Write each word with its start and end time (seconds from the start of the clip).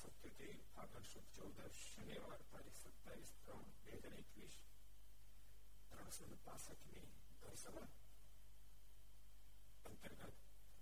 સત્યોતેર 0.00 0.60
ફાગણ 0.66 1.04
સુદ 1.04 1.26
ચૌદસ 1.32 1.78
શનિવાર 1.78 2.42
તારીખ 2.44 2.76
સત્તાવીસ 2.76 3.32
ત્રણ 3.38 3.72
બે 3.80 3.96
હજાર 3.96 4.14
એકવીસ 4.14 4.54
ત્રણસો 5.88 6.24
ને 6.26 6.38
પાસઠમી 6.44 7.02
ઘર 7.40 7.56
સભા 7.56 7.88
અંતર્ગત 9.84 10.38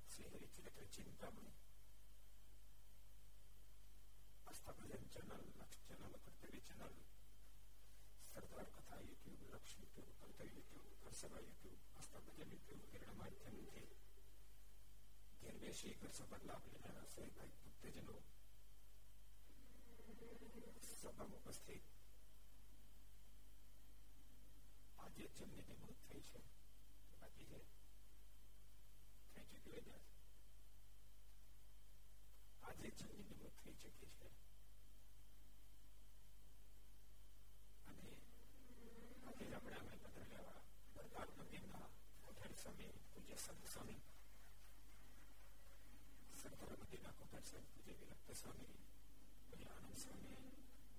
Shri 0.09 0.31
Haricharitra 0.35 0.87
Chintamani 0.89 1.57
Aastha 4.47 4.77
Bhajan 4.77 5.11
channel 5.11 5.35
Laksh 5.39 5.83
channel 5.89 6.15
Kartavya 6.21 6.63
channel 6.63 6.95
Sardar 8.29 8.71
Katha 8.71 9.01
YouTube 9.01 9.43
Laksh 9.49 9.75
YouTube 9.77 10.15
Kartavya 10.21 10.49
YouTube 10.51 10.95
ઘર 11.01 11.17
સભા 11.17 11.43
યુટ્યુબ 11.43 11.83
આસ્થા 11.97 12.23
ભજન 12.23 12.55
યુટ્યુબ 12.55 12.87
વગેરેના 12.87 13.19
માધ્યમથી 13.19 13.91
ઘેર 15.41 15.61
બેસી 15.61 15.97
ઘર 15.97 16.15
સભા 16.15 16.43
લાભ 16.45 16.65
લેનારા 16.69 17.11
સહેભાઈ 17.11 17.59
ભક્તજનો 17.59 18.23
સભામાં 20.29 21.33
ઉપસ્થિત 21.41 21.85
આજે 24.99 25.25
જેમની 25.31 25.63
નિમણૂક 25.63 26.01
થઈ 26.05 26.23
છે 26.25 26.41
બાકી 27.13 27.47
છે 27.47 27.61
થઈ 29.35 29.45
ચૂકી 29.47 29.73
હોય 29.77 30.01
આજે 32.63 32.89
જેમની 32.93 33.23
નિમણૂક 33.23 33.57
થઈ 33.59 33.77
ચૂકી 33.77 34.11
છે 34.13 34.29
અને 37.87 38.13
આજે 39.25 39.45
જ 39.45 39.55
આપણે 39.55 39.77
અમે 39.79 39.97
પત્ર 40.05 40.27
લેવા 40.33 40.61
દરબાર 40.95 41.29
મંદિરના 41.37 41.87
કોઠારી 42.25 42.57
સ્વામી 42.57 42.93
પૂજ્ય 43.13 43.37
સંત 43.39 43.65
સ્વામી 43.69 44.01
સંતરા 46.35 46.77
મંદિરના 46.79 47.15
કોઠારી 47.15 47.49
સ્વામી 47.49 47.73
પૂજ્ય 47.75 47.95
વિરક્ત 48.01 48.35
સ્વામી 48.35 48.73
પૂજ્ય 49.59 49.71
આનંદ 49.73 49.97
સ્વામી 49.97 50.41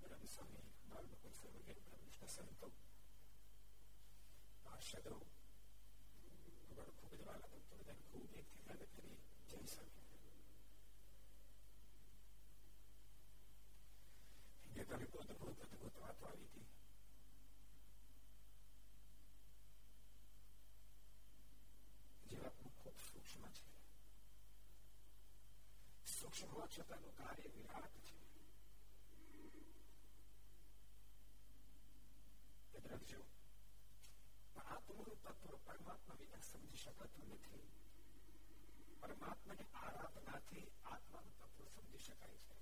બ્રહ્મ 0.02 0.26
સ્વામી 0.28 0.64
બાલ 0.90 1.06
મુકુદ 1.08 1.34
સ્વામી 1.34 1.62
વગેરે 1.62 1.82
બ્રહ્મનિષ્ઠ 1.86 2.34
સંતો 2.34 2.68
પાર્ષદો 4.66 5.16
વગર 6.70 6.92
ખૂબ 6.94 7.14
જ 7.14 7.24
વાલા 7.24 7.52
ભક્તો 7.52 7.80
બધાને 7.80 8.04
ખૂબ 8.08 8.36
એકથી 8.36 8.66
યાદ 8.66 8.84
કરી 8.92 9.18
જય 9.50 9.60
સ્વામી 9.68 10.04
ગઈકાલે 14.76 15.06
બહુ 15.08 15.22
અદભુત 15.22 15.64
અદભુત 15.66 15.96
વાતો 16.00 16.28
આવી 16.28 16.48
હતી 16.48 16.68
જીવાત્મા 22.28 22.74
ખૂબ 22.76 23.00
સૂક્ષ્મ 23.02 23.44
છે 23.52 23.66
સૂક્ષ્મ 26.10 26.50
હોવા 26.50 26.70
છતાંનું 26.70 27.16
કાર્ય 27.16 27.50
વિરાટ 27.54 27.96
છે 28.08 28.16
યાદ 32.80 32.88
રાખજો 32.88 33.22
આત્મનું 34.66 35.18
તત્વ 35.24 35.54
પરમાત્મા 35.66 36.20
વિના 36.20 36.44
સમજી 36.44 36.84
શકાતું 36.84 37.28
નથી 37.32 37.64
પરમાત્માની 39.02 39.70
આરાધનાથી 39.80 40.66
આત્માનું 40.90 41.36
તત્વ 41.42 41.68
સમજી 41.76 42.02
શકાય 42.02 42.40
છે 42.42 42.56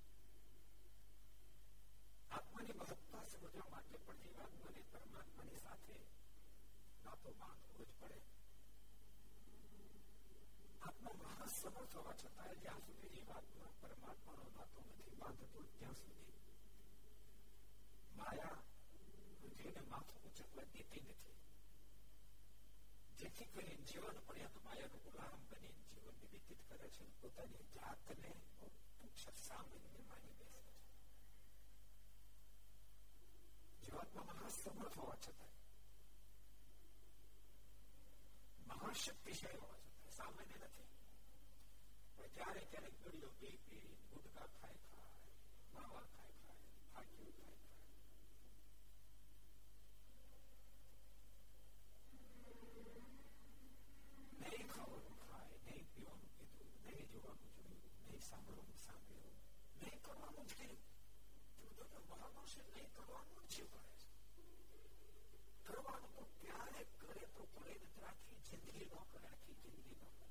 આત્માની 2.32 2.76
મહત્તા 2.76 3.24
સમજવા 3.28 3.70
માટે 3.70 3.98
પણ 4.00 4.22
જીવાત્માને 4.24 4.82
પરમાત્માની 4.92 5.60
સાથે 5.60 5.98
નાતો 7.04 7.30
બાંધવો 7.40 7.82
જ 7.82 7.92
પડે 7.94 8.20
આત્મા 10.82 11.16
મહાસમર્થ 11.22 11.96
હોવા 11.96 12.18
છતાં 12.18 12.56
જ્યાં 12.58 12.84
સુધી 12.86 13.14
જીવાત્મા 13.16 13.72
પરમાત્માનો 13.82 14.50
નાતો 14.52 14.80
નથી 14.88 15.20
બાંધતો 15.20 15.66
ત્યાં 15.72 15.98
સુધી 15.98 16.32
માયા 18.18 18.60
પૃથ્વીને 19.58 19.82
માથું 19.88 20.28
ઉચકવા 20.28 20.66
દેતી 20.74 21.04
નથી 21.04 21.38
જેથી 23.20 23.50
કરી 23.52 23.78
જીવન 23.86 24.18
પર્યંત 24.28 24.56
માયાનો 24.66 24.98
ગુલામ 25.06 25.42
બની 25.50 25.74
જીવન 25.90 26.18
વ્યતીત 26.24 26.62
કરે 26.70 26.88
છે 26.92 27.04
પોતાની 27.20 27.66
જાતને 27.76 28.32
તુચ્છ 29.00 29.26
સામાન્ય 29.40 30.02
માની 30.04 30.36
બેસે 30.40 30.62
છે 30.64 30.74
જીવાત્મા 33.82 34.26
મહાસમર્થ 34.32 34.98
હોવા 34.98 35.20
છતાં 35.20 35.52
મહાશક્તિશાળી 38.68 39.62
હોવા 39.62 39.80
છતાં 39.82 40.14
સામાન્ય 40.14 40.58
નથી 40.60 40.90
પણ 42.16 42.34
ક્યારેક 42.36 42.68
ક્યારેક 42.72 42.96
ગળીઓ 43.02 43.30
પી 43.40 43.56
પી 43.66 43.84
ગુટકા 44.10 44.48
ખાય 44.54 44.82
ખાય 44.88 45.34
માવા 45.74 46.06
ખાય 46.10 46.27
નહીં 54.58 54.68
ખાવાનું 54.70 55.18
ખાય 55.24 55.58
નહીં 55.60 55.86
પીવાનું 55.90 56.32
પીધું 56.36 56.70
નહીં 56.86 57.08
જોવાનું 57.12 57.52
જોયું 57.56 57.82
નહીં 58.04 58.22
સાંભળવાનું 58.22 58.80
સાંભળ્યું 58.80 59.36
નહીં 59.80 60.00
કરવાનું 60.02 60.48
જ 60.48 60.54
કર્યું 60.54 60.82
મહાપુરુષે 62.10 62.62
નહીં 62.68 62.92
કરવાનું 62.94 63.48
જ 63.48 63.68
કરે 63.68 63.92
છે 63.98 64.10
કરવાનું 65.68 66.12
તો 66.16 66.24
ક્યારે 66.40 66.84
કરે 66.96 67.26
તો 67.36 67.44
કરે 67.54 67.74
નથી 67.78 68.06
આખી 68.06 68.42
જિંદગી 68.48 68.88
ન 68.88 69.06
કરે 69.12 69.28
આખી 69.28 69.58
જિંદગી 69.62 69.98
ન 69.98 70.12
કરે 70.14 70.28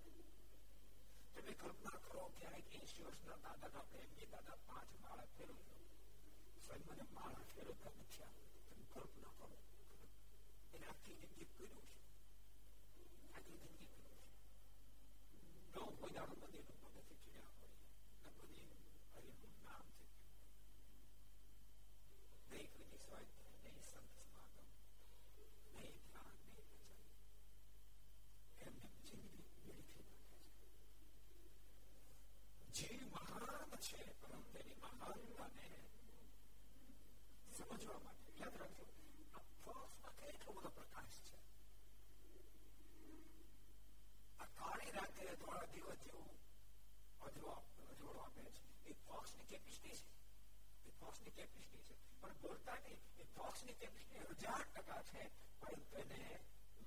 તમે 1.35 1.53
કલ્પના 1.57 1.99
કરો 2.05 2.23
ક્યારેક 2.37 2.75
એસી 2.79 3.05
વર્ષના 3.05 3.39
દાદાના 3.45 3.87
પ્રેમની 3.91 4.29
દાદા 4.33 4.59
પાંચ 4.67 4.91
માળા 5.01 5.31
ફેરવ્યો 5.33 5.81
સ્વયં 6.65 6.85
મને 6.89 7.07
માળા 7.13 7.47
ફેરવતા 7.53 7.95
નથી 7.97 8.25
આવડતું 8.25 8.63
તમે 8.67 8.85
કલ્પના 8.95 9.33
કરો 9.37 9.49
એને 10.75 10.87
આખી 10.87 11.17
જિંદગી 11.21 11.49
કર્યું 11.53 11.87
છે 11.89 12.01
આખી 13.33 13.61
જિંદગી 13.63 13.91
કર્યું 15.77 15.77
છે 15.77 15.81
ન 15.83 15.97
કોઈ 15.97 16.15
દાડો 16.15 16.35
મંદિરનું 16.37 16.79
પગથી 16.85 17.19
ચીડ્યા 17.23 17.55
હોય 17.55 17.73
ન 18.23 18.35
બધી 18.37 18.71
હરિનું 19.13 19.55
નામ 19.65 19.87
છે 19.93 20.07
નહીં 22.51 22.71
કોઈ 22.75 23.01
સ્વાધ્યાય 23.01 23.59
નહીં 23.65 23.85
સંત 23.85 24.17
સમાગમ 24.23 24.69
નહીં 25.73 25.97
ધ્યાન 26.03 26.37
નહીં 26.39 26.67
ભજન 26.71 27.01
એમને 28.63 28.89
જિંદગી 29.05 29.47
વેડફી 29.65 30.07
નાખે 30.09 30.41
છે 32.73 32.89
જે 32.89 32.89
મહાન 33.07 33.71
છે 33.81 34.01
પરંતુ 34.21 34.49
તેની 34.53 34.79
મહાનતાને 34.81 35.69
સમજવા 37.53 38.01
માટે 38.01 38.16
આ 44.57 44.57
કાળી 44.57 44.93
રાતે 44.93 45.23
ધોળા 45.37 45.67
દિવસ 45.73 46.01
જેવું 46.05 46.31
અજવાળો 47.21 48.11
આપે 48.19 48.43
છે 48.51 48.63
એ 48.87 48.97
ફોક્સની 49.03 49.47
કેપેસિટી 49.47 49.99
છે 49.99 50.89
એ 50.89 50.95
ફોક્સની 51.01 51.33
કેપેસિટી 51.33 51.85
છે 51.89 51.95
પણ 52.21 52.41
બોલતા 52.43 52.79
નહીં 52.79 53.01
એ 53.19 53.29
ફોક્સની 53.35 53.77
કેપેસિટી 53.77 54.27
હજાર 54.41 54.65
ટકા 54.69 55.03
છે 55.11 55.23
પરંતુ 55.61 55.95
એને 56.03 56.21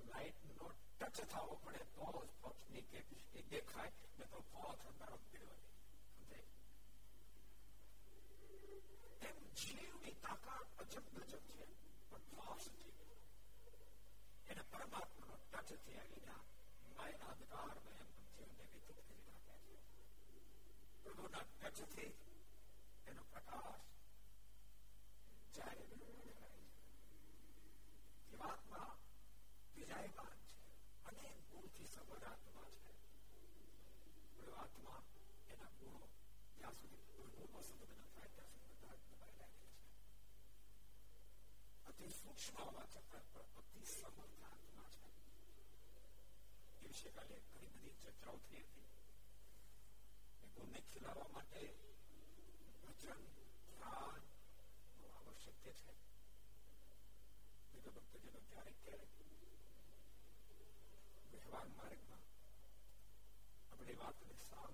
લાઇટ 0.08 0.40
નો 0.52 0.66
ટચ 0.98 1.18
થવો 1.28 1.54
પડે 1.62 1.82
તો 1.94 2.06
જ 2.18 2.30
ફોક્સની 2.40 2.84
કેપેસિટી 2.88 3.48
દેખાય 3.50 3.92
ને 4.18 4.24
તો 4.26 4.38
ફોક્સ 4.52 4.82
અંધારો 4.86 5.18
પીડવા 5.24 5.58
દે 5.60 5.66
સમજાય 6.08 6.46
એમ 9.28 9.36
જીવની 9.56 10.16
તાકાત 10.22 10.68
અજબ 10.78 11.04
ગજબ 11.14 11.44
છે 11.48 11.64
પણ 12.08 12.24
ફોક્સ 12.34 12.64
જીવ 12.74 12.96
એને 14.48 14.62
પરમાત્માનો 14.70 15.36
ટચ 15.44 15.70
થયા 15.84 16.08
વિના 16.10 16.42
માયના 17.00 17.32
અંધકારમાં 17.32 17.96
એમ 17.96 18.10
જીવનને 18.28 18.66
વ્યતીત 18.68 19.00
કરી 19.00 19.24
નાખે 19.26 19.54
છે 19.64 19.72
પ્રભુના 21.04 21.44
ટચથી 21.52 22.12
એનો 23.06 23.22
પ્રકાશ 23.26 23.84
જ્યારે 25.54 25.84
દેખાય 25.90 26.26
છે 26.36 26.48
જીવાત્મા 28.26 28.90
વિજયમાન 29.74 30.38
છે 30.44 30.60
અનેક 31.08 31.36
ગુણથી 31.50 31.88
સબર 31.88 32.22
આત્મા 32.24 32.68
છે 32.74 32.92
પણ 34.36 34.54
આત્મા 34.58 35.00
એના 35.48 35.72
ગુણો 35.78 36.06
જ્યાં 36.54 36.76
સુધી 36.76 37.04
પ્રભુનો 37.08 37.60
સંબંધ 37.62 37.96
ન 37.98 38.10
થાય 38.10 38.30
ત્યાં 38.30 38.54
સુધી 38.54 38.78
બધા 38.80 38.98
દબાઈ 39.02 39.38
રાખે 39.38 39.66
છે 39.68 39.84
અતિ 41.88 42.06
સૂક્ષ્મ 42.14 42.56
હોવા 42.60 42.86
છતાં 42.88 43.24
પણ 43.28 43.60
અતિ 43.60 43.80
સમર્થ 43.90 44.42
આત્મા 44.46 44.90
છે 44.94 45.08
દિવસે 46.81 47.09
કાલે 47.11 47.35
ઘણી 47.45 47.71
બધી 47.73 47.99
ચર્ચાઓ 48.01 48.37
થઈ 48.41 48.63
હતી 48.63 48.89
ગુણને 50.53 50.79
ખીલાવવા 50.83 51.29
માટે 51.29 51.61
વચન 52.81 53.21
ધ્યાન 53.71 54.23
બહુ 54.95 55.05
આવશ્યક 55.13 55.57
છે 55.61 55.73
બીજો 57.71 57.91
ભક્તજનો 57.97 58.39
ક્યારેક 58.45 58.77
ક્યારેક 58.81 59.13
વ્યવહાર 61.31 61.69
માર્ગમાં 61.71 62.23
આપણે 63.69 63.93
વાતને 64.01 64.35
સાવ 64.41 64.73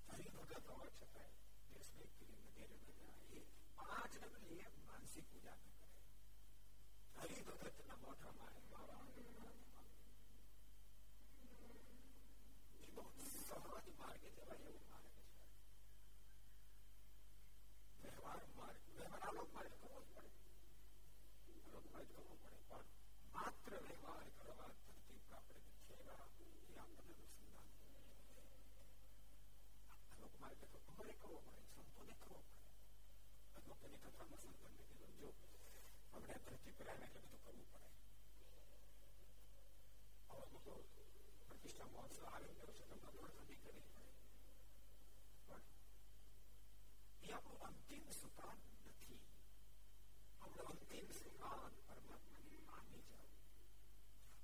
તારી 0.07 0.31
ભગત 0.33 0.67
હોવા 0.69 0.91
છતાંય 0.91 1.40
જાય 3.90 3.90
પાંચ 3.90 4.14
નગરી 4.34 4.64
માનસિક 4.84 5.26
પૂજા 5.30 5.58
ન 5.58 5.64
કરે 5.72 5.88
હરિભગત 7.28 7.78
ના 7.84 8.00
મોઢામાં 8.02 8.56
બાબા 8.72 9.04
બહુ 12.96 13.04
સહજ 13.22 13.54
માર્ગે 13.98 14.30
જવાય 14.32 14.68
એવું 14.68 14.86
માર્ગ 14.88 15.10
છે 15.16 15.32
વ્યવહાર 18.04 18.42
માર્ગ 18.56 18.80
વ્યવહાર 18.90 19.22
આલોક 19.24 19.50
માર્ગ 19.56 19.74
કરવો 19.76 20.00
જ 20.02 20.10
પડે 20.10 20.32
આલોક 21.64 21.86
માર્ગ 21.92 22.10
કરવો 22.12 22.34
પડે 22.36 22.60
પણ 22.64 22.88
માત્ર 23.36 23.72
વ્યવહાર 23.84 24.28
કરવા 24.38 24.72
ધરતી 24.76 25.22
પર 25.24 25.36
આપણે 25.36 25.62
ખેવા 25.82 26.24
એ 26.42 26.78
આપણને 26.78 27.14
નુકસાન 27.16 27.52
આલોક 30.10 30.34
માર્ગ 30.42 30.58
તો 30.64 30.80
તમારે 30.80 31.14
કરવો 31.20 31.38
પડે 31.46 31.62
સંતોને 31.68 32.16
કરવો 32.20 32.40
પડે 32.44 32.59
લોકોની 33.66 34.00
કથામાં 34.00 34.42
સંતોને 34.42 34.84
કીધું 34.84 35.14
જો 35.20 35.30
આપણે 36.14 36.36
ધરતી 36.46 36.74
પર 36.74 36.88
આવ્યા 36.88 37.12
એટલે 37.12 37.24
બધું 37.24 37.42
કરવું 37.44 37.68
પડે 37.68 37.90
આવા 40.30 40.50
લોકો 40.52 40.74
પ્રતિષ્ઠા 41.48 41.90
મહોત્સવ 41.90 42.24
આવી 42.28 42.54
ગયો 42.56 42.72
છે 42.72 42.84
તમને 42.84 43.10
દોડધામી 43.16 43.60
કરવી 43.60 43.86
પડે 43.86 44.04
પણ 45.48 45.64
એ 47.24 47.34
આપણું 47.34 47.66
અંતિમ 47.68 48.06
સુકાન 48.14 48.60
નથી 48.88 49.20
આપણું 50.42 50.70
અંતિમ 50.72 51.08
સુકાન 51.16 51.62
પરમાત્માને 51.86 52.58
પામી 52.68 53.04
જાવ 53.06 53.30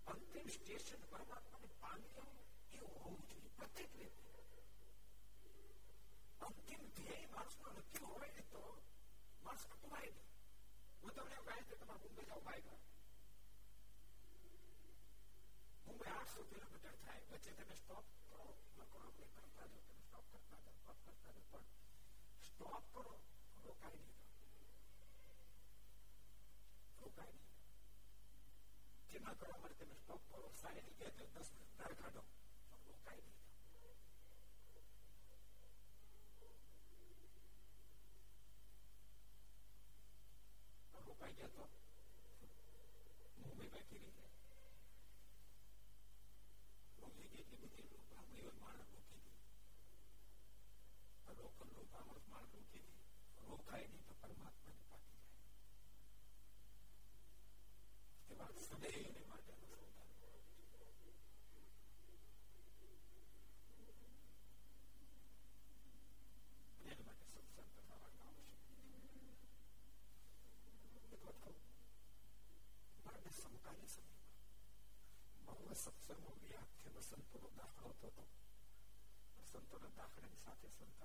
અંતિમ 0.08 0.48
સ્ટેશન 0.50 1.02
પરમાત્માને 1.12 1.70
પામી 1.82 2.12
જાવ 2.16 2.32
એવું 2.74 2.96
હોવું 2.98 3.24
જોઈએ 3.30 3.52
પ્રત્યેક 3.58 3.92
વ્યક્તિ 3.96 4.30
અંતિમ 6.42 6.82
ધ્યેય 6.96 7.28
માણસનો 7.30 7.68
નક્કી 7.74 8.06
હોય 8.06 8.30
ને 8.30 8.44
તો 8.52 8.64
માણસ 9.46 9.66
અટવાય 9.68 10.12
નહીં 10.12 10.30
હું 11.02 11.14
તમને 11.14 11.38
કહે 11.46 11.64
કે 11.70 11.76
તમારે 11.78 12.02
મુંબઈ 12.04 12.28
જાઓ 12.28 12.42
બાય 12.42 12.76
મુંબઈ 15.86 16.12
આઠસો 16.12 16.42
કિલોમીટર 16.46 16.96
થાય 17.00 17.24
વચ્ચે 17.30 17.52
તમે 17.54 17.76
સ્ટોપ 17.76 18.06
કરો 18.28 18.46
લોકો 18.78 18.96
આપણે 19.00 19.28
કરતા 19.36 19.68
જાઓ 19.68 19.84
તમે 19.84 20.04
સ્ટોપ 20.04 20.26
કરતા 20.32 20.60
જાઓ 20.60 20.76
સ્ટોપ 20.78 21.00
કરતા 21.04 21.34
જાઓ 21.36 21.46
પણ 21.52 21.66
સ્ટોપ 22.48 22.84
કરો 22.94 23.14
રોકાઈ 23.66 24.02
નહીં 24.02 24.18
રોકાઈ 27.00 27.36
નહીં 27.36 27.60
જેમાં 29.12 29.38
કરવા 29.38 29.60
માટે 29.60 29.84
તમે 29.84 29.96
સ્ટોપ 29.98 30.22
કરો 30.30 30.48
સારી 30.56 30.86
જગ્યાએ 30.88 31.16
તો 31.20 31.26
દસ 31.36 31.50
મિનિટ 31.54 31.78
ધાર 31.78 31.94
કાઢો 31.98 32.24
પણ 32.30 32.88
રોકાઈ 32.88 33.24
નહીં 40.96 41.08
રોકાઈ 41.08 41.36
ગયા 41.36 41.56
તો 41.58 41.64
મુંબઈમાં 43.40 43.86
ફરી 43.88 44.02
જાય 44.02 44.14
રોકી 44.14 44.35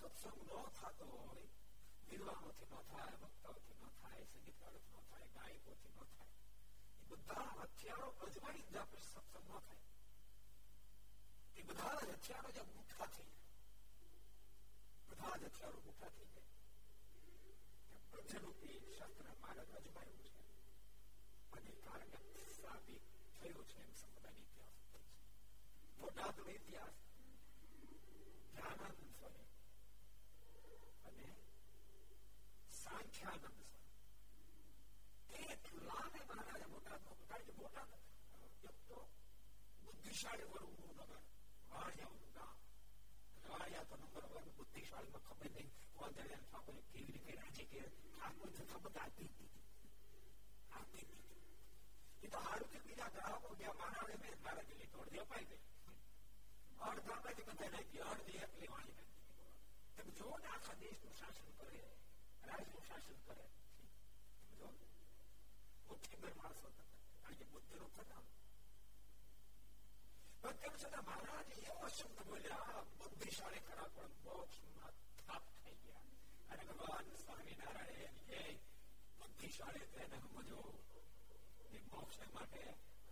સત્સંગ 0.00 0.40
ન 0.42 0.72
થતો 0.76 1.06
હોય 1.12 1.46
વિદ્વાનોથી 2.08 2.68
ન 2.70 2.82
થાય 2.88 3.14
વક્તાઓથી 3.22 3.78
ન 3.80 3.92
થાય 3.98 4.24
સંગીતકારોથી 4.30 4.96
ન 4.96 5.06
થાય 5.10 5.28
ગાયકોથી 5.36 5.92
ન 5.92 6.10
થાય 6.10 6.34
એ 7.00 7.08
બધા 7.10 7.48
હથિયારો 7.60 8.08
અજમાડી 8.24 8.66
જ 8.68 8.76
આપણે 8.76 9.00
સત્સંગ 9.02 9.48
ન 9.48 9.62
થાય 9.62 9.82
એ 11.54 11.62
બધા 11.68 11.94
જ 12.00 12.12
હથિયારો 12.12 12.50
જે 12.56 12.62
મુઠ્ઠા 12.70 13.08
થઈ 13.14 13.30
જાય 13.30 13.56
બધા 15.08 15.34
જ 15.36 15.44
હથિયારો 15.46 15.78
મુઠ્ઠા 15.80 16.12
થઈ 16.12 16.28
જાય 16.30 16.52
પ્રજરૂપી 18.12 18.78
શાસ્ત્ર 18.92 19.26
માર્ગ 19.42 19.70
અજમાયું 19.74 20.20
છે 20.24 20.27
અને 21.52 21.72
કારણે 21.82 22.18
સાબિત 22.56 23.02
થયું 23.36 23.66
છે 23.70 23.78
એમ 23.82 23.92
સંપ્રદાય 23.94 24.40
ઇતિહાસ 24.42 24.78
છે 24.86 25.00
મોટાનો 25.98 26.42
ઇતિહાસ 26.52 26.96
ધ્યાનાનંદ 28.54 29.02
સ્વામી 29.12 29.50
અને 31.04 31.28
સાંખ્યાનંદ 32.74 33.60
સ્વામી 33.72 34.70
એટલાને 35.46 36.20
મહારાજા 36.22 36.68
મોટા 36.68 36.98
કારણ 37.04 37.46
કે 37.46 37.52
મોટા 37.54 37.86
એક 38.66 38.78
તો 38.88 38.98
બુદ્ધિશાળી 39.82 40.50
વર્ગનું 40.50 40.92
નગર 40.92 41.12
વાણિયાઓનું 41.70 42.32
ગામ 42.34 42.56
વાણિયા 43.46 43.88
તો 43.90 43.96
નંબર 43.98 44.26
વન 44.34 44.48
બુદ્ધિશાળીમાં 44.58 45.26
ખબર 45.28 45.50
નહીં 45.54 45.70
વાંદરિયા 45.96 46.44
ઠાકોરે 46.44 46.82
કેવી 46.86 47.12
રીતે 47.14 47.32
રાજી 47.36 47.68
કે 47.72 47.80
ઠાકોર 48.08 48.50
જથ્થા 48.52 48.82
બધા 48.84 49.04
આપી 49.04 49.28
દીધી 49.30 49.62
આપી 50.72 51.04
દીધી 51.04 51.27
એ 52.22 52.28
તો 52.28 52.38
હારું 52.40 52.68
કે 52.68 52.78
બીજા 52.84 53.10
ગ્રાહકો 53.10 53.54
ગયા 53.56 53.78
મહારાજે 53.80 54.16
મેં 54.22 54.36
મારા 54.42 54.66
દિલ્હી 54.68 54.90
તો 54.92 55.02
અડધી 55.02 55.22
અપાઈ 55.22 55.46
ગઈ 55.46 55.62
અડધામાંથી 56.86 57.46
બધા 57.48 57.70
નાખી 57.70 58.04
અડધી 58.08 58.40
એકલી 58.46 58.70
વાણી 58.70 58.96
નાખી 58.98 59.22
તમે 59.96 60.12
જુઓ 60.18 60.34
ને 60.38 60.48
આખા 60.48 60.76
દેશનું 60.80 61.14
શાસન 61.16 61.50
કરે 61.58 61.82
રાજ્યનું 62.44 62.84
શાસન 62.88 63.18
કરે 63.22 63.44
તમે 63.48 63.86
જુઓ 64.52 64.68
મુઠ્ઠીભર 65.88 66.34
માણસો 66.36 66.68
કારણ 66.76 67.38
કે 67.38 67.46
બુદ્ધિનું 67.52 67.90
ખતમ 67.94 68.24
પણ 70.42 70.58
તેમ 70.60 70.74
છતાં 70.76 71.04
મહારાજ 71.04 71.48
એવો 71.62 71.86
શબ્દ 71.90 72.18
બોલ્યા 72.28 72.80
બુદ્ધિશાળી 72.98 73.64
ખરા 73.66 73.88
પણ 73.92 74.12
મોક્ષમાં 74.24 74.94
થાપ 75.20 75.44
થઈ 75.56 75.76
ગયા 75.80 76.06
અને 76.50 76.62
ભગવાન 76.70 77.06
સ્વામિનારાયણ 77.22 78.18
કે 78.26 78.40
બુદ્ધિશાળી 79.18 79.88
તેને 79.94 80.18
સમજો 80.24 80.60
એ 80.87 80.87
મોક્ષ 81.90 82.18
માટે 82.32 82.62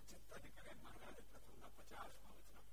ચિંતન 0.06 0.48
કરે 0.56 0.72
મહારાજ 0.76 1.18
પ્રથમના 1.26 1.72
પચાસ 1.76 2.14
માં 2.20 2.38
વચના 2.38 2.66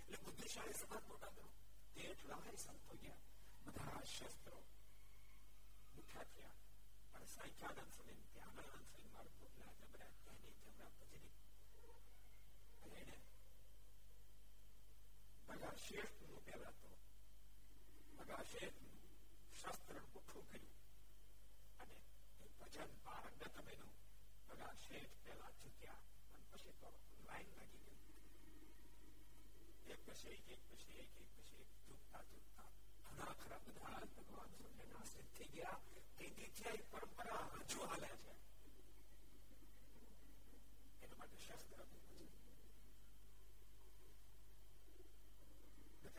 એટલે 0.00 0.18
બુદ્ધિશાળી 0.24 0.78
સમાજ 0.78 1.04
મોટા 1.06 1.32
કરો 1.32 1.48
તે 1.94 2.02
એટલા 2.06 2.40
સંતો 2.58 2.94
ગયા 2.96 3.22
બધા 3.66 4.02
શસ્ત્રો 4.06 4.58
મુઠ્ઠા 5.94 6.26
થયા 6.26 6.56
પણ 7.10 7.28
સાંખ્યાનંદ 7.28 7.92
સ્વામી 7.92 8.28
ધ્યાનાનંદ 8.28 8.86
સ્વામી 8.86 9.12
માર્ગ 9.12 9.32
બોલ્યા 9.38 9.76
જબરા 9.80 10.10
ત્યાંની 10.16 10.54
જબરા 10.60 10.90
પછી 10.96 11.28
એને 12.92 13.16
ભગા 15.48 15.76
શેઠ 15.78 16.22
નું 16.22 16.42
પેલા 16.46 16.74
તો 16.80 16.90
ભગા 18.16 18.44
શેઠ 18.46 18.80
નું 18.82 18.96
શાસ્ત્ર 19.60 20.00
મુઠ્ઠું 20.04 20.46
કર્યું 20.48 20.76
અને 21.80 21.96
ભજન 22.58 22.92
પારંગત 23.04 23.48
બન્યું 23.58 23.94
ભગા 24.52 24.74
શેઠ 24.78 25.16
પેલા 25.24 25.52
ચૂક્યા 25.56 26.02
અને 26.30 26.44
પછી 26.50 26.74
તો 26.80 26.88
લાઈન 27.26 27.52
લાગી 27.54 27.82
ગઈ 27.84 27.98
એક 29.88 30.00
પછી 30.06 30.34
એક 30.34 30.50
એક 30.54 30.62
પછી 30.70 30.98
એક 30.98 31.12
એક 31.18 31.30
પછી 31.34 31.62
એક 31.62 31.70
ચૂકતા 31.82 32.22
ચૂકતા 32.30 32.68
ઘણા 33.04 33.32
ખરા 33.36 33.60
બધા 33.66 34.00
ભગવાન 34.12 34.50
સૂર્યના 34.56 35.06
સિદ્ધ 35.06 35.32
થઈ 35.34 35.50
ગયા 35.54 35.78
તેથી 36.18 36.78
પરંપરા 36.90 37.44
હજુ 37.64 37.80
હાલે 37.84 38.10
છે 38.16 38.32
એના 41.02 41.18
માટે 41.18 41.38
શાસ્ત્ર 41.40 41.78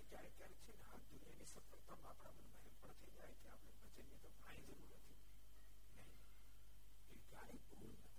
ક્યારેક 0.09 0.33
ક્યારેક 0.33 0.61
છે 0.65 0.73
ને 0.73 0.83
આ 0.85 0.99
દુનિયાની 1.03 1.47
સફળતામાં 1.47 2.09
આપણા 2.11 2.33
મનમાં 2.37 2.65
એમ 2.65 2.75
પણ 2.77 2.95
થઈ 2.99 3.13
જાય 3.15 3.35
કે 3.35 3.47
આપણે 3.49 3.73
ભજનની 3.81 4.21
તો 4.23 4.29
કાંઈ 4.37 4.63
જરૂર 4.69 5.01
નથી 5.01 5.17
નહીં 5.91 6.15
એ 7.11 7.19
ક્યારેય 7.25 7.61
પૂર્ણ 7.67 7.93
ન 7.93 8.12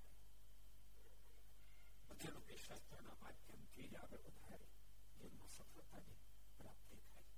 થાય 2.15 2.15
બધેલું 2.15 2.45
કે 2.45 2.57
શાસ્ત્રના 2.59 3.17
માધ્યમથી 3.23 3.89
જ 3.89 3.95
આગળ 3.97 4.25
વધારે 4.27 4.69
જીવનમાં 5.13 5.51
સફળતાની 5.51 6.19
પ્રાપ્તિ 6.59 6.97
થાય 7.07 7.35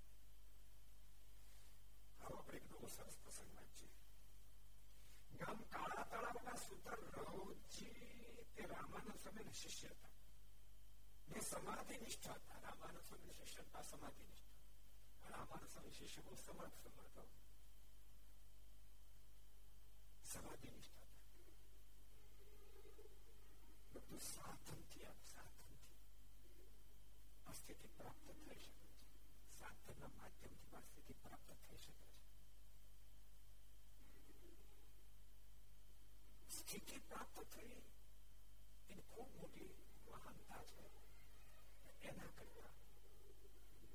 આવો 2.20 2.37
આપણે 2.37 2.57
એક 2.59 2.66
નવો 2.70 2.88
સરસ 2.90 3.16
પ્રસંગ 3.20 3.52
વાંચીએ 3.55 3.92
ગામ 5.40 5.59
કાળા 5.70 6.07
તળાવના 6.07 6.59
સુતર 6.59 6.98
રવજી 7.16 8.09
તે 8.55 8.62
રામાનંદ 8.68 9.18
સ્વામી 9.18 9.55
શિષ્ય 9.55 9.90
હતા 9.90 10.14
બે 11.28 11.40
સમાધિ 11.42 11.96
નિષ્ઠા 11.98 12.37
હતા 12.37 12.61
રામાનંદ 12.62 13.02
સ્વામી 13.02 13.35
શિષ્ય 13.35 13.62
હતા 13.62 13.85
સમાધિ 13.85 14.24
નિષ્ઠા 14.24 15.31
રામાનંદ 15.31 15.70
સ્વામી 15.70 15.94
શિષ્ય 15.94 16.22
બહુ 16.22 16.37
સમર્થ 16.38 16.78
સમર્થ 16.85 17.18
સમાધિ 20.33 20.68
નિષ્ઠા 20.70 20.95
બધું 24.07 24.22
સાધનથી 24.26 25.07
આપ 25.07 25.20
સાધનથી 25.26 25.90
આ 27.46 27.55
સ્થિતિ 27.55 27.88
પ્રાપ્ત 27.96 28.26
થઈ 28.40 28.61
શકે 28.61 28.88
છે 28.90 29.07
સાધનના 29.59 30.12
માધ્યમથી 30.16 30.74
આ 30.74 30.85
સ્થિતિ 30.85 31.14
પ્રાપ્ત 31.22 31.48
થઈ 31.62 31.81
શકે 31.81 32.07
છે 32.07 32.12
સ્થિતિ 36.50 36.98
પ્રાપ્ત 37.02 37.38
થઈ 37.52 37.76
એની 38.88 39.07
ખૂબ 39.09 39.31
મોટી 39.37 39.70
મહાનતા 40.07 40.62
છે 40.68 40.85
એના 42.05 42.31
કરતા 42.37 42.70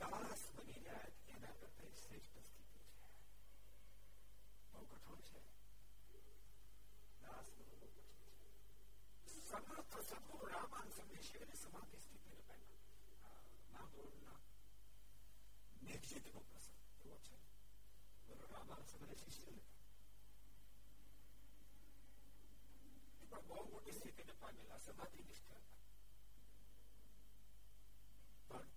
દાસ 0.02 0.44
બની 0.56 0.82
જાય 0.82 1.10
એના 1.30 1.56
કરતા 1.60 1.92
શ્રેષ્ઠ 1.96 2.42
સ્થિતિ 2.48 2.80
છે 2.86 3.06
બહુ 4.72 4.82
કઠોર 4.92 5.20
છે 5.24 5.40
દાસ 7.22 7.48
બનવું 7.52 7.72
બહુ 7.74 7.76
કઠિન 7.76 7.81
છે 9.52 9.52
સમર્થ 9.52 9.96
સદગુરુ 10.02 10.46
રામાન 10.48 10.90
સંદેશીને 10.92 11.56
સમાધિ 11.56 11.98
સ્થિતિને 12.00 12.44
પહેલા 12.44 12.78
મહાગુરુના 13.72 14.40
મેઘજીતનો 15.82 16.42
પ્રસંગ 16.44 16.78
એવો 17.02 17.18
છે 17.22 17.38
ગુરુ 18.28 18.46
રામાન 18.50 18.86
સંદેશી 18.86 19.34
શિષ્ય 19.34 19.66
હતા 23.26 23.42
બહુ 23.50 23.60
મોટી 23.66 23.94
સ્થિતિને 23.94 24.34
પામેલા 24.36 24.80
સમાધિ 24.80 25.22
નિષ્ઠા 25.24 25.62
હતા 25.62 25.84
પણ 28.50 28.72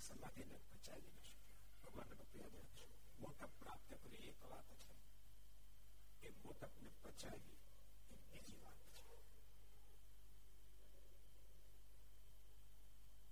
સમાધિને 0.00 0.62
પચાવી 0.70 1.12
ન 1.12 1.20
શક્યા 1.24 1.82
ભગવાનને 1.82 2.14
ભક્તિ 2.14 2.38
યાદ 2.40 2.56
રાખશો 2.56 2.88
મોટપ 3.18 3.52
પ્રાપ્ત 3.58 3.90
કરી 4.00 4.24
એક 4.30 4.40
વાત 4.46 4.68
છે 4.80 4.94
એ 6.22 6.34
મોટપને 6.38 6.90
પચાવી 7.02 7.57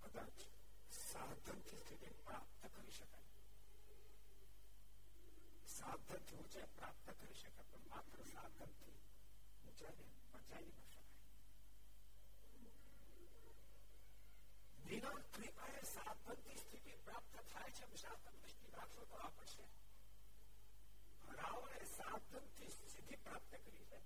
કદાચ 0.07 0.37
સાધનથી 0.91 1.79
સ્થિતિ 1.79 2.09
પ્રાપ્ત 2.21 2.67
કરી 2.73 2.93
શકાય 2.93 3.31
સાધનથી 5.73 6.37
ઊંચાઈ 6.37 6.71
પ્રાપ્ત 6.75 7.07
કરી 7.13 7.37
શકાય 7.37 7.67
પણ 7.71 7.89
માત્ર 7.89 8.19
સાધનથી 8.29 8.97
ઊંચાઈને 9.63 10.05
પચાવી 10.31 10.73
ન 10.73 10.81
શકાય 10.89 11.21
વિના 14.85 15.19
કૃપાએ 15.31 15.81
સાધનથી 15.87 16.59
સ્થિતિ 16.59 16.93
પ્રાપ્ત 17.05 17.35
થાય 17.47 17.71
છે 17.79 17.85
શાસ્ત્ર 17.97 18.33
દ્રષ્ટિ 18.35 18.67
રાખશો 18.73 19.03
તો 19.07 19.15
આ 19.19 19.31
પડશે 19.31 19.65
રાવણે 21.37 21.87
સાધનથી 21.91 22.71
સિદ્ધિ 22.87 23.17
પ્રાપ્ત 23.19 23.53
કરી 23.57 23.85
છે 23.87 23.99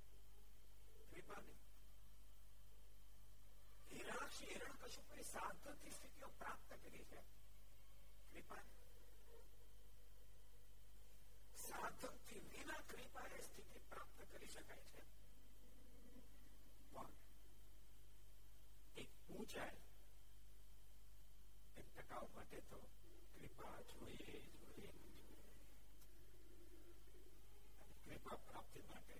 કૃપાની 1.12 1.58
હિરણાક્ષી 3.91 4.49
હિરણ 4.49 4.77
કશુપે 4.82 5.23
સાધનથી 5.25 5.93
સ્થિતિઓ 5.93 6.30
પ્રાપ્ત 6.38 6.71
કરી 6.82 7.06
છે 7.06 7.21
કૃપાની 8.32 8.75
સાધનથી 11.62 12.43
વિના 12.51 12.82
કૃપાએ 12.86 13.41
સ્થિતિ 13.43 13.80
પ્રાપ્ત 13.89 14.19
કરી 14.30 14.49
શકાય 14.49 14.86
છે 14.91 15.03
પણ 16.91 17.12
એક 18.97 19.12
ઊંચાઈ 19.30 19.84
એક 21.77 21.88
ટકાવ 21.91 22.27
માટે 22.36 22.62
તો 22.69 22.80
કૃપા 23.34 23.75
જોઈએ 23.89 24.36
જોઈએ 24.53 24.91
કૃપા 28.06 28.38
પ્રાપ્તિ 28.45 28.82
માટે 28.86 29.17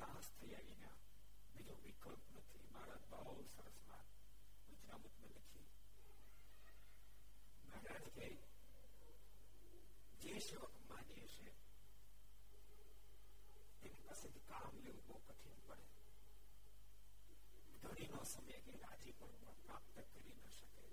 દાસ 0.00 0.26
થઈ 0.34 0.54
આવીને 0.54 0.90
બીજો 1.52 1.74
વિકલ્પ 1.84 2.24
નથી 2.34 2.66
મારા 2.72 3.00
બહુ 3.24 3.36
સરસ 3.48 3.78
વાત 4.84 4.84
વચનામૃતમાં 4.84 5.32
લખી 5.34 5.66
મહારાજ 7.64 8.06
કે 8.10 8.26
જે 10.22 10.40
સેવક 10.40 10.74
માનીએ 10.88 11.26
છે 11.34 11.48
એની 13.82 14.04
પાસેથી 14.06 14.48
કામ 14.48 14.72
લેવું 14.78 15.04
બહુ 15.06 15.16
કઠિન 15.26 15.58
પડે 15.62 15.86
ધણીનો 17.82 18.20
સમય 18.26 18.58
કે 18.60 18.72
રાજી 18.82 19.14
પણ 19.14 19.58
પ્રાપ્ત 19.62 19.96
કરી 20.12 20.36
ન 20.36 20.44
શકે 20.50 20.84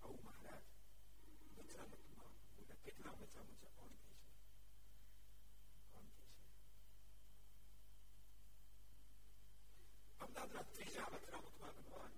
આવું 0.00 0.20
મહારાજ 0.24 0.64
વચનામૃતમાં 1.56 2.34
કેટલા 2.84 3.14
વચનામૃત 3.16 3.60
છે 3.60 3.70
કોણ 3.72 3.94
કહે 3.98 4.12
છે 4.18 4.30
કોણ 5.88 6.08
કહે 6.14 6.30
છે 6.34 6.50
અમદાવાદના 10.22 10.64
ત્રીજા 10.72 11.08
વચનામૃતમાં 11.12 11.74
ભગવાન 11.78 12.12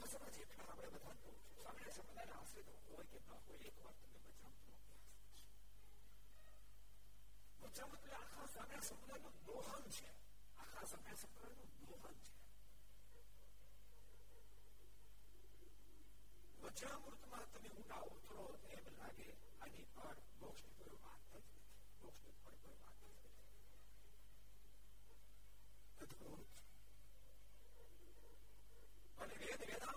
સ્વામિનારાયણ 0.00 0.06
દસમાં 0.06 0.34
જેટલા 0.34 0.66
આપણે 0.66 0.88
બધા 0.90 1.14
કહું 1.16 1.36
છું 1.38 1.56
સ્વામિનારાયણ 1.56 1.96
સંપ્રદાયના 1.96 2.40
આશ્રિત 2.40 2.68
હોય 2.86 3.04
કે 3.06 3.18
ન 3.18 3.28
હોય 3.28 3.56
એક 3.68 3.76
વાર 3.80 3.96
તમે 3.96 4.18
વચનામૃતનો 4.24 4.74
અભ્યાસ 4.76 5.10
કરશો 5.18 5.48
વચનામૃત 7.62 8.00
એટલે 8.00 8.16
આખા 8.16 8.46
સ્વામિનારાયણ 8.46 8.88
સંપ્રદાયનું 8.88 9.36
દોહન 9.46 9.84
છે 9.90 10.08
આખા 10.58 10.84
સ્વામિનારાયણ 10.84 11.22
સંપ્રદાયનું 11.22 11.70
દોહન 11.82 12.16
છે 12.20 12.34
વચનામૃતમાં 16.62 17.46
તમે 17.50 17.68
ઊંડા 17.70 18.02
ઉતરો 18.10 18.44
એમ 18.72 18.86
લાગે 18.98 19.28
આની 19.60 19.86
પર 19.94 20.16
મોક્ષની 20.40 20.76
કોઈ 20.78 20.98
વાત 21.02 21.22
જ 21.26 21.34
નથી 21.34 21.64
મોક્ષની 22.00 22.36
પર 22.38 22.54
કોઈ 22.58 22.78
વાત 22.80 22.98
જ 23.00 23.08
નથી 23.08 23.34
અદભુત 25.98 26.54
અને 29.18 29.34
વેદ 29.42 29.62
વેદાંતનો 29.62 29.89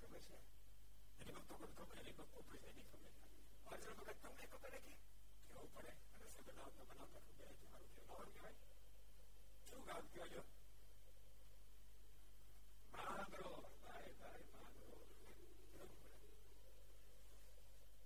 ખબર 0.00 0.20
છે 0.24 0.36
એની 1.20 1.34
ભક્તો 1.36 1.54
કોઈ 1.56 1.74
ખબર 1.74 1.96
એની 2.00 2.16
ભક્તો 2.18 2.38
કોઈ 2.42 2.64
એની 2.70 2.86
ખબર 2.90 3.12
અર્જુન 3.68 3.96
વખત 3.98 4.18
તમને 4.22 4.44
ખબર 4.48 4.74
નથી 4.74 4.98
કેવું 5.46 5.70
પડે 5.70 5.92
અને 6.26 6.42
બનાવતા 6.46 6.84
બનાવતા 6.86 7.22
ખબર 7.26 7.54
છે 7.54 7.66
મારું 7.70 7.90
કેવું 7.96 8.30
કહેવાય 8.32 8.56
શું 9.66 9.82
ગામ 9.86 10.04
કહેવાય 10.08 10.42
માંગરો 12.94 13.50
ભાઈ 13.82 14.14
ભાઈ 14.16 14.46
માંગરો 14.52 14.86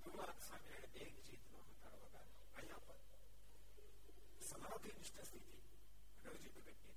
ભગવાન 0.03 0.39
સામે 0.41 0.77
એક 1.01 1.15
જીતનો 1.25 1.59
હંકાર 1.65 1.95
વગાડ્યો 1.97 2.47
અહીંયા 2.53 2.85
પર 2.87 2.99
સમાધિ 4.49 4.91
નિષ્ઠ 4.93 5.25
સ્થિતિ 5.25 5.57
રવજી 6.25 6.53
પ્રગટની 6.57 6.94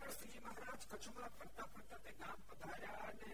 વાર 0.00 0.12
શ્રીજી 0.12 0.40
મહારાજ 0.42 0.82
કચ્છમાં 0.86 1.32
ફરતા 1.32 1.66
ફરતા 1.68 1.98
તે 2.00 2.12
ગામ 2.14 2.40
પધાર્યા 2.44 3.08
અને 3.08 3.30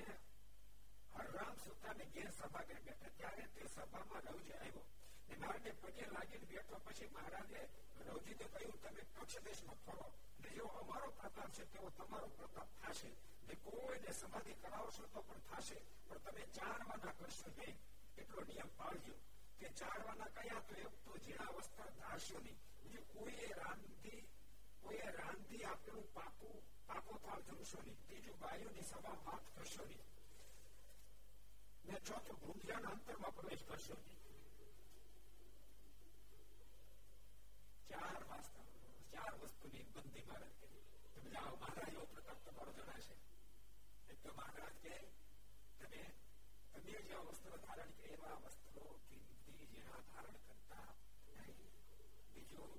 હરરામ 1.16 1.56
સુતાને 1.58 2.06
ઘેર 2.12 2.30
સભાગૃહ 2.32 2.80
બેઠા 2.80 3.12
ત્યારે 3.12 3.46
તે 3.50 3.68
સભામાં 3.68 4.28
રવજી 4.28 4.56
આવ્યો 4.56 4.84
મહારાજને 5.32 5.72
પગે 5.76 6.06
લાગીને 6.08 6.46
બેઠો 6.48 6.80
પછી 6.80 7.10
મહારાજે 7.10 7.62
રવજીને 8.06 8.46
કહ્યું 8.48 8.78
તમે 8.78 9.04
કચ્છ 9.08 9.44
દેશમાં 9.44 9.80
ફરો 9.80 10.06
ને 10.38 10.48
જેવો 10.50 10.70
અમારો 10.80 11.10
પ્રતાપ 11.12 11.50
છે 11.52 11.64
તેવો 11.66 11.90
તમારો 11.92 12.28
પ્રતાપ 12.32 12.68
થશે 12.80 13.10
ને 13.48 13.54
કોઈને 13.58 14.12
સમાધિ 14.14 14.54
કરાવશો 14.56 15.08
તો 15.08 15.22
પણ 15.22 15.42
થશે 15.48 15.78
પણ 16.04 16.22
તમે 16.24 16.44
ચાર 16.52 16.80
વાના 16.82 17.14
કરશો 17.14 17.48
નહીં 17.52 17.78
એટલો 18.16 18.44
નિયમ 18.44 18.70
પાળજો 18.76 19.16
કે 19.60 19.74
ચારવાના 19.74 20.34
કયા 20.36 20.62
તો 20.62 20.74
એક 20.80 20.94
તો 21.04 21.18
ઝીણા 21.18 21.54
વસ્ત્ર 21.54 21.90
ધારશો 21.96 22.38
નહીં 22.40 22.62
બીજું 22.78 23.06
કોઈએ 23.10 23.50
રાંધી 23.54 24.22
કોઈએ 24.86 25.10
રાંધી 25.12 25.64
આપેલું 25.66 26.08
પાકું 26.14 26.56
પાકો 26.86 27.18
થાળ 27.18 27.42
જમશો 27.48 27.78
નહીં 27.80 28.00
ત્રીજું 28.02 28.40
ગાયોની 28.40 28.86
સભા 28.86 29.18
વાત 29.24 29.44
કરશો 29.54 29.84
નહીં 29.84 30.08
ને 31.84 32.00
ચોથું 32.02 32.40
ભૂંડિયાના 32.40 32.92
અંતરમાં 32.92 33.34
પ્રવેશ 33.34 33.64
કરશો 33.64 33.96
નહીં 33.96 34.20
ચાર 37.90 38.20
વાસ્તા 38.28 38.66
ચાર 39.12 39.34
વસ્તુની 39.40 39.84
બંધી 39.88 40.24
મહારાજ 40.24 40.54
કરી 40.58 40.82
તમે 41.14 41.30
જાઓ 41.30 41.54
મહારાજ 41.56 41.92
એવો 41.92 42.06
પ્રતાપ 42.12 42.40
તમારો 42.44 42.72
જણાશે 42.76 43.16
એક 44.08 44.18
તો 44.22 44.34
મહારાજ 44.34 44.76
કે 44.80 44.94
તમે 45.80 46.02
તમે 46.74 46.98
જેવા 47.02 47.26
વસ્ત્રો 47.28 47.60
ધારણ 47.60 47.94
કે 47.96 48.10
એવા 48.10 48.36
વસ્ત્રો 48.44 48.86
કિંમતી 49.04 49.70
જેના 49.72 50.02
ધારણ 50.06 50.40
કરતા 50.44 50.88
બીજું 52.30 52.72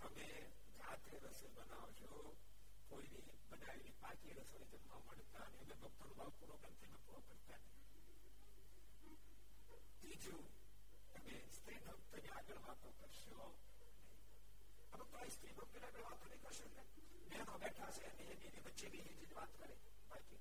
તમે 0.00 0.26
જાતે 0.28 0.59
રસોઈ 1.40 1.52
બનાવો 1.52 1.90
છો 1.92 2.08
કોઈની 2.90 3.22
બનાવેલી 3.50 3.94
પાકી 4.00 4.34
રસોઈ 4.34 4.68
જમવા 4.72 5.00
મળતા 5.02 5.44
અને 5.46 5.58
અમે 5.60 5.74
ભક્તોનો 5.76 6.14
ભાવ 6.14 6.32
પૂરો 6.38 6.56
કરતા 6.58 6.98
પૂરો 7.04 7.20
કરતા 7.22 7.60
ત્રીજું 9.98 10.44
તમે 11.14 11.36
સ્ત્રી 11.52 11.80
ભક્તની 11.86 12.32
આગળ 12.32 12.60
વાતો 12.64 12.88
કરશો 12.98 13.48
હવે 14.90 15.04
કોઈ 15.10 15.30
સ્ત્રી 15.30 15.54
ભક્તિ 15.54 15.78
આગળ 15.80 16.04
વાતો 16.04 16.24
નહીં 16.26 16.42
કરશો 16.44 16.66
ને 16.70 16.84
બહેનો 17.30 17.58
બેઠા 17.58 17.90
છે 17.94 18.04
અને 18.06 18.22
એની 18.26 18.50
એની 18.50 18.64
વચ્ચે 18.66 18.86
બી 18.92 19.04
એની 19.06 19.32
વાત 19.32 19.52
કરે 19.56 19.74
બાકી 20.10 20.40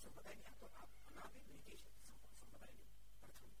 સંપ્રદાયની 0.00 0.48
આ 0.48 0.58
તો 0.60 0.66
અનાદિ 1.08 1.40
નીતિ 1.46 1.74
છે 1.74 1.88
સંપ્રદાયની 2.36 2.88
પ્રથમ 3.20 3.52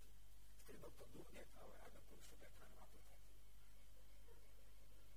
સ્ત્રી 0.54 0.78
ભક્તો 0.78 1.04
દૂર 1.12 1.28
દેખા 1.34 1.64
હોય 1.64 1.82
આગળ 1.82 2.06
પુરુષો 2.08 2.34
બેઠા 2.38 2.70
વાતો 2.74 2.98
થાય 3.00 3.13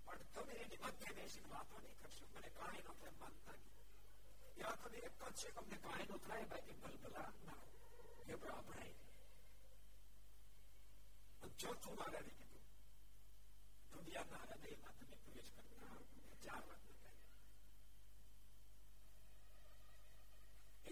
પણ 0.08 0.28
તમે 0.36 0.54
એની 0.64 0.82
મધ્ય 0.84 1.12
બેસીને 1.18 1.50
વાતો 1.50 1.76
નહીં 1.80 1.98
કરશો 2.02 2.26
મને 2.32 2.50
કાંઈ 2.58 2.84
નો 2.86 2.94
થાય 2.96 3.16
માનતા 3.20 3.58
નહીં 3.58 3.78
યા 4.58 4.78
તમે 4.82 4.98
એક 5.02 5.16
જ 5.20 5.40
છે 5.40 5.50
તમને 5.54 5.78
કાંઈ 5.86 6.10
નો 6.10 6.18
થાય 6.20 6.46
બાકી 6.48 6.78
ભલભલા 6.82 7.32
ના 7.42 7.62
એ 8.26 8.36
પણ 8.36 8.54
અભરાય 8.54 8.96
ચોથું 11.58 11.96
મારે 11.96 12.20
કીધું 12.30 12.64
દુનિયાના 13.94 14.46
હૃદયમાં 14.46 14.96
તમે 14.98 15.16
પ્રવેશ 15.18 15.52
કરતા 15.52 15.98
ચાર 16.46 16.64
વાત 16.68 16.82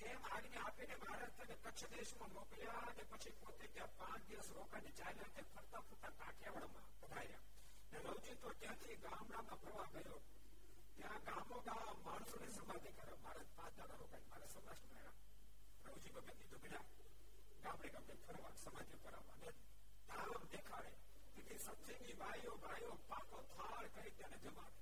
એમ 0.04 0.22
આજ્ઞા 0.30 0.64
આપીને 0.64 0.96
મહારાજ 0.98 1.34
તને 1.38 1.56
કચ્છ 1.58 1.82
દેશમાં 1.94 2.32
મોકલ્યા 2.34 2.84
અને 2.86 3.04
પછી 3.12 3.36
પોતે 3.42 3.66
ત્યાં 3.70 3.96
પાંચ 3.98 4.22
દિવસ 4.30 4.50
રોકાઈને 4.52 4.92
ચાલ્યા 5.00 5.36
તે 5.36 5.42
ફરતા 5.50 5.82
ફરતા 5.84 6.14
કાઠિયાવાડમાં 6.20 6.90
પધાર્યા 6.96 7.46
રવજી 8.04 8.36
તો 8.38 8.54
ત્યાંથી 8.56 8.98
ગામડામાં 9.00 9.60
ફરવા 9.60 9.90
ગયો 9.96 10.20
ત્યાં 10.96 11.22
ગામો 11.26 11.62
ગામ 11.62 11.98
માણસોને 12.04 12.50
સમાધિ 12.52 12.92
કર્યો 12.94 13.18
મહારાજ 13.18 13.50
પાંચ 13.56 13.78
દાડા 13.78 13.98
રોકાઈ 13.98 14.30
મારા 14.30 14.50
સૌરાષ્ટ્ર 14.50 14.94
આવ્યા 14.94 15.90
રવજી 15.90 16.14
ભગત 16.16 16.38
દીધું 16.40 16.62
બેટા 16.62 16.84
ગામડે 17.64 17.90
ગામડે 17.90 18.18
ફરવા 18.22 18.54
સમાધિ 18.58 19.00
કરાવવા 19.00 19.54
તાલમ 20.10 20.46
દેખાડે 20.52 20.94
કે 21.42 21.60
સત્સંગી 21.60 22.16
ભાઈઓ 22.16 22.56
ભાઈઓ 22.60 22.96
પાકો 23.08 23.44
થાળ 23.52 23.90
કરી 23.92 24.14
તેને 24.18 24.40
જમાડે 24.40 24.80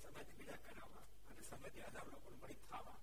સમાધિ 0.00 0.32
બીજા 0.32 0.60
કરાવવા 0.60 1.04
અને 1.26 1.42
સમાધિ 1.44 1.84
હજાર 1.86 2.06
લોકો 2.06 2.34
મળી 2.34 2.60
ખાવા 2.64 2.98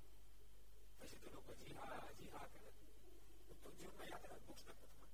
પછી 0.99 1.19
તો 1.19 1.33
લોકો 1.33 1.57
જી 1.59 1.75
હા 1.75 2.01
જી 2.13 2.31
હા 2.31 2.47
કરે 2.49 2.71
તો 3.59 3.69
જીવનમાં 3.71 4.09
યાદ 4.09 4.27
રાખ 4.27 4.45
મોક્ષના 4.47 4.77
પથમાં 4.79 5.08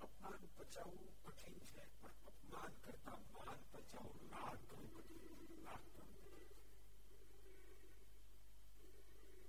અપમાન 0.00 0.42
પચાવવું 0.56 1.10
કઠિન 1.24 1.56
છે 1.66 1.82
પણ 1.92 2.16
અપમાન 2.28 2.72
કરતા 2.82 3.18
માન 3.34 3.60
પચાવવું 3.72 4.22
લાખ 4.32 4.62
ઘણું 4.68 4.90
કઠિન 4.96 5.24
લાખ 5.64 5.86
ઘણું 5.88 6.20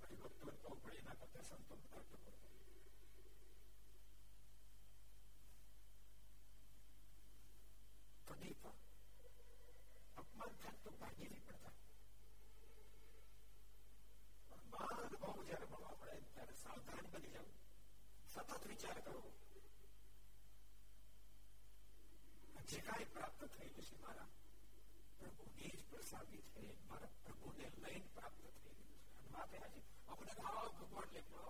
હરિભક્તો 0.00 0.52
તો 0.62 0.70
પણ 0.76 0.98
એના 0.98 1.16
કરતા 1.20 1.44
સંતો 1.44 1.74
બધા 1.78 2.04
ટકોર 2.04 2.34
કદી 8.28 8.54
પણ 8.54 8.78
અપમાન 10.16 10.52
થાય 10.56 10.78
તો 10.82 10.90
ભાગી 10.94 11.28
નહીં 11.28 11.44
પડતા 11.44 11.74
માન 14.72 14.96
બહુ 15.14 15.30
જયારે 15.42 15.66
મળવા 15.66 15.96
પડે 15.96 16.16
ત્યારે 16.28 16.54
સાવધાન 16.58 17.06
બની 17.12 17.32
જવું 17.34 17.52
સતત 18.34 18.62
વિચાર 18.66 18.98
કરવો 19.00 19.30
જે 22.68 22.78
કાંઈ 22.80 23.08
પ્રાપ્ત 23.08 23.40
થયેલું 23.48 23.84
છે 23.84 23.96
મારા 23.98 24.28
પ્રભુની 25.18 25.72
જ 25.72 25.82
પ્રસાદી 25.88 26.42
છે 26.50 26.64
મારા 26.88 27.12
પ્રભુને 27.24 27.66
લઈને 27.76 28.08
પ્રાપ્ત 28.14 28.38
થયેલું 28.38 28.88
છે 28.88 28.94
અને 29.16 29.28
વાત 29.34 29.52
એ 29.54 29.62
છે 29.66 29.82
અમને 30.08 30.32
ભાવ 30.40 30.68
ભગવાન 30.78 31.08
લેખો 31.12 31.42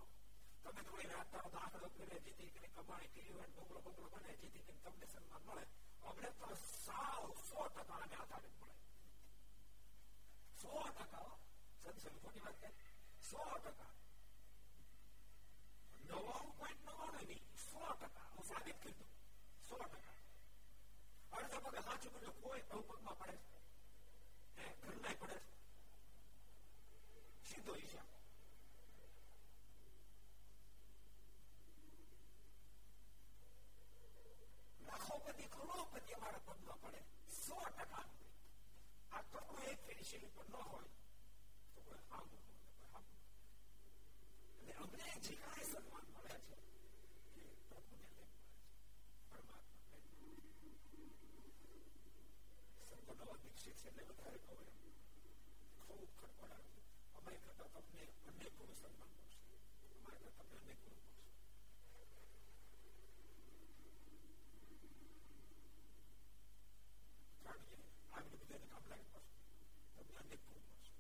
તમે 0.65 0.83
થોડી 0.83 1.11
રાત 1.11 1.29
તારો 1.33 1.49
દાખલો 1.57 1.89
કરે 1.97 2.19
જેથી 2.19 2.51
કરીને 2.51 2.69
કમાણી 2.77 3.13
કરી 3.15 3.31
હોય 3.31 3.49
બગલો 3.57 3.79
બગલો 3.87 4.09
બને 4.15 4.33
જેથી 4.35 4.63
કરીને 4.63 4.83
તમને 4.85 5.07
સન્માન 5.09 5.43
મળે 5.47 5.65
અમને 6.05 6.31
તો 6.41 6.49
સાવ 6.77 7.23
સો 7.43 7.61
ટકા 7.69 7.99
અમે 7.99 8.17
આધારિત 8.17 8.55
મળે 8.57 8.77
સો 10.61 10.73
ટકા 10.91 11.31
સંસદ 11.83 12.17
ખોટી 12.19 12.45
વાત 12.45 12.59
કરે 12.59 12.73
સો 13.23 13.41
ટકા 13.59 13.93
નવ્વાણું 16.05 16.55
પોઈન્ટ 16.59 16.83
નવ્વાણું 16.83 17.25
નહીં 17.25 17.45
સો 17.63 17.83
ટકા 17.95 18.29
હું 18.33 18.47
સાબિત 18.47 18.79
કરી 18.81 18.97
દઉં 18.99 19.11
સો 19.69 19.75
ટકા 19.83 20.15
અડધા 21.99 21.99
પગે 21.99 22.01
સાચું 22.01 22.13
બોલ્યો 22.13 22.35
કોઈ 22.35 22.63
બહુ 22.65 22.83
પગમાં 22.83 23.17
પડે 23.19 23.37
છે 24.57 24.65
ઘરના 24.81 25.15
પડે 25.15 25.37
છે 25.37 25.51
સીધો 27.45 27.75
હિસાબ 27.75 28.09
લાખોપતિ 34.87 35.45
કરોડપતિ 35.49 36.15
અમારા 36.15 36.47
પગમાં 36.49 36.79
પડે 36.81 37.01
સો 37.37 37.57
ટકા 37.69 38.07
આ 39.13 39.23
કપડું 39.25 39.67
એક 39.67 39.81
ફેરી 39.83 40.09
શૈલી 40.11 40.33
પર 40.33 40.47
ન 40.47 40.55
હોય 40.63 40.91
તો 41.75 41.81
કોઈ 41.81 42.03
હામ 42.09 42.27
અને 44.61 44.73
અમને 44.79 45.07
જે 45.19 45.35
કાંઈ 45.37 45.67
સન્માન 45.67 46.07
સંતો 53.09 53.13
નવા 53.15 53.39
દીક્ષિત 53.43 53.77
છે 53.77 53.89
એટલે 53.89 54.03
વધારે 54.09 54.39
કહો 54.45 54.55
એમ 54.61 54.77
ખૂબ 55.81 56.11
ખડપડાવ્યું 56.13 56.85
અમારી 57.15 57.43
કરતા 57.45 57.69
તમને 57.77 58.03
અનેક 58.29 58.53
ગુણ 58.59 58.75
સન્માન 58.75 59.13
મળશે 59.13 59.41
અમારી 59.95 60.23
કરતા 60.27 60.47
તમને 60.47 60.61
અનેક 60.63 60.79
ગુણ 60.83 60.99
મળશે 60.99 61.23
આગળ 68.13 68.39
બધાને 68.41 68.67
કામ 68.69 68.85
લાગે 68.87 69.07
પાછું 69.11 69.41
તમને 69.97 70.21
અનેક 70.21 70.43
ગુણ 70.45 70.65
મળશે 70.67 70.93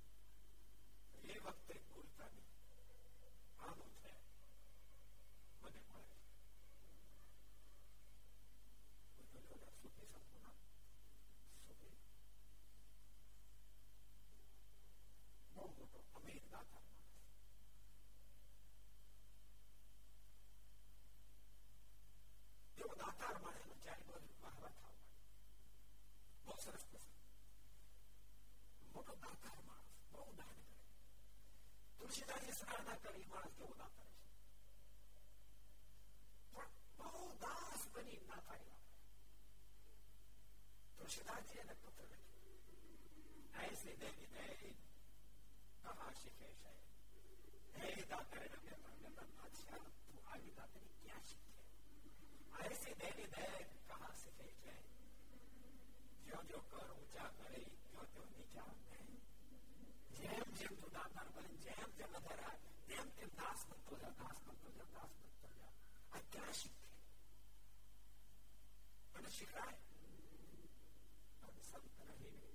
એ 1.30 1.40
વખતે 1.40 1.74
બહુ 15.68 15.68
મોટો 15.70 15.98
અમીર 16.14 16.44
દાતા 16.50 16.82
માણસ 16.82 17.12
એવો 22.78 22.94
દાતાર 22.96 23.36
માણસ 23.42 23.60
એનો 23.62 23.76
ચારે 23.84 24.04
બાજુ 24.06 24.30
મહાવા 24.34 24.72
થવા 24.72 24.92
માંડે 24.94 25.34
બહુ 26.44 26.54
સરસ 26.58 26.84
પ્રસંગ 26.86 27.20
મોટો 28.92 29.14
દાતાર 29.22 29.60
માણસ 29.62 29.88
બહુ 30.12 30.26
દાન 30.38 30.58
કરે 30.60 30.78
તુલસીદાસજી 31.98 32.54
સ્નાન 32.54 32.82
ના 32.86 32.98
કરી 33.04 33.26
માણસ 33.28 33.54
કેવો 33.58 33.74
દાતા 33.74 34.08
છે 34.10 34.22
પણ 36.96 37.12
બહુ 37.12 37.24
દાસ 37.40 37.82
બની 37.92 38.20
ના 38.24 38.40
થાય 38.42 38.76
તુલસીદાસજી 40.96 41.60
એને 41.60 41.74
પત્ર 41.76 42.08
લખ્યો 42.12 42.32
ऐसे 43.64 43.90
देवी 43.96 44.26
दे 44.28 44.44
આશિક 46.01 46.37
હે 46.41 46.49
સાહેબ 46.55 46.83
હે 47.77 48.05
દાતા 48.09 48.43
એના 48.43 48.63
મેમ્બર 48.65 48.93
મેમ્બર 49.01 49.27
બાદશાહ 49.35 49.83
તું 50.03 50.21
આવી 50.25 50.53
દાતાને 50.57 50.91
ક્યાં 50.97 51.25
શીખે 51.25 51.57
ऐसे 52.65 52.91
देवी 52.95 53.25
देव 53.27 53.67
कहाँ 53.89 54.13
सीखे 54.15 54.47
છે 54.57 54.73
जो 56.27 56.37
जो 56.49 56.59
कर 56.71 56.89
ऊँचा 56.93 57.25
करे 57.37 57.61
जो 57.91 58.01
जो 58.13 58.23
નીચા 58.31 58.71
જેમ 60.17 60.47
જેમ 60.53 60.73
તું 60.75 60.91
દાતા 60.93 61.25
બને 61.29 61.53
જેમ 61.65 61.89
જેમ 61.97 62.11
વધારા 62.17 62.55
તેમ 62.87 63.07
તેમ 63.17 63.31
દાસ 63.37 63.61
બનતો 63.69 63.93
જા 64.01 64.13
દાસ 64.19 64.37
બનતો 64.45 64.69
જા 64.77 64.89
દાસ 64.95 65.13
બનતો 65.19 65.47
જા 65.55 65.71
આ 66.11 66.21
ક્યાં 66.31 66.53
શીખે 66.53 66.87
અને 69.15 69.29
શીખાય 69.29 69.77
અને 71.43 71.61
સંત 71.63 71.97
રહીને 72.09 72.47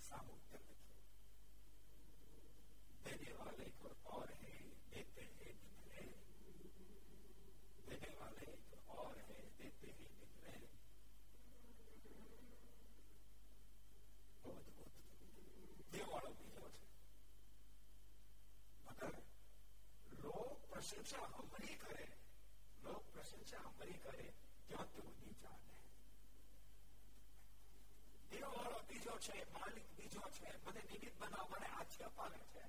સામું 0.00 0.38
બીજો 29.15 29.15
છે 29.19 29.35
માલિક 29.53 29.87
બીજો 29.97 30.23
છે 30.31 30.47
મને 30.65 30.81
નિમિત્ત 30.83 31.15
બનાવવા 31.17 31.59
મને 31.59 31.67
આથી 31.71 32.03
અપાવે 32.03 32.39
છે 32.47 32.63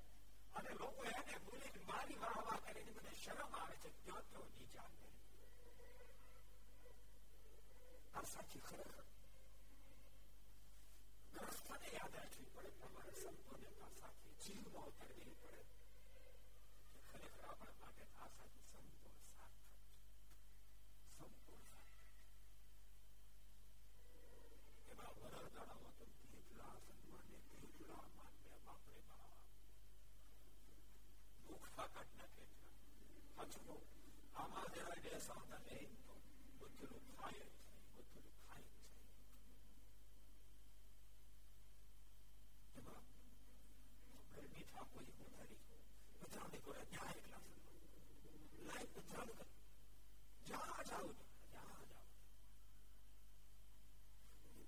અને 0.53 0.71
લોકો 0.75 1.01
એને 1.11 1.35
ભૂલી 1.45 1.85
મારી 1.87 2.19
વાહ 2.19 2.39
વાહ 2.41 2.59
કરીને 2.65 2.91
મને 2.91 3.11
શરમ 3.15 3.51
આવે 3.53 3.75
છે 3.81 3.89
ત્યાં 3.97 4.25
તેઓ 4.29 4.43
નીચા 4.49 4.89
ને 4.91 5.09
આ 8.13 8.25
સાચી 8.25 8.61
ખરેખર 8.61 9.05
ગ્રસ્થને 11.33 11.87
યાદ 11.89 12.13
રાખવી 12.15 12.51
પડે 12.53 12.71
તમારે 12.79 13.13
સંતોને 13.17 13.69
આ 13.79 13.91
સાચી 13.95 14.33
જીવમાં 14.43 14.87
ઉતરવી 14.89 15.35
પડે 15.35 15.61
ખરેખર 17.07 17.43
આપણા 17.45 17.77
માટે 17.81 18.03
આ 18.17 18.29
સાચી 18.31 18.63
સંપૂર્ણ 18.65 19.25
સાર્થક 19.27 19.67
સંપૂર્ણ 21.15 21.65
સાર્થક 21.67 22.11
એમાં 24.91 25.13
વરદાણામાં 25.17 25.93
તો 25.97 26.05
કેટલા 26.57 26.75
સન્માને 26.83 27.37
કેટલા 27.53 28.03
માન્ય 28.15 28.57
બાપરે 28.61 28.99
બાપ 29.07 29.39
દુઃખા 31.47 31.87
કાઢના 31.89 32.29
કેટલા 32.31 33.47
હજુ 33.47 33.75
આમાં 34.35 34.69
જરા 34.75 34.99
બેસાવતા 35.05 35.61
લે 35.67 35.77
તો 36.03 36.15
બધું 36.61 37.03
ખાય 37.15 37.45
છે 37.89 38.01
બધું 38.09 38.37
ખાય 38.43 38.69
છે 38.69 38.85
એમાં 42.77 43.03
ગરમી 44.33 44.65
થા 44.69 44.85
કોઈ 44.91 45.11
ઉધારી 45.19 45.61
ઉધારને 46.21 46.59
કોઈ 46.61 46.85
ન્યાય 46.87 47.21
ક્લાસ 47.21 47.47
લાઈફ 48.65 48.97
ઉધાર 49.01 49.29
કર 49.31 49.47
જા 50.47 50.67
જાઓ 50.85 51.09
જા 51.51 51.69
જાઓ 51.73 52.05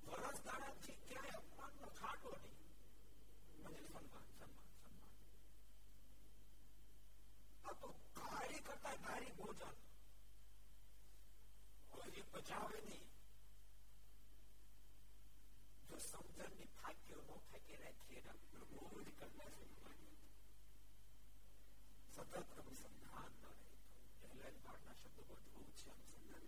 વરસ 0.08 0.40
દાડાથી 0.44 0.98
ક્યાંય 0.99 0.99
સન્માન 4.00 4.06
સન્માન 4.08 4.28
સન્માન 4.34 5.12
આ 7.64 7.74
તો 7.82 7.90
ગાડી 8.18 8.62
કરતા 8.62 8.96
ભારી 9.00 9.34
ભોજન 9.34 9.76
કોઈ 11.92 12.24
પચાવે 12.32 12.80
નહીં 12.82 13.08
જો 15.90 15.98
સમજણની 16.02 16.70
ફાક્યો 16.76 17.22
નો 17.24 17.36
ફાકી 17.48 17.78
રાખીએ 17.78 18.22
ને 18.26 18.34
રોજ 18.74 19.08
કરતા 19.14 19.52
સતત 22.10 22.34
અનુસંધાન 22.58 23.32
ન 23.34 23.44
રહે 23.44 23.74
તો 24.14 24.28
પહેલા 24.30 24.52
જ 24.52 24.58
બાળના 24.66 24.96
શબ્દો 25.02 25.24
બધું 25.32 25.70
છે 25.76 25.92
અનુસંધાન 25.92 26.44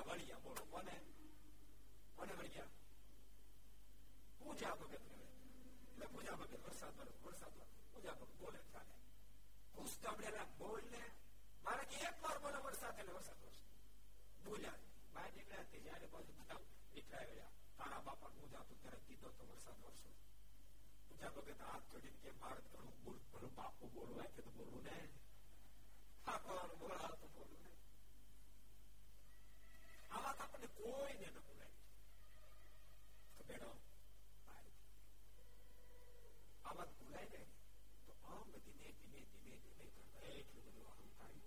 બધા 0.00 0.02
વળ્યા 0.06 0.40
બોલો 0.40 0.62
કોને 0.66 0.94
કોને 2.16 2.32
વળ્યા 2.34 2.70
પૂજા 4.40 4.74
ભગત 4.76 4.94
એટલે 4.94 6.06
પૂજા 6.08 6.36
ભગત 6.36 6.62
વરસાદ 6.64 6.94
વરસાદ 7.22 7.54
પૂજા 7.92 8.14
ભગત 8.14 8.38
બોલે 8.40 8.60
ચાલે 8.72 8.94
પૂછતા 9.74 10.12
મળેલા 10.12 10.48
બોલ 10.58 10.82
ને 10.90 11.02
મારે 11.64 11.84
કે 11.86 11.96
એક 12.08 12.16
વાર 12.22 12.38
બોલે 12.40 12.58
વરસાદ 12.60 12.94
એટલે 12.94 13.14
વરસાદ 13.14 13.38
વરસાદ 13.42 13.70
બોલ્યા 14.44 14.78
બહાર 15.14 15.30
નીકળ્યા 15.30 15.70
તે 15.70 15.82
જયારે 15.84 16.08
બાજુ 16.08 16.32
બધા 16.34 16.60
નીકળ્યા 16.94 17.28
ગયા 17.28 17.52
તારા 17.78 18.02
બાપા 18.02 18.34
પૂજા 18.36 18.64
તું 18.64 18.82
ત્યારે 18.82 19.04
કીધો 19.06 19.32
તો 19.32 19.48
વરસાદ 19.50 19.78
વરસો 19.82 20.10
પૂજા 21.08 21.34
ભગત 21.36 21.60
હાથ 21.64 21.92
જોડીને 21.92 22.22
કે 22.22 22.36
મારે 22.40 22.62
ઘણું 22.66 22.96
બોલ 23.04 23.20
ભલું 23.30 23.56
બાપુ 23.58 23.92
બોલવાય 23.96 24.34
કે 24.34 24.42
તો 24.42 24.56
બોલવું 24.58 24.88
ને 24.88 24.96
ઠાકોર 26.22 26.76
બોલા 26.80 27.12
તો 27.16 27.28
બોલવું 27.30 27.62
ને 27.64 27.69
આ 30.10 30.20
વાત 30.22 30.38
આપણને 30.40 30.68
કોઈને 30.76 31.28
ન 31.28 31.36
બોલાય 31.40 31.74
બેડો 33.48 33.70
આ 36.64 36.72
વાત 36.76 36.90
બોલાય 36.98 37.28
ને 37.34 37.42
તો 38.06 38.12
આમ 38.28 38.46
ધીમે 38.56 38.88
ધીમે 38.98 39.20
ધીમે 39.30 39.54
ધીમે 39.58 39.86
કરતા 39.92 40.30
એટલું 40.34 40.64
બધું 40.66 40.88
અહંકારી 40.92 41.44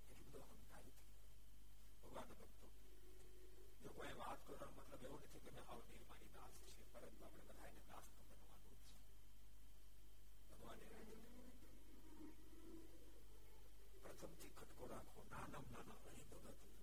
એટલું 0.00 0.18
બધું 0.22 0.44
અહંકારી 0.48 0.96
ભગવાન 2.02 2.28
ભક્તો 2.32 2.68
જો 3.80 3.90
કોઈ 3.92 4.14
વાત 4.18 4.38
કરવાનો 4.44 4.72
મતલબ 4.78 5.02
એવો 5.04 5.16
નથી 5.20 5.42
કે 5.44 5.50
મેં 5.50 5.64
હાવ 5.68 5.80
નિર્માની 5.88 6.32
દાસ 6.34 6.52
છે 6.60 6.70
પરંતુ 6.92 7.22
આપણે 7.22 7.42
બધાને 7.48 7.80
દાસ 7.88 8.06
તો 8.08 8.20
બનવાનું 8.22 8.76
જ 8.76 8.84
છે 8.84 8.96
ભગવાને 10.50 10.86
પ્રથમથી 14.04 14.52
ખટકો 14.52 14.84
રાખો 14.88 15.20
નાના 15.30 15.64
નાના 15.68 15.98
હરી 16.02 16.24
ભગત 16.24 16.56
ભેમાં 16.60 16.75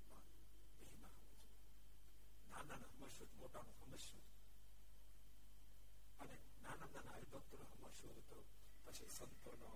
નાના 2.53 2.79
સમસ્યું 2.85 3.31
મોટાનું 3.39 3.75
સમસ્યું 3.79 4.25
અને 6.19 6.35
નાના 6.63 6.89
નાના 6.89 7.15
હરિભક્તોનો 7.17 7.65
સમસ્યું 7.73 8.23
તો 8.29 8.37
પછી 8.85 9.09
સંતોનો 9.11 9.69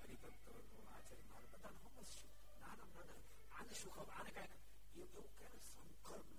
હરિભક્તોનો 0.00 0.60
આચાર્ય 0.88 1.26
મારો 1.30 1.46
બધાનો 1.52 1.78
સમસ્યું 1.86 2.32
નાના 2.60 2.88
નાના 2.88 3.20
આને 3.54 3.74
શું 3.74 3.92
ખબર 3.92 4.14
આને 4.16 4.32
કાંઈક 4.32 4.62
એવું 5.02 5.28
કે 5.38 5.46
સંકલ્પ 5.64 6.28
ન 6.32 6.38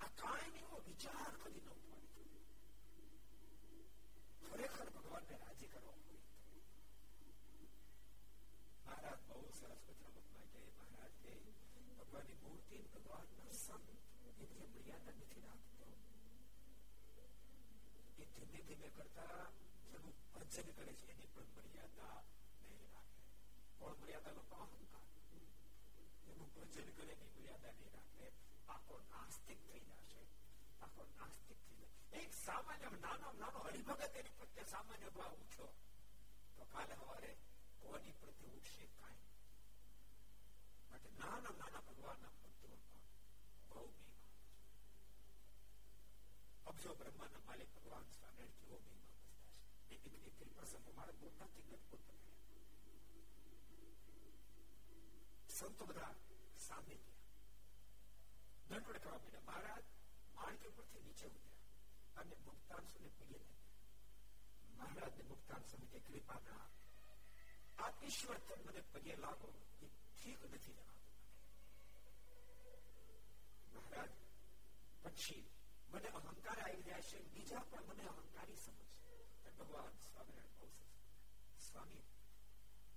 આ 0.00 0.10
કાંઈ 0.20 0.62
એવો 0.62 0.76
વિચાર 0.86 1.32
કરી 1.40 1.62
ન 1.62 1.70
પડે 1.72 2.24
ખરેખર 4.44 4.88
ભગવાનને 4.96 5.36
રાજી 5.38 5.70
કરવો 5.70 5.92
હોય 5.96 6.20
મહારાજ 8.84 9.20
બહુ 9.28 9.40
સરસ 9.58 9.82
વચનામતમાં 9.86 10.48
કહે 10.52 10.62
મહારાજ 10.70 11.14
કે 11.20 11.32
ભગવાનની 11.98 12.38
મૂર્તિ 12.42 12.78
ભગવાનના 12.88 13.52
સંત 13.56 13.86
એની 14.36 14.68
મર્યાદા 14.68 15.14
નથી 15.16 15.42
રાખતો 15.42 15.86
એ 18.18 18.26
ધીમે 18.32 18.60
ધીમે 18.66 18.88
કરતા 18.90 19.40
જેનું 19.84 20.14
ભજન 20.34 20.68
કરે 20.76 20.92
છે 20.94 21.06
એની 21.12 21.30
પણ 21.34 21.50
મર્યાદા 21.58 22.16
નહીં 22.60 22.88
રાખે 22.88 23.22
કોણ 23.78 23.96
મર્યાદા 24.00 24.34
લોકો 24.34 24.56
અહંકાર 24.58 25.06
એનું 26.28 26.50
ભજન 26.56 26.90
કરે 26.92 27.12
એની 27.14 27.30
મર્યાદા 27.30 27.72
નહીં 27.72 27.94
રાખે 27.94 28.26
આખો 28.68 29.00
નાસ્તિક 29.06 29.60
થઈ 29.66 29.82
જશે 29.88 30.22
આખો 30.80 31.08
નાસ્તિક 31.12 31.60
થઈ 31.64 31.80
જશે 31.82 32.20
એક 32.20 32.36
સામાન્ય 32.38 32.88
નાનો 32.98 33.32
નાનો 33.40 33.64
હરિભગત 33.66 34.14
એની 34.14 34.36
પ્રત્યે 34.38 34.66
સામાન્ય 34.70 35.10
ભાવ 35.12 35.38
ઉઠ્યો 35.38 35.70
તો 36.56 36.64
કાલે 36.72 36.94
સવારે 36.96 37.32
કોની 37.82 38.14
પ્રત્યે 38.20 38.52
ઉઠશે 38.54 38.88
કાંઈ 38.94 39.30
માટે 40.90 41.10
નાના 41.18 41.54
નાના 41.60 41.84
ભગવાનના 41.88 42.32
પુત્રો 42.38 42.76
બહુ 43.70 43.86
મહિમા 46.66 46.70
અબજો 46.70 46.94
બ્રહ્માના 46.96 47.42
માલિક 47.46 47.70
ભગવાન 47.74 48.06
સ્વામી 48.10 48.50
જેવો 48.58 48.78
મહિમા 48.80 49.16
બસતા 49.16 49.42
છે 49.80 49.96
એક 49.96 50.04
એક 50.42 50.54
પ્રસંગો 50.54 50.90
મારે 50.94 51.12
મોટાથી 51.20 51.64
ગટપુટ 51.68 52.06
સંતો 55.52 55.84
બધા 55.86 56.12
સામે 56.58 56.94
ગયા 56.96 57.20
દંડવડ 58.68 59.00
કરવા 59.00 59.18
માંડ્યા 59.18 59.46
મહારાજ 59.46 59.84
માળકી 60.36 60.70
ઉપરથી 60.70 61.02
નીચે 61.02 61.26
ઉતર્યા 61.28 61.70
અને 62.16 62.34
મુક્તાન 62.44 62.84
સુને 62.88 63.10
પગે 63.12 63.38
લાગ્યા 63.38 64.76
મહારાજને 64.76 65.24
મુક્તાન 65.24 65.62
સ્વામી 65.66 66.02
કૃપાના 66.06 66.64
આ 67.78 67.90
ઈશ્વર 68.02 68.38
મને 68.64 68.82
પગે 68.92 69.14
લાગો 69.18 69.48
એ 69.80 69.86
ઠીક 70.14 70.40
નથી 70.48 70.74
જણાતું 70.74 71.12
મહારાજ 73.74 74.12
પછી 75.04 75.44
મને 75.96 76.08
અહંકાર 76.12 76.58
આવી 76.60 76.82
જાય 76.82 77.02
છે 77.04 77.18
બીજા 77.30 77.64
પણ 77.66 77.90
મને 77.90 78.04
અહંકારી 78.10 78.58
સમજે 78.58 78.86
ભગવાન 79.58 79.94
સ્વામિનારાયણ 80.02 80.58
બહુ 80.58 80.68
સ્વામી 81.60 82.04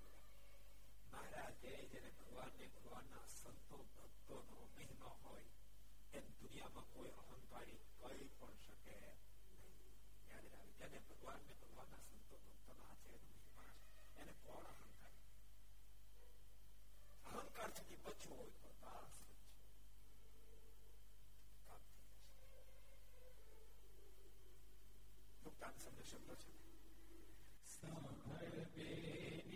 મહારાજ 1.12 1.54
જેને 1.88 2.10
ભગવાનને 2.18 2.66
ભગવાનના 2.74 3.26
સંતો 3.32 3.78
ભક્તોનો 3.92 4.58
મહિમા 4.72 5.14
હોય 5.22 5.50
એમ 6.12 6.26
દુનિયામાં 6.40 6.88
કોઈ 6.92 7.12
અહંકારી 7.22 7.80
કહી 7.98 8.28
પણ 8.36 8.58
શકે 8.62 8.96
યાદ 10.30 10.46
રાખે 10.48 10.76
જેને 10.80 10.98
ભગવાનને 11.08 11.54
ભગવાનના 11.60 12.02
સંતો 12.06 12.40
ભક્તોના 12.44 12.88
હાથે 12.88 13.14
એને 14.16 14.34
કોણ 14.42 14.66
અહંકારી 14.66 15.01
અહંકાર 17.32 17.70
થકી 17.72 17.98
બચવું 17.98 18.38
હોય 18.38 18.52
તો 18.58 18.70
દાસ 18.82 19.12
મુક્તાન 25.42 25.74
શબ્દ 25.78 26.04
શબ્દ 26.04 26.40
છે 26.40 26.52
સાંભળ 27.68 29.51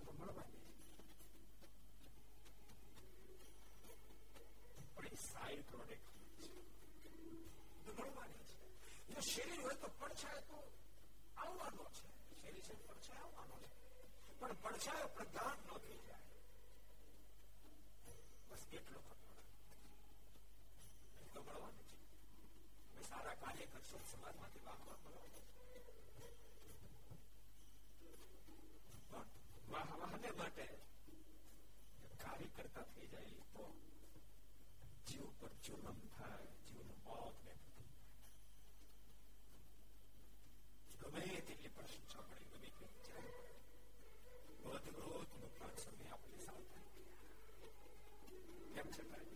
તો 0.00 0.12
મળવાની 0.12 0.62
પણ 4.94 5.06
એ 5.08 5.16
સાઈડ 5.22 5.64
પ્રોડક્ટ 5.64 6.06
તો 7.84 7.92
મળવાની 7.94 8.44
છે 8.48 8.56
જો 9.10 9.20
શરીર 9.22 9.60
હોય 9.60 9.76
તો 9.76 9.88
પડછાય 9.98 10.40
તો 10.42 10.58
આવવાનો 11.36 11.84
છે 11.90 12.06
શરીર 12.38 12.62
છે 12.62 12.74
પડછાય 12.82 13.22
આવવાનો 13.22 13.56
છે 13.62 13.68
પણ 14.38 14.56
પડછાયો 14.58 15.08
પ્રધાન 15.10 15.58
ન 15.58 15.68
થઈ 15.78 16.00
જાય 16.02 16.24
બસ 18.48 18.64
એટલો 18.72 19.00
તો 21.32 21.40
મળવાનું 21.40 21.86
છે 22.92 23.00
સારા 23.04 23.36
કાર્ય 23.36 23.66
કરશો 23.68 23.98
સમાજમાંથી 24.06 24.49
વાહવાને 29.80 30.30
માટે 30.32 30.66
કાર્ય 32.18 32.48
કરતા 32.56 32.86
થઈ 32.90 33.08
જાય 33.08 33.44
તો 33.52 33.64
જીવ 35.06 35.28
પર 35.40 35.52
ચૂર્ણમ 35.62 36.00
થાય 36.12 36.38
જીવનું 36.66 37.00
મોત 37.04 37.36
ગમે 41.00 41.20
તેટલી 41.40 41.70
પ્રશંસા 41.70 42.24
પડે 42.24 42.44
ગમે 42.52 42.70
તેટલી 42.72 43.04
જાય 43.06 43.32
પડે 44.64 44.90
રોજ 44.98 45.28
નો 45.34 45.48
પ્લાન 45.56 45.76
સમય 45.78 46.12
આપણે 46.12 46.38
સાવધાન 46.40 46.86
કેમ 48.74 48.88
છતાં 48.90 49.26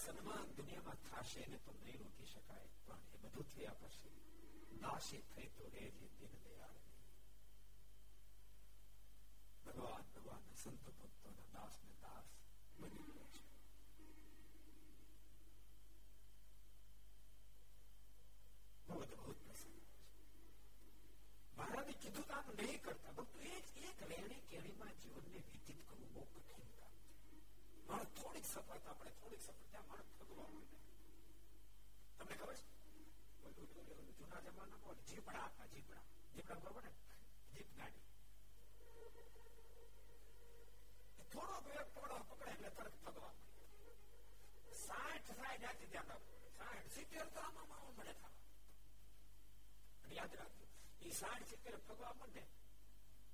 સન્માન 0.00 0.46
દુનિયામાં 0.56 0.98
થશે 1.00 1.46
ને 1.46 1.58
તો 1.58 1.72
નહીં 1.74 2.00
રોકી 2.00 2.26
શકાય 2.26 2.68
પણ 2.80 3.02
એ 3.14 3.18
બધું 3.24 3.46
થયા 3.46 3.76
પછી 3.76 4.14
દાસી 4.82 5.22
થઈ 5.30 5.48
તો 5.50 5.64
રે 5.68 5.84
જે 5.90 6.08
દિન 6.14 6.34
દયાળ 6.44 6.80
ભગવાન 9.66 10.04
સફળતા 28.50 28.94
પડે 28.94 29.12
થોડીક 29.12 29.42
સફળતા 29.42 29.82
માણસ 29.88 30.10
થકવા 30.18 30.48
મળે 30.48 30.66
તમને 32.18 32.34
ખબર 32.36 32.56
છે 32.56 33.62
જૂના 34.18 34.40
જમાનામાં 34.42 34.98
જીપડા 35.06 35.46
હતા 35.46 35.68
જીપડા 35.68 36.02
જીપડા 36.34 36.60
બરોબર 36.60 36.82
ને 36.82 36.92
જીપ 37.52 37.70
ગાડી 37.76 38.04
થોડો 41.30 41.56
વેગ 41.66 41.88
પકડો 41.94 42.16
પકડે 42.24 42.50
એટલે 42.52 42.70
તરત 42.70 42.94
થકવા 42.98 43.32
મળે 43.34 43.94
સાઠ 44.80 45.28
સાઠ 45.32 45.60
જાતિ 45.60 45.86
ત્યાં 45.86 46.20
સાઠ 46.58 46.88
સિત્તેર 46.94 47.26
તો 47.28 47.40
આમાં 47.40 47.70
આમાં 47.70 47.94
મળે 47.96 48.14
થવા 48.14 48.34
યાદ 50.16 50.34
રાખજો 50.34 50.66
એ 51.02 51.14
સાઠ 51.14 51.48
સિત્તેર 51.48 51.76
ફગવા 51.82 52.14
મળે 52.14 52.44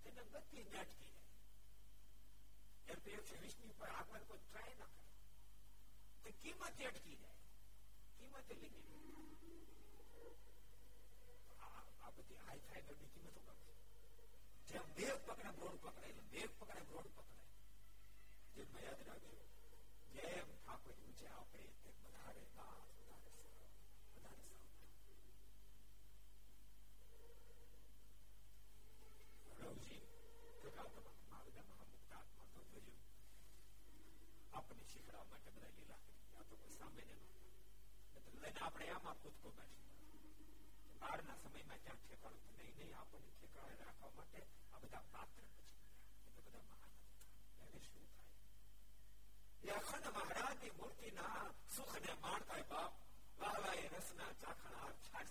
તેને 0.04 0.22
ગતિ 0.32 0.64
જ 0.66 0.76
અટકી 0.76 1.10
જાય 1.10 1.30
એમ 2.88 2.98
એકસો 3.12 3.34
વીસ 3.42 3.56
ની 3.58 3.74
પર 3.74 3.90
આગળ 3.92 4.24
કોઈ 4.28 4.42
ટ્રાય 4.42 4.74
ના 4.76 4.90
કરે 4.92 5.05
તો 6.26 6.30
કિંમત 6.38 6.62
અટકી 6.82 7.16
જાય 7.16 7.46
કિંમત 8.16 8.48
લીધી 8.52 8.80
આ 11.60 12.10
બધી 12.12 12.40
હાઈ 12.40 12.62
ફાઈ 12.62 12.84
ગરની 12.88 13.10
કિંમતો 13.14 13.40
કરશે 13.42 13.72
જેમ 14.68 14.86
બેગ 14.96 15.16
પકડે 15.26 15.50
બ્રોડ 15.56 15.78
પકડાય 15.78 16.22
બેગ 16.30 16.50
પકડે 16.58 16.82
બ્રોડ 16.88 17.08
પકડાય 17.10 17.50
જેમ 18.56 18.70
યાદ 18.80 19.00
રાખજો 19.08 19.32
જેમ 20.14 20.46
ઠાકોર 20.56 20.96
ઊંચે 20.98 21.26
આપણે 21.30 21.62
તેમ 21.78 21.96
વધારે 22.00 22.42
દાસ 22.52 22.86
વધારે 22.98 23.30
વધારે 24.14 24.46
રવજી 29.60 30.00
આપણને 34.66 34.86
શીખડવા 34.86 35.26
માટે 35.26 35.50
બધા 35.50 35.72
લીલા 35.72 36.00
કરી 36.02 36.20
આ 36.34 36.44
તો 36.44 36.56
કોઈ 36.56 36.74
સામાન્ય 36.74 37.16
નહોતા 37.16 37.54
લઈને 38.36 38.60
આપણે 38.60 38.90
આમાં 38.90 39.18
કૂદકો 39.20 39.52
કાઢી 39.52 39.80
બહારના 41.00 41.38
સમયમાં 41.38 41.80
ક્યાં 41.80 42.02
ઠેકાણું 42.02 42.42
તો 42.44 42.52
નહીં 42.54 42.74
નહીં 42.76 42.96
આપણને 42.96 43.32
ઠેકાણે 43.34 43.78
રાખવા 43.80 44.12
માટે 44.16 44.40
આ 44.70 44.82
બધા 44.82 45.04
પાત્ર 45.12 45.46
પછી 45.46 45.70
એટલે 46.28 46.42
બધા 46.46 46.64
મહાન 46.70 46.92
એને 47.64 47.80
શું 47.86 48.06
થાય 48.12 48.32
એ 49.66 49.76
અખંડ 49.76 50.10
મહારાજની 50.16 50.72
મૂર્તિના 50.76 51.40
સુખને 51.74 52.16
માણતા 52.20 52.62
બાપ 52.70 53.00
વાહવાએ 53.38 53.84
રસના 53.92 54.32
ચાખણા 54.40 54.90
છાસ 55.06 55.30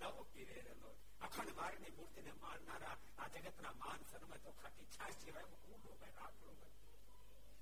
નવો 0.00 0.24
પીરે 0.32 0.58
રહેલો 0.60 0.90
અખંડ 1.20 1.54
માર્ગની 1.56 1.94
મૂર્તિને 1.96 2.32
માણનારા 2.40 2.94
આ 3.18 3.28
જગતના 3.34 3.74
માન 3.80 4.06
સન્મય 4.06 4.38
તો 4.40 4.54
ખાટી 4.58 4.88
છાસ 4.94 5.20
સિવાય 5.20 5.60
ઊંડો 5.64 5.94
ભાઈ 5.94 6.16
રાખલો 6.16 6.56
ભાઈ 6.56 6.85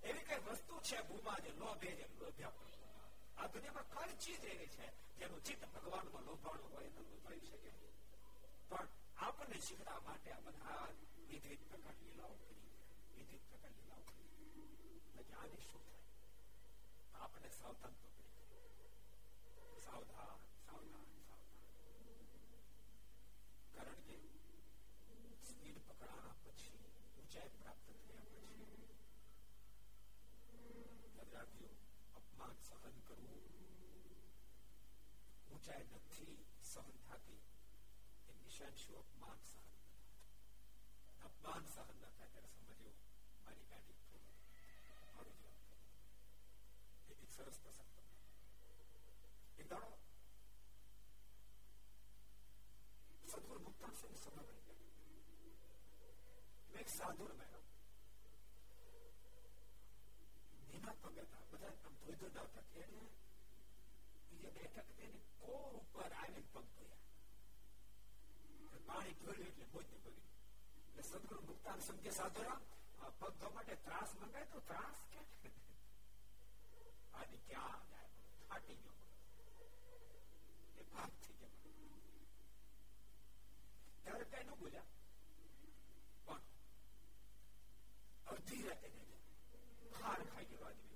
એવી 0.05 0.25
કઈ 0.25 0.41
વસ્તુ 0.47 0.75
છે 0.83 0.99
ભૂમા 1.05 1.39
જે 1.41 1.51
લોભે 1.55 1.91
જે 1.95 2.07
લોભ્યા 2.17 2.69
આ 3.37 3.49
દુનિયામાં 3.49 3.91
કઈ 3.93 4.19
ચીજ 4.19 4.45
એવી 4.47 4.71
છે 4.71 4.87
જેનું 5.19 5.43
ચિત્ત 5.43 5.63
ભગવાનમાં 5.67 6.25
લોભાણું 6.27 6.73
હોય 6.73 6.91
તો 6.91 7.03
લોભાઈ 7.05 7.47
શકે 7.47 7.71
પણ 8.71 8.89
આપણને 9.19 9.59
શીખવા 9.63 10.01
માટે 10.03 10.29
આ 10.33 10.43
બધા 10.43 10.87
વિવિધ 11.29 11.65
પ્રકાર 11.65 11.97
લીલાઓ 12.01 12.35
કરી 12.41 12.69
વિવિધ 13.15 13.45
પ્રકાર 13.47 13.73
લીલાઓ 13.73 14.05
કરી 14.09 15.27
આને 15.35 15.59
શું 15.63 15.85
થાય 15.87 16.05
આપણે 17.21 17.51
સાવધાન 17.53 17.95
તો 17.97 18.09
કરી 18.11 18.31
સાવધાન 19.81 20.39
સાવધાન 20.67 21.07
સાવધાન 21.07 21.09
કારણ 23.75 24.01
કે 24.05 24.17
સ્પીડ 25.45 25.79
પકડાણા 25.85 26.35
પછી 26.43 26.79
ઊંચાઈ 27.15 27.53
પ્રાપ્ત 27.57 27.87
થયા 27.87 28.27
પછી 28.29 28.54
ઊંચાઈ 35.55 35.87
નથી 35.97 36.37
સહન 36.65 36.97
થતી 37.07 37.41
એ 38.29 38.33
નિશાન 38.39 38.75
શું 38.77 38.99
અપમાન 39.03 39.41
સહન 39.45 39.67
અપમાન 41.29 41.65
સહન 41.69 41.89
ન 41.93 42.01
થાય 42.01 42.29
ત્યારે 42.29 42.51
સમજો 42.55 42.91
મારી 43.43 43.67
ગાડી 43.71 43.99
મારું 45.13 45.37
જવાબ 45.37 45.59
એક 47.15 47.31
સરસ 47.31 47.59
પ્રસંગ 47.59 47.93
એક 49.59 49.67
દાડો 49.69 49.97
સદગુરુ 53.27 53.61
મુક્તાન 53.61 53.95
સિંહ 53.97 54.17
સભા 54.17 54.45
બની 54.47 54.89
એક 56.81 56.89
સાધુ 56.91 57.25
મેળો 57.35 57.61
એના 60.73 60.95
પગે 61.01 61.23
હતા 61.23 61.45
બધા 61.51 61.75
આમ 61.81 61.95
ધોઈ 62.01 62.19
ધોઈ 62.21 62.37
આવતા 62.37 62.65
એટલે 62.65 62.87
બીજે 64.35 64.51
બેઠક 64.57 64.89
તેને 64.97 65.19
કોર 65.41 65.73
ઉપર 65.77 66.11
આવીને 66.13 66.43
પગ 66.49 66.67
ધોયા 66.73 66.99
પાણી 68.87 69.17
ધોયું 69.21 69.47
એટલે 69.47 69.67
મોજ 69.73 69.87
ને 69.87 69.99
પડી 70.01 70.27
એટલે 70.81 71.03
સદગુરુ 71.05 71.43
મુક્તાન 71.45 71.81
સંકે 71.83 72.11
સાધુરામ 72.13 72.63
પગ 72.99 73.33
ધોવા 73.35 73.55
માટે 73.55 73.75
ત્રાસ 73.85 74.11
મંગાય 74.17 74.47
તો 74.49 74.61
ત્રાસ 74.69 74.99
કે 75.09 75.21
આદિ 77.15 77.37
ક્યાં 77.47 77.83
જાય 77.89 78.09
ફાટી 78.49 78.79
ગયો 78.79 78.97
એ 80.77 80.83
ભાગ 80.91 81.13
થઈ 81.21 81.37
ગયો 81.37 81.53
ત્યારે 84.03 84.27
કઈ 84.33 84.45
ન 84.45 84.51
બોલ્યા 84.55 84.89
પણ 86.25 86.43
અડધી 88.27 88.63
રાતે 88.65 88.89
ખાર 89.95 90.21
ખાઈ 90.27 90.49
ગયેલો 90.51 90.67
આદમી 90.69 90.94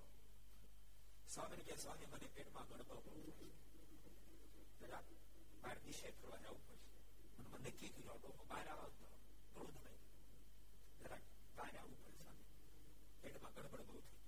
સ્વામી 1.39 1.65
કે 1.65 1.75
સ્વામી 1.79 2.09
મને 2.09 2.29
પેટમાં 2.31 2.67
ગડબડ 2.69 3.01
બહુ 3.07 3.47
જરા 4.81 5.03
બહાર 5.63 5.79
દિશે 5.85 6.09
ફરવા 6.13 6.41
જવું 6.41 6.61
પડશે 6.63 6.91
મને 7.39 7.49
મને 7.53 7.59
નક્કી 7.67 7.91
કર્યો 7.91 8.19
ડોકો 8.19 8.43
બહાર 8.47 8.67
આવો 8.69 8.87
તો 8.93 9.07
ઘણું 9.67 9.73
દબાઈ 9.73 10.01
જરા 10.99 11.21
બહાર 11.57 11.75
આવવું 11.75 11.99
પડે 11.99 12.13
સ્વામી 12.19 12.49
પેટમાં 13.23 13.55
ગડબડ 13.55 13.87
બહુ 13.89 13.99
થઈ 14.01 14.21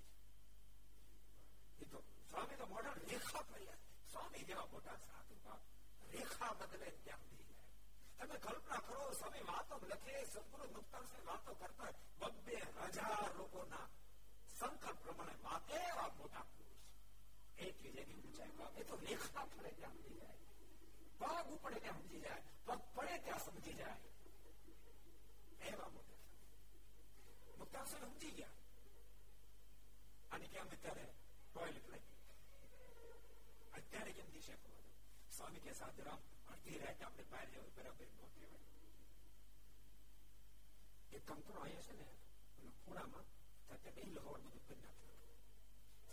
ગઈ 1.69 1.83
એ 1.83 1.87
તો 1.87 1.99
સ્વામી 2.31 2.59
તો 2.59 2.67
મોઢા 2.67 2.97
રેખા 3.05 3.45
પડ્યા 3.45 3.79
સ્વામી 4.13 4.45
જેવા 4.45 4.69
મોટા 4.69 4.99
સાધુ 5.01 5.57
રેખા 6.13 6.53
બદલે 6.57 6.89
ત્યાં 6.99 7.25
થઈ 7.29 7.47
જાય 7.51 7.69
તમે 8.19 8.37
કલ્પના 8.41 8.81
કરો 8.83 9.15
સ્વામી 9.15 9.45
વાતો 9.47 9.75
લખે 9.85 10.15
સદગુરુ 10.27 10.67
મુક્તાન 10.73 11.07
વાતો 11.27 11.55
કરતા 11.57 11.93
બબ્બે 12.21 12.57
હજાર 12.91 13.31
લોકોના 13.35 13.87
સંકલ્પ 14.57 14.99
પ્રમાણે 15.03 15.35
વાતે 15.43 15.83
એવા 15.85 16.11
મોટા 16.19 16.45
પુરુષ 17.61 17.67
એટલી 17.67 17.93
જેની 17.93 18.17
ઊંચાઈ 18.17 18.55
બાપ 18.55 18.79
એ 18.79 18.85
તો 18.85 18.97
રેખા 18.99 19.47
પડે 19.49 19.71
ત્યાં 19.73 19.97
સમજી 19.97 20.19
જાય 20.19 20.37
પગ 21.21 21.53
ઉપડે 21.53 21.81
ત્યાં 21.81 22.01
સમજી 22.01 22.21
જાય 22.21 22.43
પગ 22.67 22.81
પડે 22.95 23.19
ત્યાં 23.21 23.43
સમજી 23.43 23.75
જાય 23.75 23.97
એવા 25.63 25.91
મોટા 25.91 26.21
મુક્તાસન 27.59 28.05
સમજી 28.05 28.33
ગયા 28.33 28.55
અને 30.31 30.47
કે 30.49 30.59
અમે 30.59 30.77
ત્યારે 30.79 31.07
ટોયલેટ 31.47 31.89
લઈ 31.89 32.05
અત્યારે 33.73 34.13
કેમ 34.13 34.29
દિશા 34.33 34.59
ખબર 34.59 34.85
સ્વામી 35.31 35.61
કે 35.61 35.75
સાધુરામ 35.75 36.21
અડધી 36.49 36.79
રાત 36.79 37.01
આપણે 37.03 37.25
બહાર 37.27 37.47
જવું 37.49 37.73
બરાબર 37.77 38.07
ન 38.07 38.15
કહેવાય 38.35 38.61
એક 41.13 41.25
કંકરો 41.27 41.59
અહીંયા 41.61 41.87
છે 41.89 41.95
ને 41.97 42.07
ખૂણામાં 42.79 43.27
સાથે 43.69 43.91
બે 43.93 44.03
લહોડ 44.09 44.43
બધું 44.45 44.65
કરી 44.67 44.81
નાખ્યું 44.81 45.10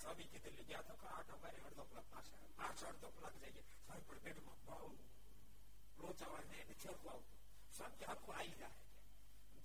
સ્વામી 0.07 0.28
કીધે 0.28 0.49
લઈ 0.51 0.66
ગયા 0.66 0.88
તો 0.89 0.95
આઠ 1.09 1.34
અમારે 1.34 1.59
અડધો 1.61 1.86
કલાક 1.86 2.07
પાછા 2.11 2.39
પાછળ 2.57 2.89
અડધો 2.89 3.09
કલાક 3.14 3.36
જઈએ 3.41 3.64
સ્વામી 3.78 4.05
પણ 4.07 4.24
બેડમાં 4.26 4.61
બહુ 4.68 4.89
લોચાવા 5.99 6.43
ને 6.43 6.61
એને 6.61 6.76
છેરવું 6.78 7.11
આવતું 7.11 7.38
સ્વામી 7.72 8.07
આખું 8.07 8.36
આવી 8.36 8.57
જાય 8.57 8.78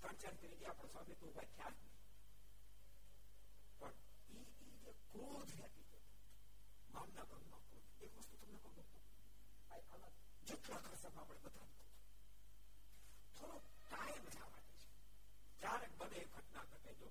ત્રણ 0.01 0.21
ચાર 0.21 0.35
કરી 0.37 0.59
ગયા 0.59 0.77
પણ 0.77 0.93
સ્વામી 0.93 1.17
તો 1.17 1.27
ઉભા 1.27 1.49
થયા 1.51 1.73
જ 1.73 1.81
નહીં 1.81 1.97
પણ 3.79 4.45
એ 4.67 4.85
જે 4.85 4.93
ક્રોધ 5.05 5.53
વ્યાપી 5.53 5.87
ગયો 5.87 6.05
મામના 6.93 7.27
ગમમાં 7.27 7.65
ક્રોધ 7.67 8.05
એક 8.05 8.13
વસ્તુ 8.17 8.35
તમને 8.39 8.59
કહું 8.63 9.07
જેટલા 10.49 10.81
ખર્ચમાં 10.81 11.23
આપણે 11.23 11.41
બધા 11.47 11.69
થોડો 13.37 13.57
ટાઈમ 13.83 14.25
થવા 14.29 14.49
માટે 14.49 14.77
છે 14.77 14.89
ક્યારેક 15.61 15.93
બને 15.99 16.21
ઘટના 16.27 16.65
ઘટે 16.71 16.93
જો 17.01 17.09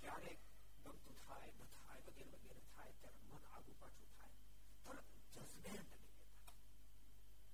ક્યારેક 0.00 0.40
ગમતું 0.86 1.16
થાય 1.20 1.50
ન 1.50 1.60
થાય 1.74 2.00
વગેરે 2.06 2.36
વગેરે 2.36 2.62
થાય 2.68 2.92
ત્યારે 2.94 3.20
મન 3.28 3.42
આગુ 3.50 3.72
પાછું 3.80 4.10
થાય 4.14 4.38
તરત 4.84 5.44
જજમેન્ટ 5.46 5.90
નહીં 5.92 6.14
લેતા 6.18 6.60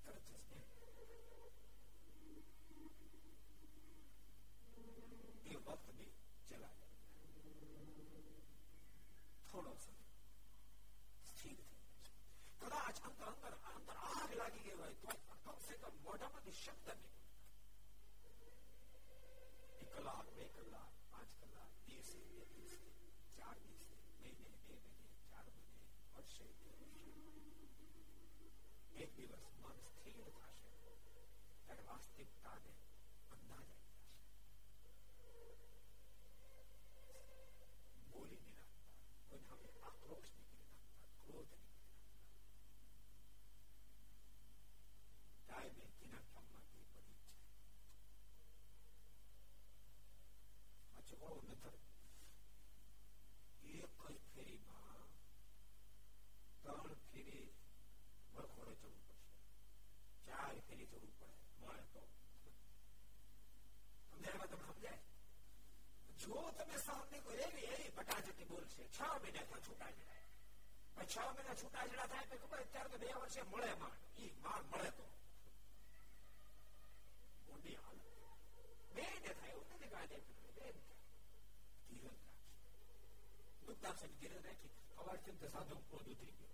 તરત 0.04 0.26
જજમેન્ટ 0.26 0.88
એ 5.46 5.56
વખત 5.58 5.86
બી 5.92 6.12
ચલા 6.46 6.74
જાય 6.74 6.88
થોડો 9.48 9.72
સમય 9.78 10.06
સ્થિર 11.28 11.58
થઈ 11.62 12.08
કદાચ 12.60 12.96
અંતર 13.02 13.24
અંદર 13.28 13.54
અંદર 13.70 13.96
આગ 14.08 14.30
લાગી 14.34 14.64
ગઈ 14.64 14.76
હોય 14.76 14.94
તો 15.02 15.10
કમસે 15.44 15.74
કમ 15.76 15.94
મોઢામાંથી 16.04 16.56
શબ્દ 16.56 16.88
નહીં 16.94 17.16
એક 19.78 19.88
કલાક 19.92 20.28
બે 20.28 20.44
કલાક 20.50 20.56
પાંચ 20.56 20.56
કલાક 20.56 20.56
દિવસે 20.56 20.76
બે 20.76 20.84
દિવસે 20.86 21.01
ચાર 23.42 23.56
દિવસે 23.60 23.96
મહિને 24.20 24.50
બે 24.62 24.76
મહિને 24.84 25.10
ચાર 25.26 25.46
મહિને 25.50 25.84
વર્ષે 26.12 26.46
એક 28.98 29.10
દિવસ 29.16 29.44
મન 29.56 29.76
સ્થિર 29.88 30.18
થશે 30.36 30.70
ત્યારે 31.58 31.82
વાસ્તવિકતાને 31.86 32.72
અંદાજ 33.30 33.68
આવી 33.70 33.96
જશે 33.96 35.28
બોલી 38.10 38.40
નહીં 38.40 38.56
નાખતા 38.56 38.90
કોઈ 39.28 39.44
હવે 39.50 39.68
આક્રોશ 39.82 40.30
નીકળી 40.32 40.70
નાખતા 40.70 41.10
ક્રોધ 41.22 41.54
નીકળી 41.54 42.16
ટાઈમે 45.40 45.84
કિના 45.98 46.24
કામમાંથી 46.28 46.84
બધી 46.88 47.16
જ 47.16 47.30
છે 47.30 47.46
આ 50.90 51.02
છોકરો 51.08 51.36
નથર 51.44 51.74
એક 53.78 53.92
જ 54.06 54.18
ફેરીમાં 54.26 55.08
ત્રણ 56.62 56.96
ફેરી 57.06 57.46
વળખોડે 58.32 58.74
જવું 58.76 58.96
પડશે 59.00 59.26
ચાર 60.28 60.54
ફેરી 60.66 60.88
જવું 60.88 61.12
પડે 61.12 61.28
મળે 61.60 61.84
તો 61.92 62.02
સમજાય 64.10 64.46
તમે 64.46 64.64
સમજાય 64.64 64.96
જો 66.20 66.38
તમે 66.56 66.76
સામે 66.80 67.18
કોઈ 67.20 67.42
એવી 67.42 67.68
એવી 67.68 67.92
બટાજટી 67.92 68.46
બોલશે 68.46 68.82
છ 68.90 69.00
મહિના 69.16 69.44
ત્યાં 69.44 69.62
છૂટા 69.62 69.92
જડાય 69.92 70.26
છ 71.06 71.16
મહિના 71.28 71.56
છૂટા 71.56 71.84
જડા 71.86 72.08
થાય 72.08 72.26
તો 72.26 72.36
ખબર 72.38 72.60
અત્યારે 72.60 72.90
તો 72.90 72.98
બે 72.98 73.08
વર્ષે 73.16 73.42
મળે 73.44 73.70
માણ 73.76 73.96
ઈ 74.18 74.32
માણ 74.42 74.64
મળે 74.70 74.90
તો 74.92 75.06
ઊંડી 77.48 77.78
હાલત 77.78 78.04
બે 78.94 79.04
ને 79.16 79.32
થાય 79.32 79.52
એવું 79.52 79.66
નથી 79.70 79.90
કાંઈ 79.90 80.31
દુઃખદાર 83.62 83.96
સાહેબ 83.96 84.14
ધીરજ 84.20 84.38
રાખી 84.40 84.72
અવાર 84.98 85.18
છે 85.20 85.32
તો 85.34 85.46
સાધુ 85.50 85.76
ક્રોધ 85.84 86.08
ઉતરી 86.08 86.34
ગયો 86.34 86.48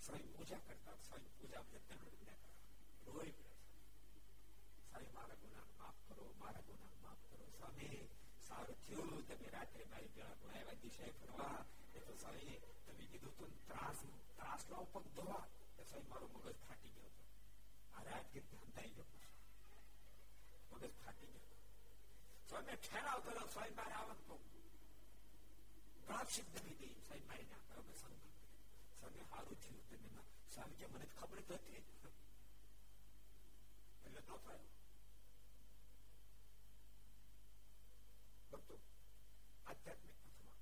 સ્વયં 0.00 0.28
પૂજા 0.32 0.60
કરતા 0.62 0.96
સ્વયં 1.00 1.26
પૂજા 1.34 1.62
યજ્ઞ 1.70 1.96
વિજ્ઞા 2.04 2.38
કરવા 2.38 2.66
રોઈ 3.08 3.32
પડે 3.32 3.56
સાહેબ 4.86 5.10
મારા 5.14 5.38
ગુના 5.42 5.66
માફ 5.74 6.00
કરો 6.06 6.26
મારા 6.40 6.64
ગુના 6.68 6.92
માફ 7.02 7.22
કરો 7.26 7.46
સ્વામી 7.52 8.00
સારું 8.48 8.78
થયું 8.84 9.22
તમે 9.28 9.48
રાત્રે 9.50 9.86
મારી 9.86 10.12
પેલા 10.14 10.36
ગુણાવ્યા 10.36 10.80
દિશાએ 10.82 11.12
ફરવા 11.18 11.58
એ 11.94 12.00
તો 12.00 12.16
સ્વામી 12.16 12.56
તમે 12.84 13.04
કીધું 13.06 13.34
તું 13.38 13.52
ત્રાસ 13.66 14.00
ત્રાસ 14.34 14.62
લાવ 14.70 14.86
પગ 14.94 15.14
ધોવા 15.16 15.44
તો 15.76 15.82
સ્વામી 15.84 16.10
મારો 16.10 16.30
મગજ 16.30 16.56
ફાટી 16.62 16.94
ગયો 16.94 17.10
હતો 17.10 17.24
આ 17.94 18.06
રાત 18.08 18.26
કે 18.32 18.44
ધંધાઈ 18.48 18.94
ગયો 18.94 19.08
મગજ 20.70 20.92
ફાટી 20.98 21.30
ગયો 21.34 21.58
સ્વામી 22.48 22.80
ઠેરાવ 22.80 23.20
કર્યો 23.24 23.48
સ્વામી 23.48 23.76
મારે 23.76 23.96
આવત 23.96 24.26
તો 24.28 24.40
પ્રાપ્ત 26.06 26.30
સિદ્ધ 26.32 26.58
વિધિ 26.62 26.88
સ્વામી 27.00 27.26
મારી 27.26 27.48
ના 27.48 27.62
કરો 27.66 27.80
સંકલ્પ 27.94 28.36
સ્વામી 28.94 29.26
સારું 29.30 29.58
થયું 29.58 29.84
તમે 29.88 30.08
સ્વામી 30.48 30.78
કે 30.78 30.86
મને 30.88 31.06
ખબર 31.12 31.40
જ 31.40 31.50
હતી 31.56 31.78
એટલે 34.04 34.20
ન 34.20 34.26
થયો 34.26 34.58
ભક્તો 38.50 38.74
આધ્યાત્મિક 39.66 40.18
પથમાં 40.18 40.56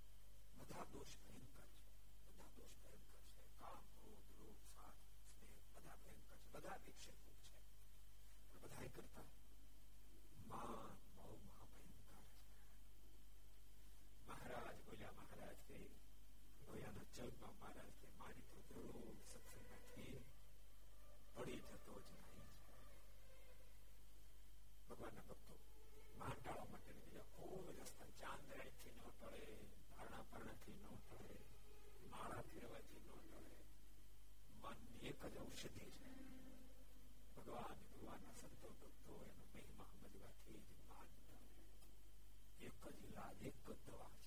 બધા 0.61 0.87
દોષ 0.93 1.12
ભયંકર 1.23 1.66
છે 1.73 1.83
બધા 2.29 2.51
દોષ 2.57 2.77
ભયંકર 2.81 3.25
છે 3.31 3.45
કામ 3.57 3.83
ક્રોધ 3.95 4.29
લોભ 4.39 4.62
સ્વાર્થ 4.66 5.05
સ્નેહ 5.31 5.57
બધા 5.73 5.99
ભયંકર 5.99 6.37
છે 6.37 6.49
બધા 6.55 6.79
વિક્ષેપો 6.85 7.33
છે 7.35 7.51
પણ 7.53 8.62
બધા 8.62 8.89
કરતા 8.95 9.27
માન 10.47 10.97
મહારાજ 14.33 14.79
બોલ્યા 14.87 15.16
મહારાજ 15.19 15.59
કે 15.66 15.79
ગોયાના 16.62 17.09
જગમાં 17.14 17.55
મહારાજ 17.55 17.93
કે 17.99 18.09
મારી 18.19 18.47
તો 18.49 18.59
જરૂર 18.69 19.14
સત્સંગથી 19.25 20.19
પડી 21.35 21.61
થતો 21.64 21.95
જ 22.01 22.09
નહીં 22.12 22.49
ભગવાનના 24.89 25.27
ભક્તો 25.27 25.55
માન 26.19 26.37
ટાળવા 26.37 26.69
માટે 26.69 26.93
બીજા 26.97 27.27
ખૂબ 27.33 27.66
રસ્તા 27.77 28.09
ચાંદરાય 28.16 28.71
થી 28.77 28.95
ન 28.95 29.03
ટળે 29.11 29.43
ધારણા 29.91 30.25
પર્ણ 30.31 30.59
થી 30.62 30.79
ન 30.79 31.01
ટળે 31.01 31.37
માળા 32.12 32.45
ફેરવાથી 32.49 33.03
ન 33.03 33.11
ટળે 33.21 33.43
મન 34.62 34.79
એક 35.11 35.23
જ 35.29 35.37
ઔષધિ 35.41 35.87
છે 35.95 36.12
ભગવાન 37.37 37.77
ભગવાનના 37.85 38.39
સંતો 38.41 38.69
ભક્તો 38.77 39.19
એનો 39.23 39.45
મહિમા 39.53 39.91
સમજવાથી 39.93 40.61
જ 40.64 40.81
માન 40.89 41.09
ટળે 41.16 41.39
એક 42.66 42.83
જ 42.93 43.05
ઇલાજ 43.05 43.47
એક 43.49 43.59
જ 43.66 43.79
દવા 43.85 44.11
છે 44.16 44.22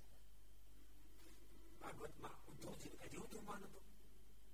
ભાગવતમાં 1.85 2.37
ઉદ્ધવજી 2.47 2.95
હજી 3.01 3.19
ઉધું 3.19 3.45
માન 3.45 3.63
હતું 3.63 3.85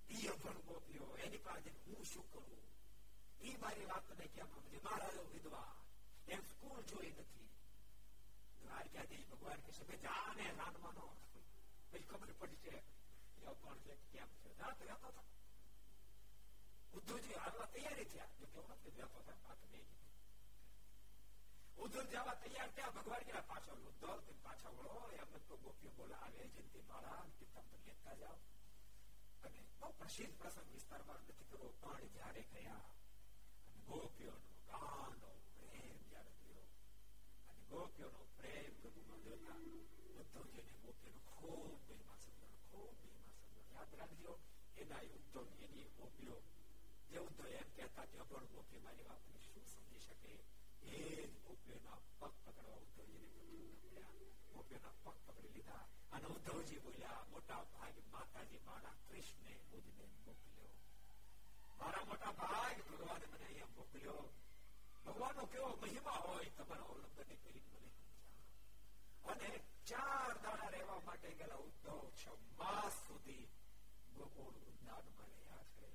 ઈ 0.09 0.27
અભણ 0.29 0.59
ગોપ્યો 0.65 1.09
એની 1.19 1.41
પાસે 1.41 1.71
હું 1.85 2.05
શું 2.05 2.27
કરું 2.29 2.63
ઈ 3.41 3.57
મારી 3.57 3.87
વાત 3.87 4.13
ને 4.17 4.27
કેમ 4.29 4.49
સમજે 4.55 4.79
મારા 4.83 5.25
વિધવા 5.31 5.67
એમ 6.27 6.43
સ્કૂલ 6.45 6.81
જોઈ 6.85 7.11
નથી 7.13 7.49
દ્વારકાધીશ 8.61 9.27
ભગવાન 9.31 9.61
કે 9.65 9.71
છે 9.79 9.97
જાને 9.99 10.45
રાનમાં 10.53 10.95
નો 10.95 11.05
પછી 11.83 12.05
ખબર 12.05 12.31
પડી 12.35 12.61
છે 12.63 12.75
અભણ 13.47 13.79
છે 13.85 13.93
કેમ 14.11 14.29
છે 14.39 14.49
રાત 14.59 14.79
રહેતો 14.81 15.07
હતા 15.07 15.27
ઉદ્ધવજી 16.93 17.37
હાલવા 17.37 17.67
તૈયારી 17.67 18.07
થયા 18.07 18.33
જો 18.39 18.47
કેવો 18.47 18.67
નથી 18.71 18.95
રહેતો 18.97 19.19
હતા 19.19 19.39
વાત 19.43 19.61
નહીં 19.69 19.87
ઉદ્ધવ 21.81 22.05
જવા 22.11 22.35
તૈયાર 22.37 22.71
થયા 22.71 22.95
ભગવાન 22.95 23.25
કે 23.25 23.41
પાછો 23.47 23.73
ઉદ્ધવ 23.83 24.35
પાછા 24.43 24.71
વળો 24.73 25.01
એમ 25.17 25.31
તો 25.47 25.57
ગોપીઓ 25.59 25.91
બોલાવે 25.97 26.43
જયંતિ 26.47 26.81
માળા 26.87 27.21
કિતાબ 27.37 27.67
પર 27.71 27.81
લેતા 27.85 28.15
જાઓ 28.15 28.39
અને 29.43 29.61
બહુ 29.75 29.89
પ્રસિદ્ધ 29.99 30.35
પ્રસંગ 30.37 30.69
વિસ્તારમાં 30.71 31.21
નથી 31.23 31.47
કરવો 31.49 31.69
પણ 31.81 32.09
જયારે 32.15 32.43
ગયા 32.49 32.83
અને 33.65 33.79
ગોપીઓનો 33.87 34.49
ગાનો 34.69 35.31
પ્રેમ 35.53 35.97
જયારે 36.05 36.33
થયો 36.37 36.65
અને 37.47 37.63
ગોપીઓનો 37.71 38.27
પ્રેમ 38.37 38.71
પ્રભુમાં 38.79 39.23
જોતા 39.23 39.59
ઉદ્ધવજીને 40.17 40.75
ગોપીઓનો 40.83 41.21
ખૂબ 41.31 41.79
મહિમા 41.87 42.19
સમજણ 42.19 42.59
ખૂબ 42.65 42.93
મહિમા 43.01 43.31
સમજણ 43.37 43.73
યાદ 43.73 43.97
રાખજો 43.99 44.33
એના 44.77 45.03
ઉદ્ધવ 45.13 45.65
એની 45.65 45.87
ગોપીઓ 45.95 46.37
જે 47.09 47.19
ઉદ્ધવ 47.21 47.51
એમ 47.55 47.73
કહેતા 47.75 48.07
કે 48.07 48.23
અભણ 48.25 48.53
ગોપી 48.53 48.81
મારી 48.81 49.09
વાતને 49.09 49.43
શું 49.43 49.67
સમજી 49.67 50.01
શકે 50.01 50.33
એ 50.91 51.01
જ 51.23 51.35
ગોપીઓના 51.41 51.99
પગ 52.13 52.31
પકડવા 52.37 52.79
ઉદ્ધવજીને 52.79 53.75
પડ્યા 53.81 54.13
ગોપીઓના 54.51 54.95
પગ 54.99 55.15
પકડી 55.19 55.51
લીધા 55.51 55.83
અને 56.11 56.27
ઉદ્ધવજી 56.29 56.79
બોલ્યા 56.79 57.21
મોટા 57.31 57.61
ભાગ 57.71 58.01
માતાજી 58.11 58.61
મારા 58.65 58.95
કૃષ્ણે 59.03 59.53
મુજને 59.67 60.07
મોકલ્યો 60.25 60.71
મારા 61.79 62.05
મોટા 62.05 62.33
ભાગ 62.35 62.77
ભગવાને 62.85 63.27
મને 63.27 63.45
અહીંયા 63.45 63.75
મોકલ્યો 63.75 64.23
ભગવાનનો 65.05 65.47
કેવો 65.47 65.69
મહિમા 65.77 66.19
હોય 66.19 66.49
તમારા 66.51 66.89
અવલંબન 66.89 67.37
કરી 67.39 67.63
મને 67.67 67.89
અને 69.25 69.51
ચાર 69.85 70.33
દાડા 70.41 70.71
રહેવા 70.71 71.01
માટે 71.05 71.31
ગયેલા 71.33 71.61
ઉદ્ધવ 71.61 72.01
છ 72.17 72.25
માસ 72.57 72.97
સુધી 73.03 73.45
ગોકુળ 74.15 74.55
વૃંદાવનમાં 74.57 75.31
રહ્યા 75.33 75.65
છે 75.71 75.87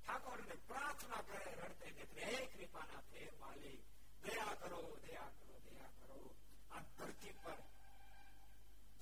ઠાકોરને 0.00 0.56
પ્રાર્થના 0.68 1.22
કરે 1.24 1.44
રડતે 1.54 1.88
ને 2.14 2.26
હે 2.26 2.42
કૃપાના 2.48 3.02
ફેર 3.10 3.32
માલિક 3.40 3.82
દયા 4.24 4.54
કરો 4.56 4.80
દયા 5.04 5.30
કરો 5.36 5.56
દયા 5.66 5.92
કરો 5.98 6.18
આ 6.70 6.82
ધરતી 6.90 7.34
પર 7.42 7.60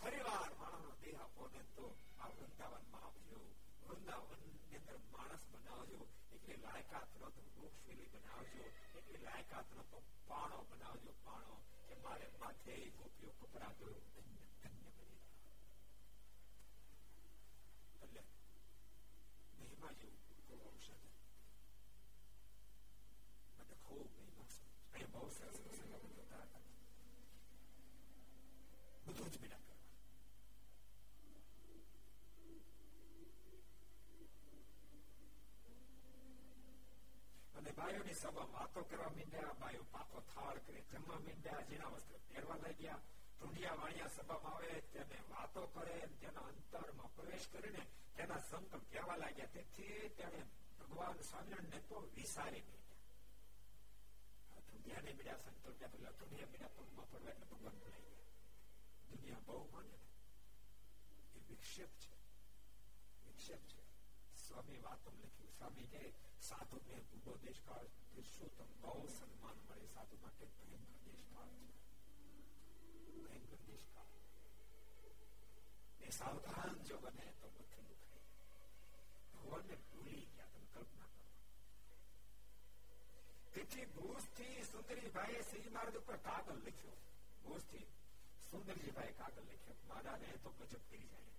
ફરીવાર 0.01 0.51
માણસનો 0.61 0.93
દેહ 1.03 1.17
આપો 1.19 1.43
ને 1.49 1.63
તો 1.77 1.87
આ 2.19 2.31
વૃંદાવનમાં 2.33 3.05
આપજો 3.05 3.41
વૃંદાવન 3.83 4.41
ની 4.45 4.79
અંદર 4.79 4.99
માણસ 5.13 5.45
બનાવજો 5.53 6.01
એટલી 6.33 6.61
લાયકાત 6.63 7.09
નો 7.21 7.31
તો 7.33 7.43
વૃક્ષવેલી 7.53 8.11
બનાવજો 8.13 8.65
એટલી 8.95 9.23
લાયકાત 9.23 9.69
નો 9.73 9.83
તો 9.91 9.99
પાણો 10.29 10.59
બનાવજો 10.71 11.13
પાણો 11.25 11.57
કે 11.89 11.95
મારે 12.05 12.27
માથે 12.41 12.75
ગોપીઓ 12.97 13.33
કપડા 13.39 13.73
દો 13.79 13.87
ધન્ય 14.09 14.47
ધન્ય 14.63 14.91
બની 14.93 15.23
એટલે 18.01 18.23
મહિમા 19.59 19.95
જેવું 19.99 20.43
કોઈ 20.47 20.65
ઔષધ 20.67 21.07
મને 23.59 23.77
ખૂબ 23.85 24.09
મહિમા 24.17 24.49
સમજ 24.93 25.07
બહુ 25.13 25.31
સરસ 25.31 25.59
પ્રસંગ 25.61 25.93
જોતા 26.11 26.43
હતા 26.43 26.63
બધું 29.07 29.31
જ 29.31 29.39
બેટા 29.39 29.61
કરવા 29.63 29.87
અને 37.59 37.73
બાયોની 37.75 38.15
સભા 38.17 38.49
વાતો 38.51 38.85
કરવા 38.85 39.11
માંડ્યા 39.11 39.55
બાયો 39.57 39.87
પાકો 39.93 40.23
થાળ 40.29 40.59
કરે 40.63 40.83
જમવા 40.91 41.21
માંડ્યા 41.21 41.69
જેના 41.69 41.91
વસ્ત્ર 41.93 42.21
પહેરવા 42.29 42.59
લાગ્યા 42.59 43.01
ઢૂંઢિયા 43.01 43.79
વાણિયા 43.79 44.13
સભામાં 44.13 44.55
આવે 44.55 44.83
તેને 44.93 45.19
વાતો 45.31 45.67
કરે 45.71 45.97
તેના 46.17 46.47
અંતરમાં 46.49 47.11
પ્રવેશ 47.13 47.49
કરીને 47.49 47.83
તેના 48.17 48.41
સંકલ્પ 48.43 48.85
કહેવા 48.89 49.19
લાગ્યા 49.19 49.55
તેથી 49.55 50.11
તેને 50.17 50.41
ભગવાન 50.81 51.25
સ્વામિનારાયણ 51.25 51.89
તો 51.89 52.05
વિસારી 52.17 52.65
માંડ્યા 54.83 55.03
ઢૂંઢિયાને 55.03 55.13
બીજા 55.15 55.39
સંકલ્પ 55.39 55.77
ત્યાં 55.79 55.93
પેલા 55.93 56.13
ઢૂંઢિયા 56.13 56.53
બીજા 56.53 56.71
પગમાં 56.71 57.09
પડવા 57.09 57.33
એટલે 57.33 57.47
ભગવાન 57.51 57.77
બોલાઈ 57.77 58.07
ગયા 58.09 58.37
દુનિયા 59.11 59.45
બહુ 59.47 59.59
માને 59.73 59.97
એ 61.35 61.39
વિક્ષેપ 61.49 61.93
છે 62.01 62.13
વિક્ષેપ 63.27 63.63
છે 63.67 63.81
સ્વામી 64.39 64.81
વાતો 64.83 65.09
લખ્યું 65.13 65.53
સ્વામી 65.53 65.89
કે 65.89 66.03
સાધુ 66.41 66.77
ને 66.87 66.97
બુદ્ધો 67.11 67.33
દેશકાળ 67.43 67.89
પુરુષોત્તમ 68.01 68.71
બહુ 68.83 68.95
સન્માન 69.11 69.59
મળે 69.63 69.87
સાધુ 69.89 70.17
માટે 70.23 70.45
ભયંકર 70.55 71.05
દેશકાળ 71.07 71.53
છે 71.59 71.73
ભયંકર 73.21 73.61
દેશકાળ 73.67 74.13
એ 76.01 76.09
સાવધાન 76.13 76.75
જો 76.85 76.97
બને 77.01 77.27
તો 77.41 77.47
મથું 77.51 77.85
દુખે 77.89 78.19
ભગવાનને 79.33 79.77
ભૂલી 79.85 80.25
ગયા 80.29 80.51
તમે 80.53 80.67
કલ્પના 80.69 81.02
કરો 81.02 81.02
તેથી 83.53 83.87
ભૂજ 83.93 84.25
થી 84.35 84.65
સુંદરીભાઈ 84.65 85.45
શ્રી 85.45 85.71
માર્ગ 85.71 85.95
ઉપર 85.97 86.19
કાગળ 86.23 86.61
લખ્યો 86.63 86.97
ભૂજ 87.43 87.63
થી 87.67 87.87
સુંદરજીભાઈ 88.51 89.15
કાગળ 89.15 89.49
લખ્યો 89.49 89.79
મારાને 89.89 90.29
તો 90.43 90.51
ગજબ 90.59 90.83
કરી 90.85 91.07
જાય 91.07 91.35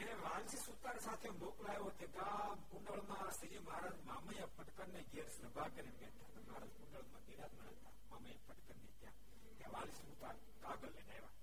ને 0.00 0.14
વાલજી 0.20 0.60
સુતાર 0.60 0.98
સાથે 1.00 1.30
મોકલાયો 1.36 1.90
તે 1.98 2.06
ગામ 2.12 2.58
કુંડળમાં 2.70 3.32
શ્રી 3.32 3.62
મહારાજ 3.62 3.96
મામૈયા 4.04 4.54
પટકર 4.56 4.88
ને 4.88 5.02
ઘેર 5.10 5.28
સભા 5.32 5.68
કરીને 5.70 5.96
બેઠા 5.96 6.28
હતા 6.28 6.44
મહારાજ 6.44 6.72
કુંડળમાં 6.76 7.24
બિરાજમાન 7.26 7.72
હતા 7.72 7.94
મામૈયા 8.10 8.46
પટકર 8.48 8.76
ને 8.76 8.92
ત્યાં 8.94 9.18
ત્યાં 9.52 9.74
વાલજી 9.74 10.04
સુતાર 10.04 10.36
કાગળ 10.62 10.92
લઈને 10.92 11.14
આવ્યા 11.14 11.41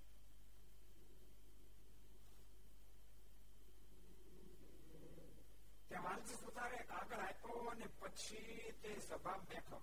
ત્યાં 5.90 6.04
વાલજી 6.04 6.36
સુતારે 6.36 6.80
કાગળ 6.86 7.20
આપ્યો 7.20 7.68
અને 7.70 7.88
પછી 7.98 8.72
તે 8.82 8.96
સભા 9.00 9.38
બેઠો 9.46 9.78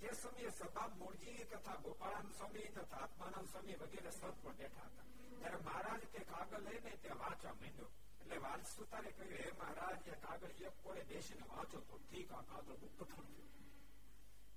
તે 0.00 0.14
સમયે 0.14 0.50
સભા 0.52 0.88
મૂળજી 0.94 1.44
તથા 1.46 1.76
ગોપાળાન 1.78 2.28
સ્વામી 2.32 2.68
તથા 2.72 3.00
આત્માનંદ 3.02 3.48
સ્વામી 3.48 3.78
વગેરે 3.78 4.12
સત 4.12 4.34
પર 4.36 4.54
બેઠા 4.56 4.88
હતા 4.88 5.06
ત્યારે 5.32 5.58
મહારાજ 5.62 6.04
તે 6.08 6.20
કાગળ 6.26 6.64
લઈને 6.64 6.92
તે 6.98 7.16
વાંચવા 7.16 7.54
માંડ્યો 7.54 7.88
એટલે 8.20 8.38
વાલ 8.40 8.62
સુતારે 8.66 9.12
કહ્યું 9.12 9.34
હે 9.36 9.50
મહારાજ 9.54 10.08
એ 10.08 10.18
કાગળ 10.20 10.62
એક 10.62 10.76
કોળે 10.82 11.02
બેસીને 11.06 11.48
વાંચો 11.48 11.80
તો 11.82 11.98
ઠીક 12.00 12.32
આ 12.32 12.44
કાગળ 12.46 12.78
બહુ 12.80 12.90
કઠણ 12.92 13.28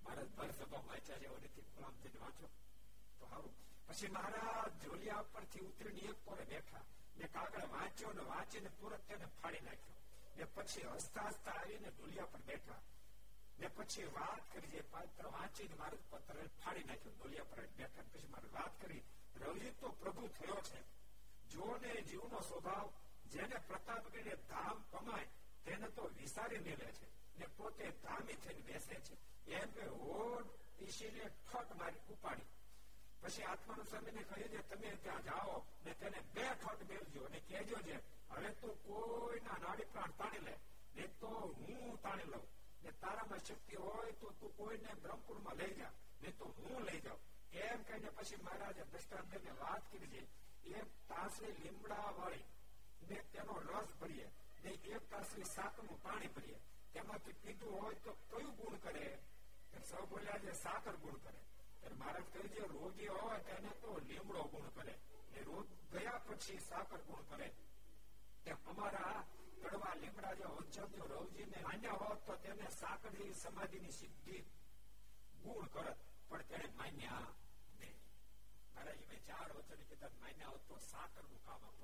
મહારાજ 0.04 0.30
ભર 0.34 0.54
સભા 0.54 0.84
વાંચ્યા 0.86 1.20
છે 1.20 1.30
ઓરેથી 1.30 1.66
ગુલામ 1.70 1.96
થઈને 2.00 2.20
વાંચો 2.20 2.52
તો 3.20 3.26
સારું 3.26 3.56
પછી 3.88 4.12
મહારાજ 4.12 4.78
જોલિયા 4.84 5.30
પરથી 5.32 5.66
ઉતરીને 5.66 6.10
એક 6.10 6.24
કોળે 6.26 6.46
બેઠા 6.48 6.86
ને 7.16 7.28
કાગળ 7.30 7.68
વાંચ્યો 7.72 8.14
ને 8.14 8.28
વાંચીને 8.28 8.76
તુરત 8.78 9.08
તેને 9.08 9.32
ફાડી 9.34 9.66
નાખ્યો 9.66 10.00
ને 10.37 10.45
પછી 10.45 10.83
હસતા 10.83 11.23
હસતા 11.23 11.51
આવીને 11.51 11.89
ઢોલિયા 11.89 12.25
પર 12.25 12.39
બેઠા. 12.39 12.81
ને 13.59 13.69
પછી 13.69 14.05
વાત 14.05 14.53
કરી 14.53 14.67
જે 14.67 14.81
પાત્ર 14.81 15.27
વાંચીને 15.27 15.75
મારું 15.75 16.11
પત્ર 16.11 16.35
ફાડી 16.65 16.85
નાખ્યો. 16.85 17.13
ઢોલિયા 17.13 17.45
પર 17.45 17.67
બેઠા 17.67 18.03
પછી 18.03 18.29
મારે 18.29 18.49
વાત 18.49 18.83
કરી. 18.83 19.03
રવજી 19.41 19.71
તો 19.71 19.89
પ્રભુ 19.89 20.29
થયો 20.29 20.63
છે. 20.63 20.83
જો 21.49 21.79
ને 21.83 22.03
જીવનો 22.03 22.41
સ્વભાવ, 22.41 22.93
જેને 23.27 23.59
પ્રતાપ 23.59 24.09
કરીને 24.09 24.37
ધામ 24.37 24.85
કમાય, 24.91 25.27
તેને 25.65 25.89
તો 25.89 26.03
વિસારી 26.03 26.59
મેળે 26.59 26.93
છે. 26.93 27.39
ને 27.39 27.47
પોતે 27.57 27.91
ધામી 27.91 28.35
થઈને 28.35 28.61
બેસે 28.61 28.95
છે. 28.95 29.47
એમ 29.51 29.71
કે 29.71 29.87
હોડ 29.87 30.47
ઈશીને 30.83 31.29
ઠોટ 31.29 31.77
મારી 31.77 32.13
ઉપાડી. 32.13 32.43
પછી 33.21 33.43
આત્માનું 33.43 33.87
સ્વામીને 33.87 34.23
કહ્યું 34.23 34.49
છે 34.49 34.69
તમે 34.69 34.97
ત્યાં 34.97 35.23
જાઓ 35.23 35.65
ને 35.85 35.93
તેને 35.93 36.21
બે 36.35 36.49
ઠોટ 36.55 36.91
મેળજો 36.91 37.25
અને 37.25 37.41
કહેજો 37.41 37.75
છે 37.75 38.16
હવે 38.32 38.52
તું 38.56 38.76
કોઈના 38.82 39.58
નાડી 39.60 39.88
પ્રાણ 39.88 40.14
તાણી 40.16 40.44
લે 40.44 40.56
ને 40.96 41.08
તો 41.20 41.32
હું 41.58 42.00
તાણી 42.00 42.28
લઉં 42.28 42.46
ને 42.84 42.94
તારામાં 43.02 43.42
શક્તિ 43.42 43.76
હોય 43.78 44.14
તો 44.16 44.34
તું 44.36 44.54
કોઈને 44.54 44.96
બ્રહ્મપુરમાં 44.98 45.58
લઈ 45.58 45.74
જા 45.76 45.92
ને 46.22 46.34
તો 46.34 46.54
હું 46.58 46.86
લઈ 46.86 47.02
જાઉં 47.02 47.22
એમ 47.62 47.84
કહીને 47.84 48.12
પછી 48.12 48.40
મહારાજે 48.40 48.86
દ્રષ્ટાંતને 48.86 49.56
વાત 49.60 49.90
કરી 49.90 50.10
છે 50.10 50.24
એક 50.76 50.90
તાસરી 51.08 51.54
લીમડા 51.58 52.08
વાળી 52.14 52.46
ને 53.04 53.24
તેનો 53.32 53.60
રસ 53.62 53.96
ભરીએ 53.98 54.28
ને 54.64 54.78
એક 54.90 55.10
તાસરી 55.10 55.48
સાકરનું 55.48 56.02
પાણી 56.02 56.32
ભરીએ 56.32 56.60
તેમાંથી 56.94 57.40
પીધું 57.40 57.78
હોય 57.78 58.00
તો 58.00 58.18
કયું 58.26 58.52
ગુણ 58.56 58.80
કરે 58.80 59.08
સૌ 59.84 60.06
બોલ્યા 60.08 60.40
છે 60.40 60.54
સાકર 60.56 60.96
ગુણ 60.98 61.20
કરે 61.22 61.40
મહારાજ 61.94 62.28
કહે 62.30 62.42
છે 62.50 62.64
રોગી 62.70 63.10
હોય 63.10 63.40
તેને 63.42 63.72
તો 63.82 63.98
લીમડો 64.02 64.44
ગુણ 64.46 64.72
કરે 64.72 64.96
ને 65.32 65.42
રોગ 65.44 65.68
ગયા 65.92 66.20
પછી 66.22 66.60
સાકર 66.62 67.02
ગુણ 67.02 67.26
કરે 67.30 67.48
તેમ 68.46 68.58
અમારા 68.66 69.18
કડવા 69.58 69.96
લીમડા 69.96 70.34
જે 70.36 70.48
વંશજો 70.50 71.12
રવજી 71.12 71.46
ને 71.46 71.62
માન્યા 71.62 72.00
હોત 72.00 72.26
તો 72.26 72.38
તેને 72.38 72.72
સાકર 72.72 73.14
સમાધિ 73.36 73.80
ની 73.80 73.94
સિદ્ધિ 73.94 74.38
ગુણ 75.44 75.70
કરત 75.70 76.00
પણ 76.30 76.50
તેને 76.50 76.74
માન્યા 76.76 77.28
મહારાજ 78.74 79.02
મેં 79.08 79.22
ચાર 79.26 79.50
વચન 79.56 79.82
કીધા 79.86 80.12
માન્યા 80.18 80.52
હોત 80.52 80.64
તો 80.68 80.78
સાકર 80.84 81.24
નું 81.24 81.42
કામ 81.46 81.64
આપત 81.64 81.82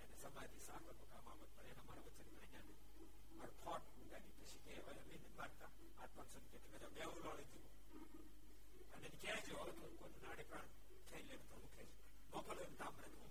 એને 0.00 0.16
સમાધિ 0.16 0.60
સાકર 0.60 0.92
નું 0.92 1.08
કામ 1.10 1.26
આપત 1.26 1.50
પણ 1.54 1.70
એના 1.70 1.84
મારા 1.84 2.06
વચન 2.06 2.30
માન્યા 2.34 2.64
નહીં 2.64 3.10
મારે 3.38 3.54
થોટ 3.58 3.90
મુકાની 3.96 4.32
પછી 4.38 4.62
કે 4.64 4.78
હવે 4.78 4.94
મેં 5.02 5.26
મારતા 5.36 5.70
આત્મા 5.98 6.26
સંકેત 6.26 6.70
મેં 6.72 6.86
બેવું 6.94 7.20
લોડી 7.22 7.48
દીધું 7.52 8.94
અને 8.94 9.12
ક્યાં 9.18 9.44
જો 9.46 9.60
હવે 9.62 9.92
કોઈ 9.98 10.22
નાડે 10.22 10.46
પ્રાણ 10.46 10.72
થઈ 11.10 11.24
લે 11.28 11.40
તો 11.44 11.58
મુખે 11.58 11.88
મોકલો 12.32 12.60
એમ 12.60 12.74
તામરે 12.76 13.12
હું 13.14 13.30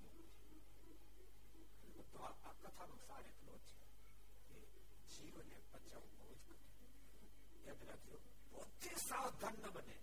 તો 2.13 2.19
આ 2.23 2.53
કથાનો 2.55 2.95
સાર 3.07 3.23
એટલો 3.23 3.53
છે 3.63 3.75
કે 4.47 4.81
જીવને 5.11 5.57
બચાવવું 5.71 6.13
બહુ 6.19 6.35
જ 6.37 6.57
કઠિન 6.59 6.93
યાદ 7.65 7.81
રાખજો 7.87 8.17
પોતે 8.51 8.91
સાવધાન 9.01 9.55
ન 9.61 9.65
બને 9.71 9.97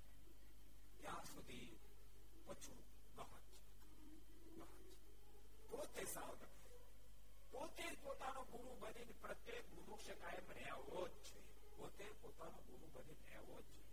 ત્યાં 0.99 1.27
સુધી 1.27 1.71
પછું 2.47 2.81
પોતે 5.71 6.03
સાવધાન 6.07 6.55
પોતે 7.53 7.87
પોતાનો 8.03 8.43
ગુરુ 8.47 8.73
બનીને 8.83 9.15
પ્રત્યેક 9.23 9.67
મુમુક્ષ 9.75 10.09
કાયમ 10.21 10.49
રહેવો 10.53 11.03
જ 11.15 11.27
છે 11.27 11.41
પોતે 11.77 12.07
પોતાનો 12.23 12.59
ગુરુ 12.69 12.87
બની 12.95 13.19
રહેવો 13.25 13.57
જ 13.61 13.71
છે 13.89 13.90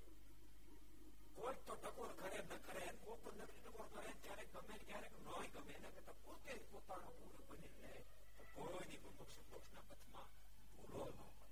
કોઈ 1.38 1.60
તો 1.66 1.74
ટકોર 1.78 2.12
કરે 2.16 2.30
ન 2.40 2.62
કરે 2.62 2.84
કોઈ 3.02 3.22
તો 3.24 3.30
નથી 3.38 3.62
ટકોર 3.62 3.88
કરે 3.94 4.12
ક્યારેક 4.22 4.50
ગમે 4.56 4.76
ક્યારેક 4.84 5.16
નોય 5.26 5.50
ગમે 5.56 5.74
એના 5.74 5.96
કરતા 5.96 6.18
પોતે 6.24 6.52
જ 6.54 6.64
પોતાનો 6.72 7.10
ગુરુ 7.20 7.40
બની 7.50 7.72
રહે 7.78 7.94
તો 8.38 8.44
કોઈની 8.56 9.02
મુમુક્ષ 9.04 9.38
મોક્ષના 9.52 9.86
પથમાં 9.90 10.30
ભૂલો 10.76 11.06
ન 11.10 11.18
પડે 11.18 11.48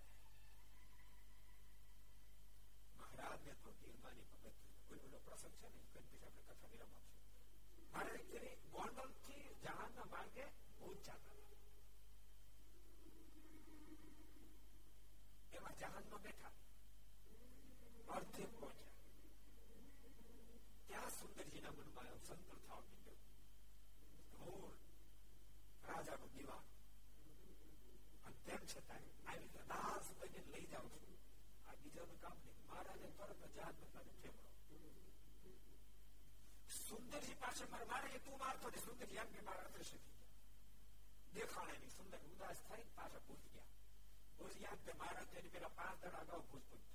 મહારાજને 2.99 3.53
તો 3.64 3.70
ધીરમાની 3.80 4.28
ભગત 4.32 4.55
કોઈ 4.88 5.01
પેલો 5.03 5.20
પ્રસંગ 5.22 5.55
છે 5.59 5.68
ને 5.70 5.82
કઈ 5.86 6.03
પછી 6.03 6.24
આપણે 6.24 6.43
કથા 6.49 6.72
વિરામ 6.72 6.93
આપશું 6.93 7.28
મારે 7.93 8.12
એકચુઅલી 8.16 8.55
ગોંડલ 8.72 9.12
થી 9.22 9.45
જહાજના 9.62 10.07
માર્ગે 10.09 10.45
બહુ 10.78 10.93
ચાલતા 11.01 11.39
એમાં 15.53 15.76
જહાજમાં 15.78 16.24
બેઠા 16.24 16.53
અર્ધે 18.09 18.45
પહોંચ્યા 18.49 18.78
ત્યાં 18.78 18.84
સુંદરજીના 21.16 21.72
મનમાં 21.74 22.07
સંકલ્પ 22.20 22.62
થવા 22.62 22.82
માંડ્યો 22.82 23.18
હું 24.39 24.74
રાજાનો 25.84 26.28
દીવાન 26.28 26.66
અને 28.24 28.38
તેમ 28.45 28.66
છતાં 28.66 29.03
આવી 29.26 29.38
રીતે 29.38 29.62
દાસ 29.68 30.07
બની 30.16 30.45
લઈ 30.47 30.68
જાઉં 30.68 30.89
છું 30.95 31.18
આ 31.68 31.76
બીજાનું 31.76 32.20
કામ 32.20 32.38
નહીં 32.39 32.59
મહારાજે 32.64 33.07
તરત 33.14 33.41
જહાજ 33.55 33.76
બદલાને 33.78 34.14
ફેંકડો 34.18 34.49
સુંદરજી 36.80 37.38
પાસે 37.38 37.66
મારે 37.68 37.86
મારે 37.86 38.20
તું 38.22 38.38
મારતો 38.39 38.66
ને 38.70 38.80
સુંદરજી 38.80 39.20
એમ 39.20 39.30
કે 39.32 39.41
મારા 39.41 39.68
અદ્રશ્ય 39.68 39.99
થઈ 39.99 40.18
ગયા 40.18 40.39
દેખાણે 41.38 41.76
નહીં 41.76 41.91
સુંદર 41.91 42.20
ઉદાસ 42.30 42.59
થઈ 42.66 42.86
પાછા 42.95 43.24
પૂછી 43.28 43.53
ગયા 43.53 43.72
પૂછી 44.38 44.62
ગયા 44.62 44.84
કે 44.86 44.91
મહારાજ 44.95 45.28
તેની 45.34 45.55
પેલા 45.55 45.74
પાંચ 45.76 45.97
દડા 46.01 46.22
અગાઉ 46.22 46.43
પૂછ 46.43 46.66
પૂછ 46.70 46.86
ગયા 46.88 46.95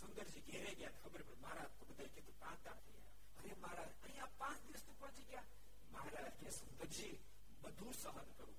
સુંદરજી 0.00 0.44
ઘેરે 0.44 0.72
ગયા 0.74 0.98
ખબર 0.98 1.22
પડી 1.22 1.40
મહારાજ 1.40 1.72
તો 1.76 1.88
બધા 1.88 2.10
કીધું 2.10 2.38
પાંચ 2.38 2.60
દાડા 2.60 2.84
થઈ 2.84 2.98
ગયા 2.98 3.40
અરે 3.40 3.56
મહારાજ 3.56 3.92
અહીંયા 3.98 4.32
પાંચ 4.38 4.60
દિવસ 4.66 4.84
પહોંચી 4.94 5.26
ગયા 5.26 5.48
મહારાજ 5.92 6.34
કે 6.38 6.52
સુંદરજી 6.54 7.14
બધું 7.62 7.94
સહન 7.94 8.28
કરું 8.32 8.56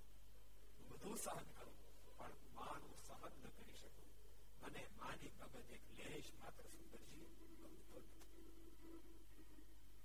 બધું 0.91 1.18
સહન 1.20 1.47
કરું 1.54 1.76
પણ 2.18 2.36
માનું 2.56 2.97
સહન 2.99 3.34
ન 3.41 3.54
કરી 3.56 3.78
શકું 3.78 4.10
મને 4.64 4.82
માની 4.97 5.32
બાબત 5.39 5.72
એક 5.78 5.86
લેશ 5.99 6.30
માત્ર 6.39 6.66
સુંદરજી 6.70 7.28
ગમતો 7.58 8.02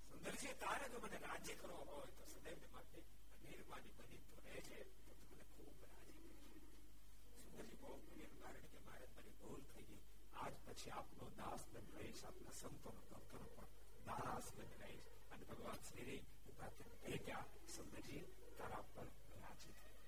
સુંદરજી 0.09 0.55
તારે 0.59 0.87
જો 0.89 0.99
મને 1.01 1.19
રાજી 1.21 1.57
કરવો 1.57 1.83
હોય 1.87 2.09
તો 2.15 2.25
સદૈવ 2.31 2.63
માટે 2.73 3.01
નિર્માની 3.43 3.95
બની 3.99 4.23
તો 4.27 4.37
રહે 4.45 4.63
છે 4.63 4.79
તો 5.03 5.13
મને 5.23 5.45
ખૂબ 5.53 5.77
રાજી 5.85 6.15
કરીશ 6.19 6.75
સુંદરજી 7.35 7.81
બહુ 7.81 7.95
પુણ્ય 8.01 8.29
કારણ 8.37 8.69
કે 8.69 8.85
મારે 8.87 9.07
મારી 9.11 9.37
ભૂલ 9.41 9.63
થઈ 9.69 9.87
ગઈ 9.91 10.03
આજ 10.37 10.55
પછી 10.65 10.93
આપનો 10.93 11.31
દાસ 11.37 11.63
બન 11.71 11.87
રહીશ 11.95 12.25
આપના 12.25 12.55
સંતોનો 12.55 13.03
ભક્તોનો 13.07 13.49
પણ 13.53 13.71
દાસ 14.09 14.47
બન 14.55 14.73
રહીશ 14.81 15.07
અને 15.31 15.45
ભગવાન 15.47 15.81
શ્રી 15.85 16.21
પ્રાર્થના 16.51 16.99
ભેટ્યા 17.03 17.45
સુંદરજી 17.69 18.23
તારા 18.59 18.85
પર 18.91 19.09
રાજી 19.41 19.75
થયો 19.75 19.99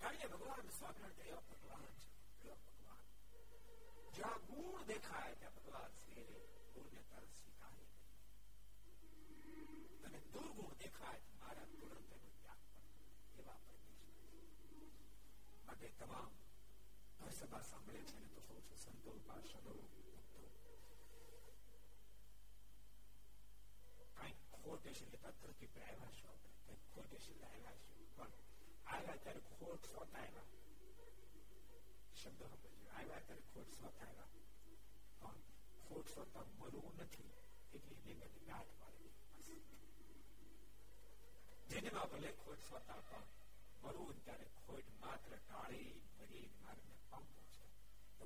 કારણ 0.00 0.20
કે 0.20 0.26
ભગવાન 0.32 0.68
સ્વામિનારાયણ 0.72 1.28
એવા 1.28 1.46
ભગવાન 1.50 1.94
છે 1.98 2.08
એવા 2.44 2.60
ભગવાન 2.66 3.04
જ્યાં 4.14 4.42
ગુણ 4.48 4.86
દેખાય 4.86 5.34
ત્યાં 5.36 5.56
ભગવાન 5.58 5.92
શ્રી 5.98 6.26
ગુણને 6.74 7.02
તરત 7.04 7.30
સ્વીકારે 7.36 7.86
અને 10.04 10.20
દુર્ગુણ 10.28 10.78
દેખાય 10.78 11.22
મારા 11.38 11.68
તુરંત 11.72 12.12
એનો 12.12 12.30
ત્યાગ 12.36 12.62
પણ 12.68 12.88
એવા 13.40 13.58
પરમેશ્વર 13.64 14.14
માટે 15.66 15.88
તમામ 15.98 16.30
સભા 17.38 17.62
સાંભળે 17.62 18.00
છે 18.02 18.16
ને 18.16 18.28
તો 18.28 18.40
કહું 18.42 18.62
છું 18.62 18.78
સંતો 18.78 19.10
પાર્ષદો 19.26 19.72
ભક્તો 19.72 20.42
કઈ 24.16 24.32
ખોટ 24.54 24.84
હશે 24.86 25.04
એટલે 25.06 25.30
તત્રથી 25.32 25.82
આવ્યા 25.82 26.12
છો 26.12 26.26
આપણે 26.28 26.52
કઈ 26.66 26.80
ખોટ 26.88 27.10
હશે 27.12 27.32
એટલે 27.32 27.46
આવ્યા 27.48 27.76
છો 27.80 27.92
પણ 28.16 28.32
આવ્યા 28.86 29.18
ત્યારે 29.18 29.42
ખોટ 29.50 29.82
સોતા 29.86 30.20
આવ્યા 30.20 30.48
શબ્દ 32.14 32.40
સમજો 32.52 32.70
આવ્યા 32.92 33.22
ત્યારે 33.22 33.44
ખોટ 33.50 33.70
સોતા 33.72 34.08
આવ્યા 34.08 34.30
પણ 35.20 35.38
ખોટ 35.82 36.06
સોતા 36.08 36.44
મરવું 36.52 36.94
નથી 37.00 37.30
એટલે 37.74 37.96
નિગત 38.06 38.36
ગાંઠ 38.46 38.74
પાડવી 38.78 39.12
જેને 41.68 41.90
માં 41.90 42.08
ભલે 42.10 42.30
ખોટ 42.36 42.60
સોતા 42.62 43.00
પણ 43.04 43.26
મરવું 43.82 44.18
ત્યારે 44.24 44.46
ખોટ 44.58 44.88
માત્ર 45.00 45.32
ટાળી 45.38 45.90
ભરી 46.16 46.48
મારને 46.60 46.82
પંપો 46.84 46.97
છે 46.97 46.97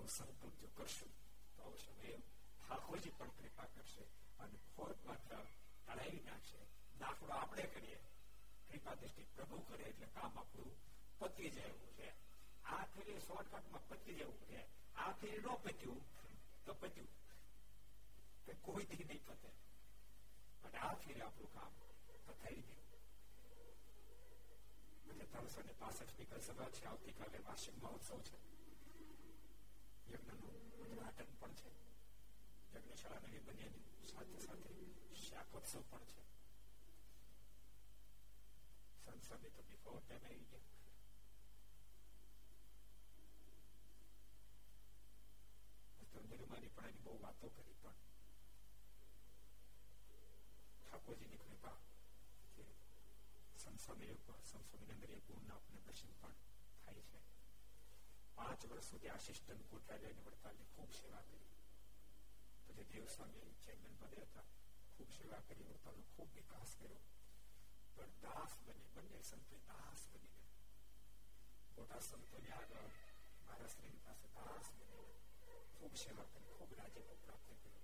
એવો 0.02 0.06
સંકલ્પ 0.08 0.54
જો 0.56 0.68
કરશું 0.72 1.12
તો 1.56 1.62
અવશ્ય 1.64 2.16
ઠાકોરજી 2.60 3.12
પણ 3.12 3.34
કૃપા 3.36 3.68
કરશે 3.68 4.04
અને 4.38 4.58
ખોટ 4.68 5.04
માત્ર 5.04 5.26
ટાળાવી 5.26 6.24
નાખશે 6.24 6.60
દાખલો 6.96 7.32
આપણે 7.34 7.66
કરીએ 7.68 8.00
કૃપા 8.68 8.96
દ્રષ્ટિ 8.96 9.28
પ્રભુ 9.34 9.62
કરે 9.66 9.84
એટલે 9.86 10.08
કામ 10.14 10.36
આપણું 10.36 10.74
પતી 11.20 11.50
જાય 11.50 11.70
એવું 11.70 11.94
છે 11.96 12.08
આ 12.68 12.82
ફેરી 12.88 13.20
શોર્ટકટમાં 13.22 13.88
પતી 13.90 14.18
જવું 14.18 14.42
છે 14.46 14.66
આ 14.96 15.12
ફેરી 15.14 15.44
ન 15.44 15.62
પત્યું 15.62 16.02
તો 16.64 16.74
પત્યું 16.76 17.16
કોઈ 18.64 18.86
દી 18.88 19.04
નહીં 19.04 19.22
પતે 19.22 19.50
અને 20.64 20.78
આ 20.80 20.94
ફેરી 20.96 21.22
આપણું 21.22 21.52
કામ 21.52 21.72
પતાવી 22.26 22.64
દેવું 22.64 22.90
એટલે 25.06 25.26
ત્રણસો 25.26 25.60
ને 25.62 25.74
પાસઠ 25.78 26.12
ની 26.18 26.42
સભા 26.42 26.70
છે 26.72 26.82
આવતીકાલે 26.86 27.38
વાર્ષિક 27.44 27.76
મહોત્સવ 27.78 28.20
છે 28.24 28.36
યજ્ઞનું 30.12 30.56
ઉદઘાટન 30.82 31.32
પણ 31.36 31.54
છે 31.58 31.70
યજ્ઞશાળા 32.74 33.22
નવી 33.24 33.42
બની 33.42 33.72
સાથે 34.06 34.38
સાથે 34.40 34.72
શાકોત્સવ 35.20 35.82
પણ 35.90 36.06
છે 36.08 36.22
સંસદે 39.20 39.48
તો 39.52 39.62
બિફોર 39.64 40.00
ટાઈમ 40.00 40.26
આવી 40.26 40.46
ગયા 40.46 40.76
નિર્માની 46.30 46.70
પણ 46.70 46.88
એની 46.88 47.02
બહુ 47.02 47.14
વાતો 47.20 47.48
કરી 47.50 47.76
પણ 47.76 47.98
ઠાકોરજીની 50.80 51.40
કૃપા 51.40 51.76
સંસ્વામી 53.58 54.16
સંસ્વામી 54.42 54.92
અંદર 54.92 55.10
એક 55.12 55.24
ગુણના 55.26 55.56
આપણે 55.56 55.80
દર્શન 55.82 56.12
પણ 56.14 56.36
થાય 56.80 57.02
છે 57.04 57.18
પાંચ 58.38 58.62
વર્ષ 58.66 58.90
સુધી 58.90 59.10
આશિષ્ટન 59.10 59.62
કોઠારી 59.70 60.14
વડતાલની 60.18 60.68
ખૂબ 60.72 60.92
સેવા 60.94 61.22
કરી 61.24 61.46
પછી 62.68 62.88
દેવ 62.92 63.06
સ્વામી 63.08 63.54
ચેરમેન 63.62 63.96
પદે 64.00 64.24
હતા 64.24 64.46
ખૂબ 64.90 65.10
સેવા 65.12 65.42
કરી 65.42 65.66
વડતાલનો 65.66 66.04
ખૂબ 66.10 66.30
વિકાસ 66.36 66.74
કર્યો 66.76 67.02
પણ 67.94 68.14
દાસ 68.22 68.52
બની 68.60 68.90
બંને 68.94 69.22
સંતો 69.24 69.56
દાસ 69.66 70.04
બની 70.08 70.32
ગયા 70.34 70.56
મોટા 71.76 72.02
સંતોની 72.02 72.52
આગળ 72.52 72.90
મારા 73.42 73.68
શ્રી 73.68 73.96
પાસે 74.02 74.30
દાસ 74.36 74.70
બની 74.74 75.06
ખૂબ 75.74 75.96
સેવા 75.96 76.28
કરી 76.28 76.52
ખૂબ 76.52 76.76
રાજ્ય 76.78 77.16
પ્રાપ્ત 77.22 77.50
કર્યો 77.56 77.82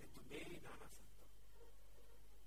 એ 0.00 0.08
તો 0.08 0.24
બે 0.28 0.40
નાના 0.58 0.92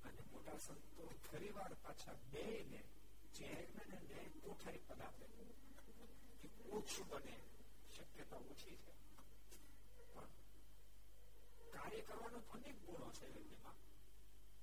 અને 0.04 0.22
મોટા 0.32 0.60
સંતો 0.60 1.10
ફરી 1.24 1.54
વાર 1.54 1.74
પાછા 1.84 2.18
બે 2.32 2.46
ને 2.68 2.82
ચેરમેન 3.34 3.92
ને 4.08 4.22
કોઠારી 4.40 4.86
પદ 4.88 5.02
આપે 5.04 5.26
ઓછું 6.72 7.08
બને 7.08 7.36
શક્યતા 7.90 8.42
ઓછી 8.48 8.78
છે 8.78 8.92
પણ 10.08 10.32
કાર્ય 11.74 12.02
કરવાનો 12.04 12.40
અનેક 12.50 12.78
ગુણો 12.84 13.08
છે 13.12 13.26
વ્યક્તિમાં 13.28 13.78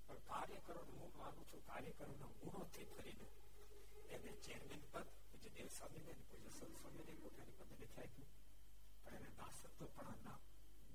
પણ 0.07 0.23
કાર્ય 0.27 0.61
કરવાનું 0.61 0.99
હું 0.99 1.13
માનું 1.17 1.45
છું 1.45 1.63
કાર્ય 1.67 1.93
કરવાના 1.93 2.33
ગુણોથી 2.39 2.87
ફરીને 2.91 3.29
એને 4.11 4.33
ચેરમેન 4.41 4.83
પદ 4.89 5.09
પૂજ્ય 5.29 5.51
દેવ 5.57 5.69
સ્વામી 5.71 6.05
ને 6.07 6.13
પૂજ્ય 6.23 6.51
સંત 6.51 6.75
સ્વામી 6.77 7.05
ને 7.05 7.15
કોઠારી 7.17 7.59
પદ 7.59 7.71
ને 7.77 7.89
થાય 7.91 8.11
પણ 8.15 9.17
એને 9.19 9.31
દાસત્વ 9.37 9.67
પણ 9.97 10.31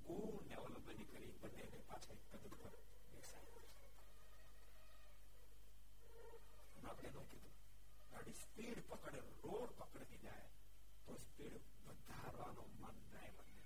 ગુણ 0.04 0.46
ને 0.46 0.54
અવલંબન 0.56 1.04
કરી 1.06 1.32
બંને 1.38 1.84
પાછા 1.86 2.14
એક 2.14 2.24
પદ 2.32 2.44
પર 2.54 2.74
આપણે 6.84 7.10
નો 7.10 7.22
કીધું 7.26 7.54
ગાડી 8.10 8.36
સ્પીડ 8.36 8.80
પકડે 8.88 9.20
રોડ 9.42 9.70
પકડતી 9.76 10.20
જાય 10.22 10.55
તો 11.06 11.14
સ્પીડ 11.20 11.62
વધારવાનો 11.86 12.62
મન 12.74 12.96
થાય 13.06 13.32
મને 13.38 13.62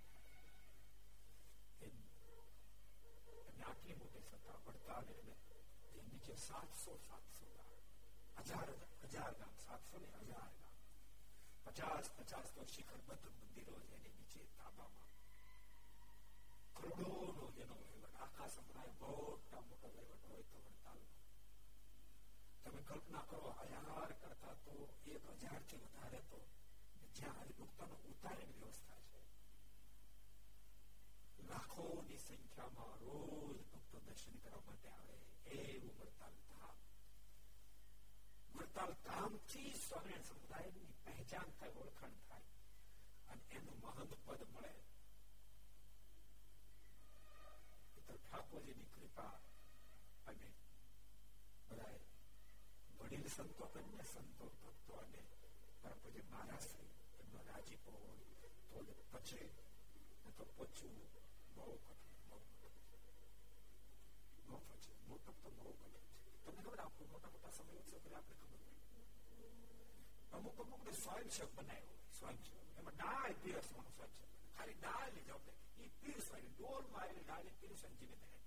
આટલી 3.65 3.97
મોટી 3.97 4.25
સત્તા 4.25 4.59
પડતા 4.65 4.97
આવે 4.97 5.15
એ 5.93 6.03
નીચે 6.05 6.35
સાતસો 6.39 6.93
સાતસો 7.01 7.45
ગામ 7.53 7.73
હજાર 8.45 8.71
હજાર 9.07 9.33
ગામ 9.37 9.55
સાતસો 9.61 9.97
ને 9.99 10.09
હજાર 10.23 10.51
ગામ 10.55 10.75
પચાસ 11.67 12.07
પચાસ 12.17 12.49
તો 12.53 12.63
શિખર 12.69 13.01
બદ્ધ 13.07 13.33
મંદિરો 13.39 13.75
છે 13.81 13.95
એની 13.97 14.15
નીચે 14.17 14.41
તાબામાં 14.55 15.11
કરોડો 16.77 17.07
નો 17.31 17.47
જેનો 17.57 17.75
વહીવટ 17.81 18.17
આખા 18.19 18.49
સમુદાય 18.51 18.93
મોટા 19.01 19.63
મોટો 19.63 19.89
વહીવટ 19.95 20.25
હોય 20.25 20.45
તો 20.51 20.59
તમે 22.65 22.81
કલ્પના 22.83 23.25
કરો 23.29 23.51
હજાર 23.63 24.11
કરતા 24.21 24.55
તો 24.65 24.75
એક 25.09 25.25
હજાર 25.37 25.61
થી 25.65 25.81
વધારે 25.85 26.21
તો 26.31 26.39
જ્યાં 27.21 27.39
હરિભક્તોનો 27.41 27.97
ઉતારેની 28.11 28.59
વ્યવસ્થા 28.59 29.03
છે 29.07 29.21
લાખોની 31.49 32.21
સંખ્યામાં 32.21 32.97
રોજ 33.03 33.59
ભક્તો 33.71 33.99
દર્શન 34.07 34.37
કરવા 34.43 34.65
માટે 34.67 34.89
આવે 34.93 35.17
એવું 35.57 35.95
વડતાલ 35.99 36.37
ધામ 36.49 36.77
વડતાલ 38.55 38.93
ધામથી 39.05 39.71
સ્વામિનારાયણ 39.79 40.29
સમુદાયની 40.29 40.89
પહેચાન 41.05 41.51
થાય 41.55 41.79
ઓળખાણ 41.81 42.19
થાય 42.25 42.51
અને 43.29 43.45
એનું 43.53 43.79
મહંત 43.83 44.13
પદ 44.25 44.51
મળે 44.51 44.73
ઠાકોરજીની 48.27 48.89
કૃપા 48.91 49.35
અને 50.27 50.49
બધા 51.69 51.95
વડીલ 52.99 53.29
સંતો 53.31 53.65
અન્ય 53.75 54.05
સંતો 54.07 54.47
ભક્તો 54.57 54.93
અને 55.01 55.21
પરમ 55.81 55.99
પૂજ્ય 56.03 56.25
મહારાજ 56.25 56.65
એમનો 57.31 57.41
રાજીપો 57.49 57.91
હોય 57.95 58.15
તો 58.69 58.79
જ 58.87 58.91
પચે 59.13 59.41
તો 60.37 60.45
પચવું 60.57 60.97
બહુ 61.57 61.67
કઠિન 61.81 62.17
બહુ 62.29 62.39
ન 64.49 64.61
પચે 64.69 64.93
મોટપ 65.09 65.37
તો 65.43 65.51
બહુ 65.53 65.71
કઠિન 65.73 66.05
છે 66.25 66.39
તમને 66.45 66.61
ખબર 66.63 66.81
આખું 66.81 67.07
મોટા 67.13 67.33
મોટા 67.33 67.53
સમય 67.53 67.75
ઉત્સવ 67.81 67.95
આપણે 68.13 68.35
ખબર 68.37 68.61
અમુક 70.33 70.57
અમુક 70.61 70.83
ને 70.85 70.93
સ્વયંસેવક 70.95 71.53
બનાવ્યો 71.55 71.97
સ્વયંસેવક 72.13 72.79
એમાં 72.79 72.97
ડાળ 72.97 73.35
પીરસવાનો 73.43 73.91
સ્વયંસેવક 73.91 74.31
ખાલી 74.57 74.79
ડાળ 74.79 75.11
ની 75.15 75.25
જવાબદારી 75.25 75.85
એ 75.85 75.91
પીરસવાની 76.01 76.53
ડોલ 76.53 76.85
માં 76.87 77.03
આવેલી 77.03 77.25
ડાળ 77.25 77.49
પીરસવાની 77.61 78.01
જિમ્મેદારી 78.01 78.45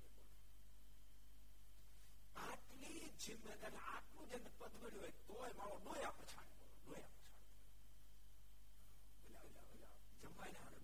આટલી 2.42 3.12
જિમ્મેદારી 3.20 3.84
આટલું 3.88 4.30
જેને 4.32 4.50
પદ 4.52 4.74
મળ્યું 4.76 5.00
હોય 5.00 5.14
તોય 5.28 5.52
મારો 5.54 5.76
ડોયા 5.80 6.16
પછાડે 6.20 6.54
ડોયા 6.78 7.12
પછાડે 7.12 7.23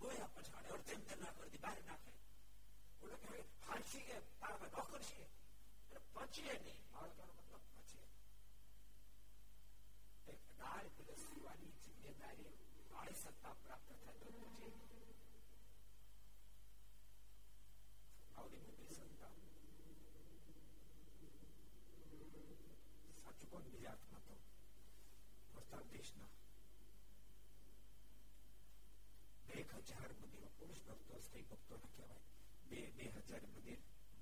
ડોયા 0.00 0.32
પછાડે 0.36 0.72
ઓર 0.72 0.82
તેમ 0.82 1.00
તેમ 1.02 1.20
ના 1.20 1.32
કરતી 1.32 1.60
બહાર 1.60 1.78
નાખે 1.82 2.12
ઓલો 3.02 3.16
કે 3.22 3.32
ફાંસી 3.62 4.04
કે 4.04 4.16
તારા 4.40 4.70
નોકર 4.70 5.02
છે 5.02 5.22
એટલે 5.22 6.00
પચીએ 6.14 6.54
નહીં 6.56 6.80
મારો 6.92 7.10
કહેવાનો 7.10 7.42
મતલબ 7.42 7.64
પચીએ 7.78 8.06
એક 10.26 10.40
ડાળ 10.50 10.88
પીરસવાની 10.96 11.74
જિમ્મેદારી 11.82 12.52
વાળી 12.90 13.20
સત્તા 13.20 13.54
પ્રાપ્ત 13.58 13.88
થાય 13.94 14.14
તો 14.20 14.28
પચીએ 14.38 14.70
આવડી 18.36 18.62
મોટી 18.64 18.94
સત્તા 18.94 19.32
કોણ 23.48 23.66
બીજા 23.66 23.92
હાથમાં 23.92 24.24
તો 24.24 24.34
વરસાદ 25.52 25.86
દેશના 25.92 26.30
બે 29.60 29.60
હજાર 29.82 30.10
મંદિરો 30.14 30.48
પુરુષ 30.58 30.80
ભક્તો 30.86 31.14
સ્ત્રી 31.20 31.44
ભક્તો 31.44 31.74
ને 31.76 31.88
કહેવાય 31.90 32.24
બે 32.68 32.78
બે 32.96 33.04
હજાર 33.18 33.44
મંદિર 33.48 33.80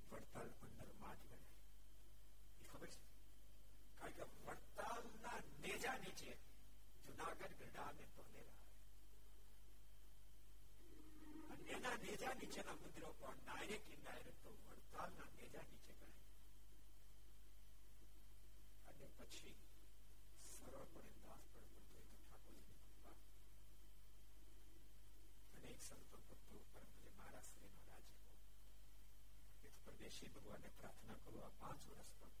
વડતાલ 0.09 0.49
અંદર 0.61 0.89
માં 0.99 1.17
જ 1.21 1.25
બને 1.31 2.67
ખબર 2.67 2.89
છે 2.89 3.01
કારણ 3.97 4.15
કે 4.17 4.25
વડતાલ 4.41 5.03
ના 5.21 5.39
નેજા 5.61 5.97
નીચે 5.97 6.31
જુનાગઢ 7.05 7.55
ગઢા 7.59 7.89
અને 7.89 8.05
તોનેરા 8.13 8.59
અને 11.49 11.63
એના 11.75 11.97
નેજા 11.97 12.33
નીચેના 12.35 12.77
મંદિરો 12.77 13.09
પણ 13.19 13.39
ડાયરેક્ટ 13.41 13.93
ઇનડાયરેક્ટ 13.93 14.41
તો 14.43 14.51
વડતાલના 14.65 15.29
નેજા 15.33 15.65
નીચે 15.65 15.93
ગણાય 15.93 16.25
અને 18.89 19.07
પછી 19.17 19.53
સરળપણે 20.49 21.13
દાસ 21.21 21.43
પણ 21.45 21.48
પડતો 21.48 21.48
અનેક 25.69 25.79
સંતો 25.81 26.17
ભક્તો 26.21 26.57
પરમ 26.69 26.89
પૂજ્ય 26.91 27.11
મહારાજ 27.13 27.47
શ્રીનો 27.49 27.81
રાજીપો 27.87 28.33
એ 29.61 29.67
તો 29.67 29.77
પરદેશી 29.85 30.29
ભગવાનને 30.31 30.69
પ્રાર્થના 30.75 31.17
કરો 31.23 31.39
આ 31.41 31.53
પાંચ 31.59 31.81
વર્ષ 31.89 32.11
પણ 32.15 32.33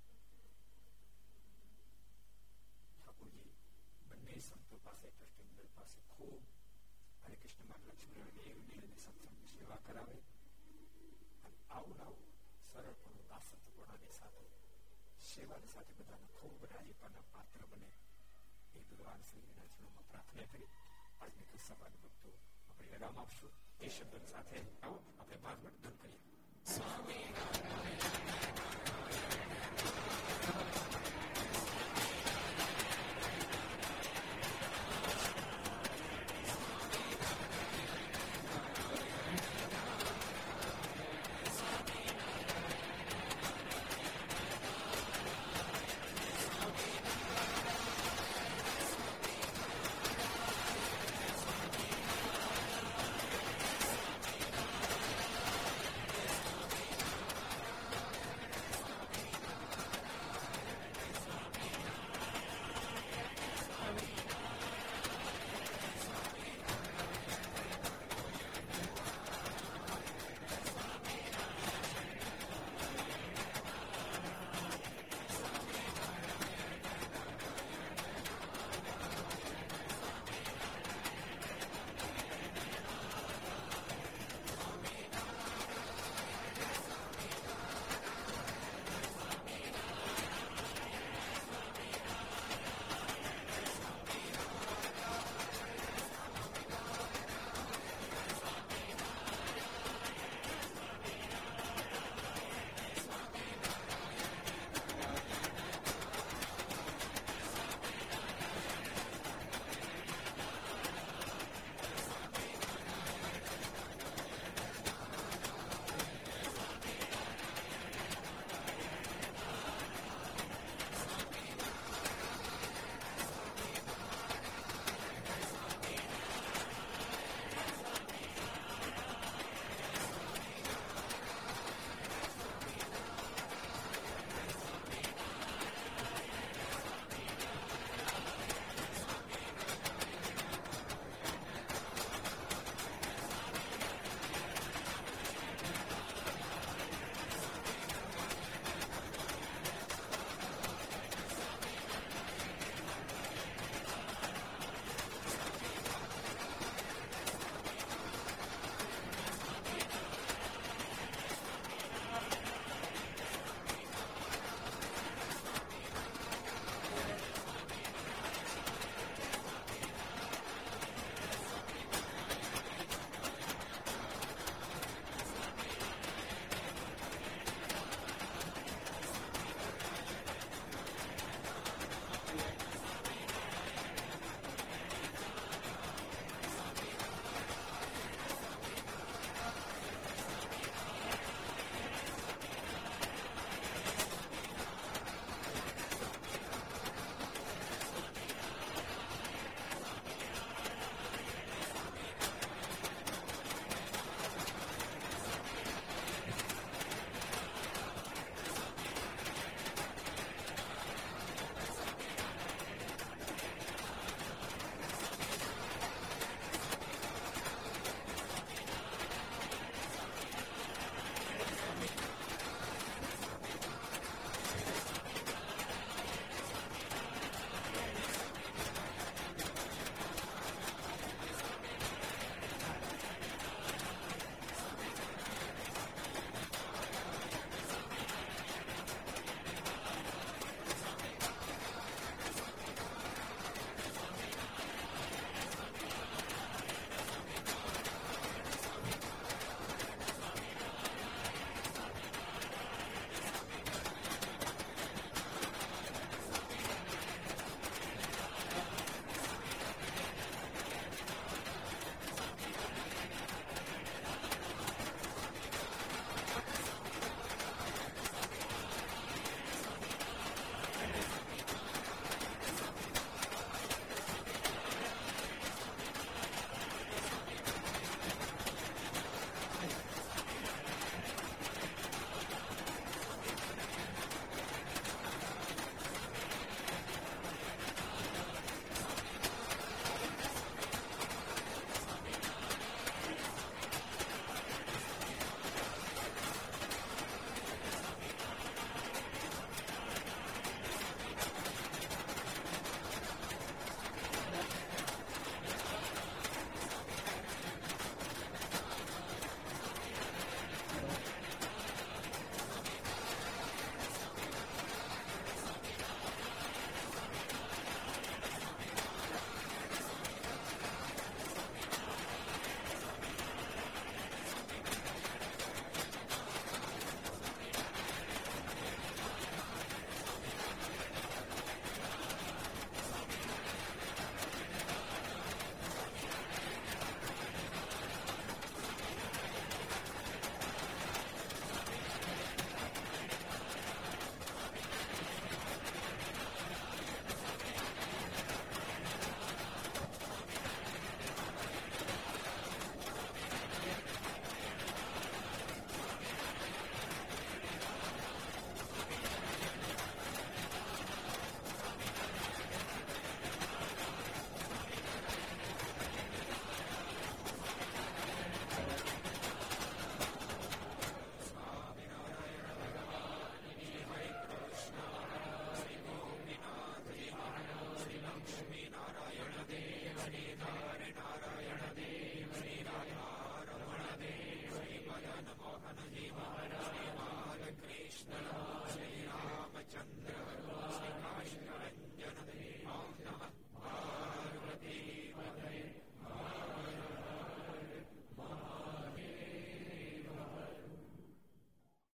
ઠાકોરજી 2.95 3.51
બંને 4.07 4.35
સંતો 4.41 4.75
પાસે 4.85 5.07
ટ્રસ્ટી 5.11 5.69
પાસે 5.75 5.99
ખૂબ 6.09 6.43
હરે 7.23 7.35
કૃષ્ણ 7.37 7.67
માં 7.69 7.83
લક્ષ્મણ 7.87 8.31
દેવ 8.37 8.59
નીલની 8.63 8.97
સત્સંગ 8.97 9.39
સેવા 9.49 9.81
કરાવે 9.83 10.17
અને 11.43 11.59
આવું 11.69 11.99
આવું 12.01 12.25
સરળપણું 12.67 13.29
દાસત્વપણાની 13.29 14.13
સાથે 14.13 14.43
સેવાની 15.25 15.69
સાથે 15.69 15.97
બધાને 15.99 16.27
ખૂબ 16.33 16.65
રાજીપાના 16.71 17.25
પાત્ર 17.31 17.63
બને 17.67 17.89
એ 18.73 18.83
ભગવાન 18.83 19.25
શ્રીના 19.25 19.67
ચરણોમાં 19.69 20.07
પ્રાર્થના 20.07 20.47
કરી 20.49 20.69
આજની 21.19 21.61
સભાના 21.61 22.03
ભક્તો 22.03 22.31
આપણે 22.79 22.91
વિરામ 22.91 23.17
આપશું 23.17 23.51
એ 23.79 23.89
શબ્દ 23.89 24.23
સાથે 24.27 24.57
આવો 24.59 24.97
આપણે 25.09 25.41
ભાગવત 25.43 25.75
ધન 25.81 25.97
કરીએ 25.99 26.21
સ્વામી 26.67 27.23